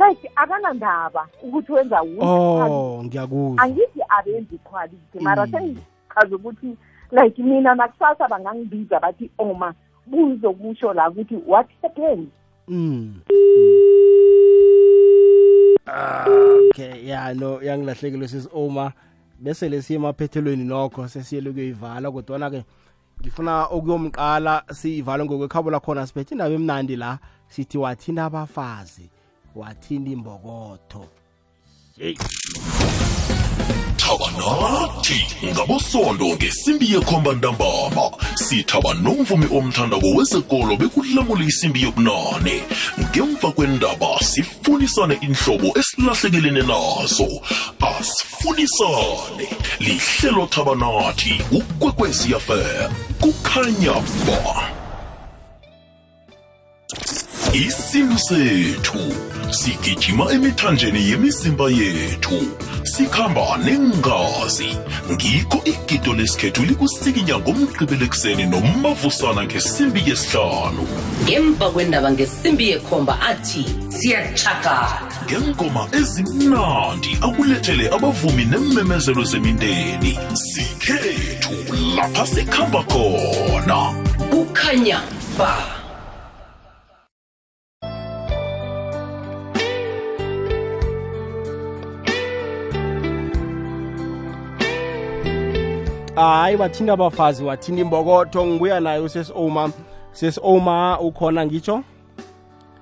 like 0.08 0.30
akanandaba 0.36 1.26
ukuthi 1.42 1.72
wenza 1.72 2.02
wuphi 2.02 2.20
oh 2.22 3.02
ngiyakuzwa. 3.04 3.62
Angithi 3.64 4.00
abenzi 4.08 4.54
equality 4.54 5.18
mara 5.20 5.46
Mm. 5.46 5.52
sengichaza 5.52 6.36
ukuthi 6.36 6.76
like 7.12 7.42
mina 7.42 7.74
nakusasa 7.74 8.28
bangangibiza 8.28 9.00
bathi 9.00 9.30
oma 9.38 9.74
buzokusho 10.06 10.92
la 10.94 11.08
ukuthi 11.10 11.36
what 11.46 11.66
happened? 11.82 12.28
Mm. 12.68 13.14
Ah, 15.86 16.26
okay. 16.70 17.06
Ya 17.08 17.34
no 17.34 17.62
yangilahlekile 17.62 18.28
sisi 18.28 18.48
Oma 18.54 18.92
bese 19.38 19.68
lesiye 19.68 19.98
emaphethelweni 19.98 20.64
nokho 20.64 21.08
sesiyele 21.08 21.52
kuyivala 21.52 22.10
kodwa 22.10 22.50
ke 22.50 22.64
ngifuna 23.20 23.70
ukuyomqala 23.70 24.64
siyivale 24.72 25.24
ngokwekhabo 25.24 25.70
lakhona. 25.70 26.06
Siphethe 26.06 26.34
indaba 26.34 26.54
emnandi 26.54 26.96
la 26.96 27.18
sithi 27.48 27.78
wathinda 27.78 28.24
abafazi 28.24 29.10
wathinda 29.54 30.10
imbokotho. 30.10 31.06
Hey 31.98 32.14
thaba 32.14 33.05
nathi 35.06 35.46
ngabosondo 35.46 36.26
ngesimbi 36.26 36.92
yekhomba 36.92 37.32
ntambama. 37.32 38.10
Sithaba 38.34 38.94
nomvumi 38.94 39.46
omthandako 39.52 40.06
wezekolo 40.16 40.76
bekulamula 40.76 41.44
isimbi 41.44 41.82
yobunane. 41.82 42.62
Ngemva 43.00 43.52
kwendaba 43.52 44.20
sifunisane 44.20 45.18
inhlobo 45.20 45.78
esilahlekelene 45.78 46.62
nazo 46.62 47.28
asifunisane. 47.80 49.48
Lihlelo 49.80 50.46
thaba 50.46 50.74
nathi 50.74 51.40
ukwekwezi 51.52 52.34
fm 52.34 52.92
kukhanya 53.20 53.94
ba. 54.26 54.72
Isintu 57.52 58.18
sethu 58.18 58.98
sigijima 59.50 60.32
emithanjeni 60.32 61.10
yemizimba 61.10 61.70
yethu. 61.70 62.42
Sikhamba 62.86 63.58
nengazi. 63.64 64.76
Ngikho 65.12 65.60
igido 65.64 66.12
lesikhethu 66.14 66.62
likusikinya 66.64 67.38
ngomgqibelekuseni 67.38 68.46
nomavusana 68.46 69.44
ngesimbi 69.44 70.00
yesihlanu. 70.06 70.86
Ngemva 71.24 71.70
kwendaba 71.70 72.12
ngesimbi 72.12 72.68
yekhomba 72.70 73.20
athi 73.20 73.64
siyatshakala 73.88 75.02
ngengoma 75.24 75.88
ezimnandi 75.92 77.18
akulethele 77.22 77.90
abavumi 77.90 78.44
nememezelo 78.44 79.24
zemindeni. 79.24 80.18
Sikhethu 80.34 81.54
lapha 81.96 82.26
sikhamba 82.26 82.82
khona. 82.82 83.78
Kukhanya 84.30 85.00
ba 85.38 85.75
hayi 96.16 96.56
wathinda 96.56 96.92
abafazi 96.92 97.44
wathinda 97.44 97.82
imbokotho. 97.82 98.46
Ngibuya 98.46 98.80
naye 98.80 99.00
usesioma 99.00 99.72
sesioma 100.12 101.00
ukhona 101.00 101.46
ngitsho? 101.46 101.82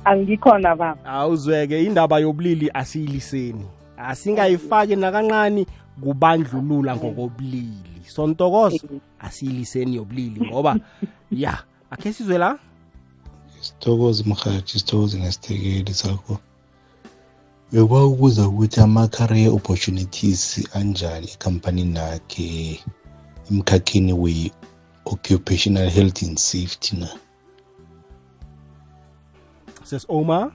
Angikhona 0.05 0.77
baba 0.77 1.05
awuzweke 1.05 1.85
indaba 1.85 2.19
yobulili 2.19 2.71
asiyiliseni. 2.75 3.67
Asingayifaki 3.97 4.97
nakancane 4.97 5.67
kubandlulula 6.03 6.97
ngokobulili. 6.97 8.03
Sontokozo 8.07 8.87
asiyiliseni 9.21 9.97
yobulili 9.97 10.47
ngoba 10.47 10.77
ya 11.31 11.59
akhe 11.91 12.13
sizwe 12.13 12.39
la? 12.39 12.59
Sithokoze 13.61 14.25
mhathi 14.27 14.79
sithokoze 14.79 15.19
nesitekeli 15.19 15.95
sakho. 15.95 16.39
Bekuba 17.73 18.05
ukubuza 18.05 18.49
ukuthi 18.49 18.81
ama-career 18.81 19.49
opportunities 19.49 20.69
anjani 20.75 21.27
ekhampanini 21.27 21.93
nakhe 21.93 22.81
emkhakheni 23.51 24.13
we-occupational 24.13 25.89
health 25.91 26.23
and 26.23 26.39
safety 26.39 26.97
na? 26.97 27.09
Sesioma 29.83 30.53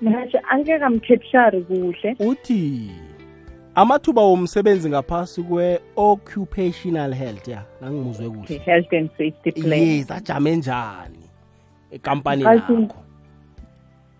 manje 0.00 0.40
angeke 0.50 0.84
amkhepshari 0.84 1.62
kuhle. 1.62 2.16
Uthi 2.18 2.90
amathuba 3.74 4.22
womsebenzi 4.22 4.88
ngaphasi 4.88 5.42
kwe-occupational 5.42 7.14
health 7.14 7.48
ya 7.48 7.64
nangimuzwe 7.80 8.30
kuhle. 8.30 8.58
Health 8.58 8.92
and 8.92 9.10
safety 9.10 9.52
plan. 9.52 9.82
Yes 9.82 10.10
ajame 10.10 10.56
njani 10.56 11.18
ekampanini 11.90 12.48
yakho? 12.48 12.88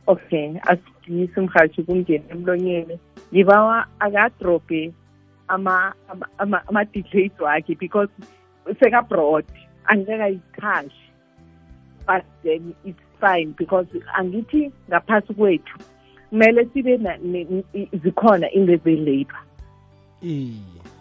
Okay 0.07 0.55
asidisi 0.63 1.41
mhathi 1.41 1.83
kungena 1.83 2.25
emlonyeni. 2.31 2.99
Ngibawa 3.33 3.87
akadrobhe 3.99 4.93
ama- 5.55 5.95
ama- 6.09 6.29
ama- 6.39 6.63
ama-details 6.69 7.41
wakhe 7.41 7.75
because 7.79 8.11
sekabroad 8.81 9.45
angekayithashi 9.85 11.03
but 12.07 12.25
then 12.43 12.75
it's 12.85 13.03
fine 13.21 13.55
because 13.59 13.87
angithi 14.19 14.73
ngaphasi 14.89 15.35
kwethu 15.35 15.79
kumele 16.31 16.65
sibe 16.73 16.97
na- 16.97 17.17
ne- 17.23 17.65
i- 17.75 17.89
zikhona 18.03 18.51
iye. 20.23 20.55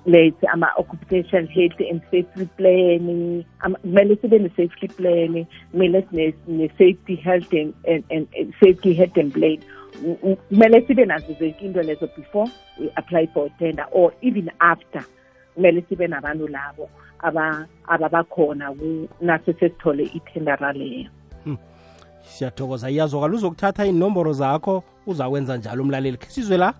Let's 0.05 0.43
ama-occupational 0.53 1.47
health 1.47 1.79
and 1.91 2.01
safety 2.11 2.45
plan 2.57 3.43
kumele 3.83 4.15
sibe 4.21 4.39
ne-safety 4.39 4.87
plan 4.87 5.45
kumele 5.71 6.03
ne-safety 6.47 7.15
health 7.15 7.53
and, 7.53 7.73
and, 7.87 8.03
and, 8.09 8.27
safety 8.59 8.93
health 8.93 9.17
and 9.17 9.33
plan 9.33 9.59
kumele 10.49 10.81
sibe 10.87 11.05
nazo 11.05 11.33
zonke 11.39 11.65
into 11.65 11.81
lezo 11.81 12.07
before 12.17 12.49
we 12.79 12.89
apply 12.95 13.27
for 13.33 13.45
a 13.47 13.49
tender 13.59 13.85
or 13.91 14.11
even 14.21 14.49
after 14.59 15.03
kumele 15.55 15.83
sibe 15.89 16.07
nabantu 16.07 16.47
labo 16.47 16.89
aba- 17.19 17.65
ababakhona 17.87 18.71
ku- 18.71 19.07
nase 19.21 19.53
sesithole 19.53 20.03
ithendera 20.03 20.73
leyo 20.73 21.09
siyathokoza. 22.23 22.89
Iyazwakala. 22.89 23.33
Uzokuthatha 23.35 23.85
inomboro 23.85 24.33
zakho 24.33 24.83
uzakwenza 25.07 25.57
njalo 25.57 25.83
umlaleli. 25.83 26.17
Khe 26.17 26.29
sizwe 26.29 26.57
la? 26.57 26.73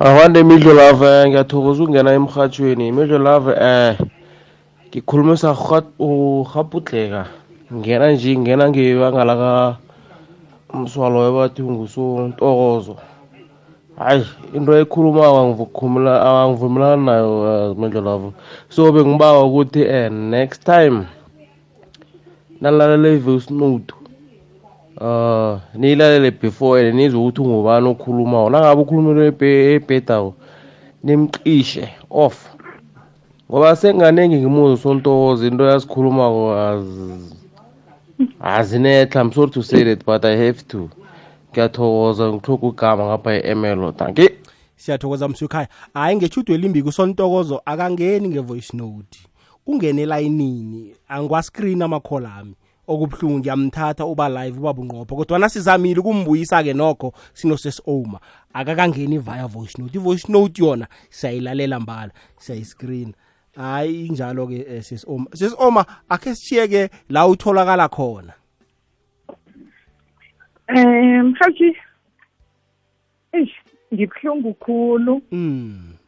Awande 0.00 0.42
midlo 0.42 0.74
lava 0.74 1.28
ngiyathokoza 1.28 1.82
ukungena 1.82 2.12
emrhatshweni 2.12 2.92
midlo 2.92 3.18
lava 3.18 3.52
eh 3.60 3.98
ngikhulumisa 4.88 5.56
urhaputleka 5.98 7.26
ngena 7.74 8.12
nje 8.12 8.36
ngena 8.38 8.68
ngebanga 8.70 9.24
laka 9.24 9.76
mswalo 10.74 11.18
webathi 11.18 11.62
ngusontokozo. 11.62 12.96
Hayi 13.96 14.24
into 14.54 14.72
ekhulumako 14.78 15.38
angivukhumula 15.38 16.12
angivumelani 16.22 17.04
nayo 17.06 17.32
eh, 17.50 17.76
midlo 17.76 18.00
lava 18.00 18.30
so 18.68 18.92
bengibawa 18.92 19.44
ukuthi 19.44 19.82
eh 19.82 20.12
next 20.12 20.64
time 20.64 21.06
nalalela 22.60 23.08
i-voice 23.08 23.50
note 23.50 23.94
uh 25.00 25.58
niyilalele 25.74 26.30
before 26.30 26.80
and 26.80 26.94
nizwe 26.94 27.20
ukuthi 27.20 27.40
ungubani 27.40 27.88
okhulumayo 27.88 28.50
nangabe 28.50 28.82
ukhulumela 28.82 29.24
ebhedawo 29.26 30.34
nimcishe 31.04 31.88
off. 32.10 32.36
Ngoba 33.50 33.76
senganenge 33.76 34.38
ngimuzi 34.38 34.82
sontokozo 34.82 35.46
into 35.46 35.64
yasikhulumako 35.64 36.42
az- 38.18 38.26
azinetla 38.40 39.20
i'm 39.22 39.32
sorry 39.32 39.50
to 39.50 39.62
say 39.62 39.84
that 39.84 40.04
but 40.06 40.24
i 40.24 40.36
have 40.36 40.62
to 40.62 40.88
ngiyathokoza 41.52 42.32
ngithoga 42.32 42.66
ugama 42.66 43.04
ngapha 43.06 43.34
e-emelo 43.34 43.92
danki 43.92 44.30
siyathokoza 44.76 45.28
msukhaya 45.28 45.68
hayi 45.94 46.16
ngetshudwe 46.16 46.54
elimbi 46.54 46.82
kusontokozo 46.82 47.62
akangeni 47.64 48.28
nge-voice 48.28 48.76
note. 48.76 49.18
Ungene 49.66 50.02
elayinini 50.02 50.94
angiwascreen 51.08 51.82
amakhol 51.82 52.26
ami. 52.26 52.54
Okubuhlungu 52.86 53.38
ngiyamthatha 53.38 54.06
uba 54.06 54.28
live 54.28 54.58
uba 54.58 54.72
bunqopho. 54.72 55.16
Kodwana 55.16 55.48
sizamile 55.48 56.00
ukumbuyisa-ke 56.00 56.72
nokho 56.74 57.12
sinosesi 57.34 57.82
oma 57.86 58.20
akakangeni 58.52 59.18
via 59.18 59.46
voice 59.46 59.82
note. 59.82 59.98
I-voice 59.98 60.32
note 60.32 60.62
yona 60.64 60.86
siyayilalela 61.10 61.80
mbala 61.80 62.10
siyayiscreen. 62.38 63.14
Hayi 63.58 64.06
injalo-ke 64.06 64.58
eh, 64.68 64.82
sesi 64.82 65.06
oma 65.06 65.26
sesi 65.34 65.56
oma 65.58 65.84
akhe 66.08 66.34
sishiye-ke 66.34 66.88
la 67.10 67.26
utholakala 67.26 67.88
khona. 67.88 68.32
Um 70.68 71.34
mhathi 71.34 71.76
eish 73.32 73.54
ngibuhlungu 73.92 74.54
khulu. 74.54 75.22
Mm. 75.32 75.98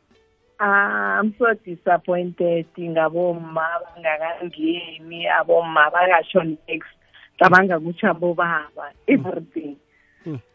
I'm 0.60 1.34
so 1.38 1.54
disappointed 1.64 2.66
ngaboma 2.78 3.66
bangakangeni 3.82 5.24
aboma 5.26 5.90
bakasho 5.90 6.44
next 6.44 6.92
cabanga 7.40 7.78
ukuthi 7.78 8.06
abobaba 8.06 8.92
everything. 9.08 9.76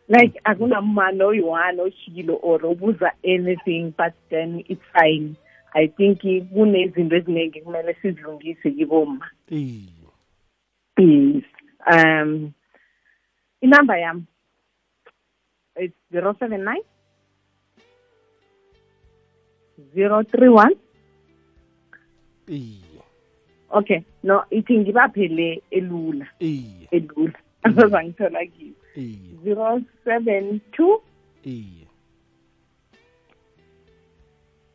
Like 0.07 0.39
akunamani 0.45 1.21
oyi-one 1.21 1.79
oshilo 1.79 2.37
or 2.43 2.59
obuza 2.59 3.09
anything 3.23 3.93
but 3.97 4.13
then 4.29 4.63
it's 4.69 4.81
fine. 4.93 5.35
I 5.75 5.87
think 5.87 6.19
kunezinto 6.53 7.15
eziningi 7.15 7.61
kumele 7.61 7.93
sizilungise 8.01 8.71
kiboma 8.71 9.29
Iye. 9.49 9.83
yes 10.97 11.43
um 11.91 12.51
inamba 13.61 13.97
yami 13.97 14.23
it's 15.79 15.95
zero 16.11 16.33
seven 16.39 16.63
nine 16.63 16.83
zero 19.93 20.23
three 20.23 20.47
one. 20.49 20.75
Iye 22.47 23.01
okay 23.69 24.03
no 24.23 24.43
ithi 24.49 24.79
ngibaphele 24.79 25.61
elula. 25.71 26.27
Iye 26.39 26.87
elula. 26.91 27.33
Azazangithola 27.63 28.45
kiyo 28.45 28.73
iye 28.95 29.35
zero 29.43 29.81
seven 30.03 30.61
two. 30.71 31.01
Iye 31.43 31.87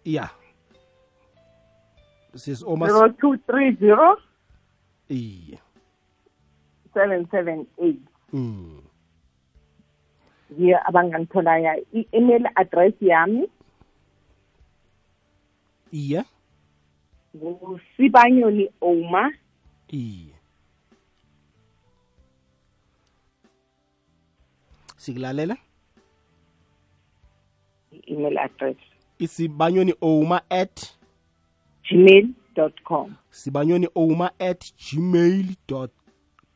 ya. 0.05 0.31
Sesi 2.35 2.65
oma 2.67 2.87
zero 2.87 3.09
two 3.21 3.37
three 3.47 3.77
zero 3.77 4.17
iye. 5.09 5.59
seven 6.95 7.27
seven 7.31 7.67
eight. 7.79 8.01
Mm. 8.33 8.83
ngiyo 10.53 10.79
abangangitholaya 10.89 11.77
i-email 11.93 12.47
address 12.57 12.95
yami. 13.01 13.51
Iye. 15.93 16.25
Ngusibanyoni 17.37 18.71
oma 18.81 19.33
iye. 19.89 20.35
Sikulalela? 24.97 25.57
I-email 27.93 28.39
address. 28.39 28.77
Isibanyoni 29.19 29.95
ouma 30.03 30.43
at 30.51 30.95
gmail 31.91 32.29
dot 32.57 32.73
com. 32.85 33.15
Sibanyoni 33.31 33.89
ouma 33.95 34.31
at 34.41 34.73
gmail 34.79 35.57
dot 35.69 35.91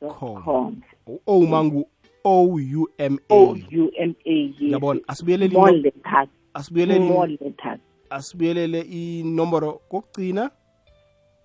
com. 0.00 0.42
Com. 0.42 0.82
Ouma 1.26 1.64
ngu 1.64 1.84
o 2.24 2.44
u 2.56 2.86
m 2.98 3.18
a. 3.28 3.34
O 3.34 3.54
u 3.70 3.90
m 3.98 4.14
a 4.26 4.30
yes. 4.32 4.54
Ngiyabona. 4.60 5.00
Asibuyelele 5.08 5.50
Small 5.50 5.74
ino- 5.74 5.82
letters 5.82 6.28
asibuyelele 6.54 7.06
small 7.06 7.30
letters 7.40 7.80
asibuyelele 8.10 8.80
inomboro 8.80 9.72
kokugcina. 9.88 10.50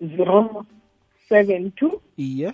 zero 0.01 0.65
seven 1.29 1.71
two 1.71 2.01
iye. 2.17 2.53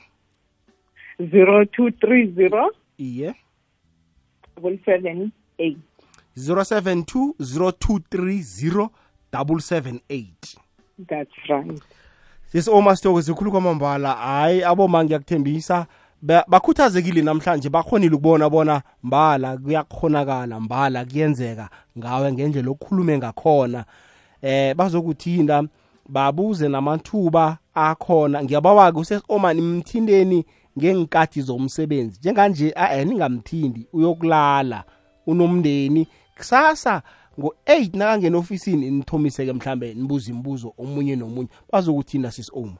zero 1.31 1.65
two 1.65 1.91
three 1.91 2.31
zero 2.36 2.71
iye. 2.97 3.33
double 4.55 4.79
seven 4.86 5.31
eight. 5.59 5.77
072 6.38 7.33
0230 7.39 8.89
778 9.31 10.57
that's 10.99 11.49
right. 11.49 11.81
Sesioma 12.51 12.95
sitoko 12.95 13.21
zikhulu 13.21 13.51
kwamambala. 13.51 14.13
Hayi 14.13 14.63
aboma 14.63 15.03
ngiyakuthembisa 15.03 15.85
ba- 16.21 16.45
bakhuthazekile 16.47 17.21
namhlanje 17.21 17.69
bakhonile 17.69 18.15
ukubona 18.15 18.49
bona 18.49 18.81
mbala 19.03 19.57
kuyakhonakala 19.57 20.59
mbala 20.59 21.05
kuyenzeka 21.05 21.69
ngawe 21.97 22.33
ngendlela 22.33 22.69
okukhulume 22.71 23.17
ngakhona. 23.17 23.85
Eh 24.41 24.75
bazokuthinda 24.75 25.63
babuze 26.09 26.67
namathuba 26.69 27.57
akhona. 27.73 28.43
Ngiyabawa-ke 28.43 28.99
usesioma 28.99 29.53
nimthindeni 29.53 30.45
ngenkathi 30.79 31.41
zomsebenzi. 31.41 32.19
Njenganje 32.19 32.73
a 32.75 33.03
ningamthindi 33.05 33.87
uyokulala 33.93 34.83
unomndeni. 35.27 36.07
Kusasa 36.37 37.01
ngo-8 37.39 37.97
nakangena 37.97 38.38
ofisini 38.38 38.91
nithomise-ke 38.91 39.53
mhlambe 39.53 39.93
nibuze 39.93 40.31
imibuzo 40.31 40.73
omunye 40.77 41.15
nomunye. 41.15 41.49
Bazokuthinda 41.71 42.31
sisioma 42.31 42.77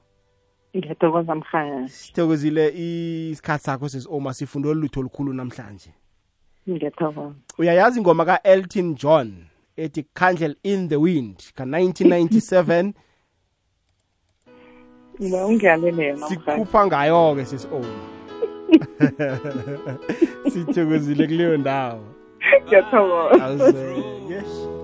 ngiyathokoza 0.78 1.36
mhaya 1.36 1.88
sithokozile 1.88 2.74
isikhathi 2.76 3.64
sakho 3.64 3.90
sesioma 3.90 4.34
sifunde 4.34 4.70
olutho 4.70 5.00
olukhulu 5.00 5.34
namhlanje. 5.34 5.90
Ngiyathokoza. 6.70 7.36
Uyayazi 7.58 8.00
ingoma 8.00 8.26
ka-elton 8.26 8.96
john 8.96 9.46
ethi 9.78 10.04
candle 10.14 10.56
in 10.64 10.90
the 10.90 10.96
wind 10.96 11.38
ka-1997 11.56 12.94
Ngiba 15.22 15.46
ungiyalela 15.46 16.04
yona 16.04 16.28
mhaya 16.28 16.30
sikhupha 16.30 16.88
ngayo-ke 16.88 17.46
sesioma 17.46 18.16
sithokozile 20.52 21.28
kuleyo 21.28 21.58
ndawo. 21.58 22.15
ngiyathokoza 22.66 23.44
Awuzeke. 23.46 24.75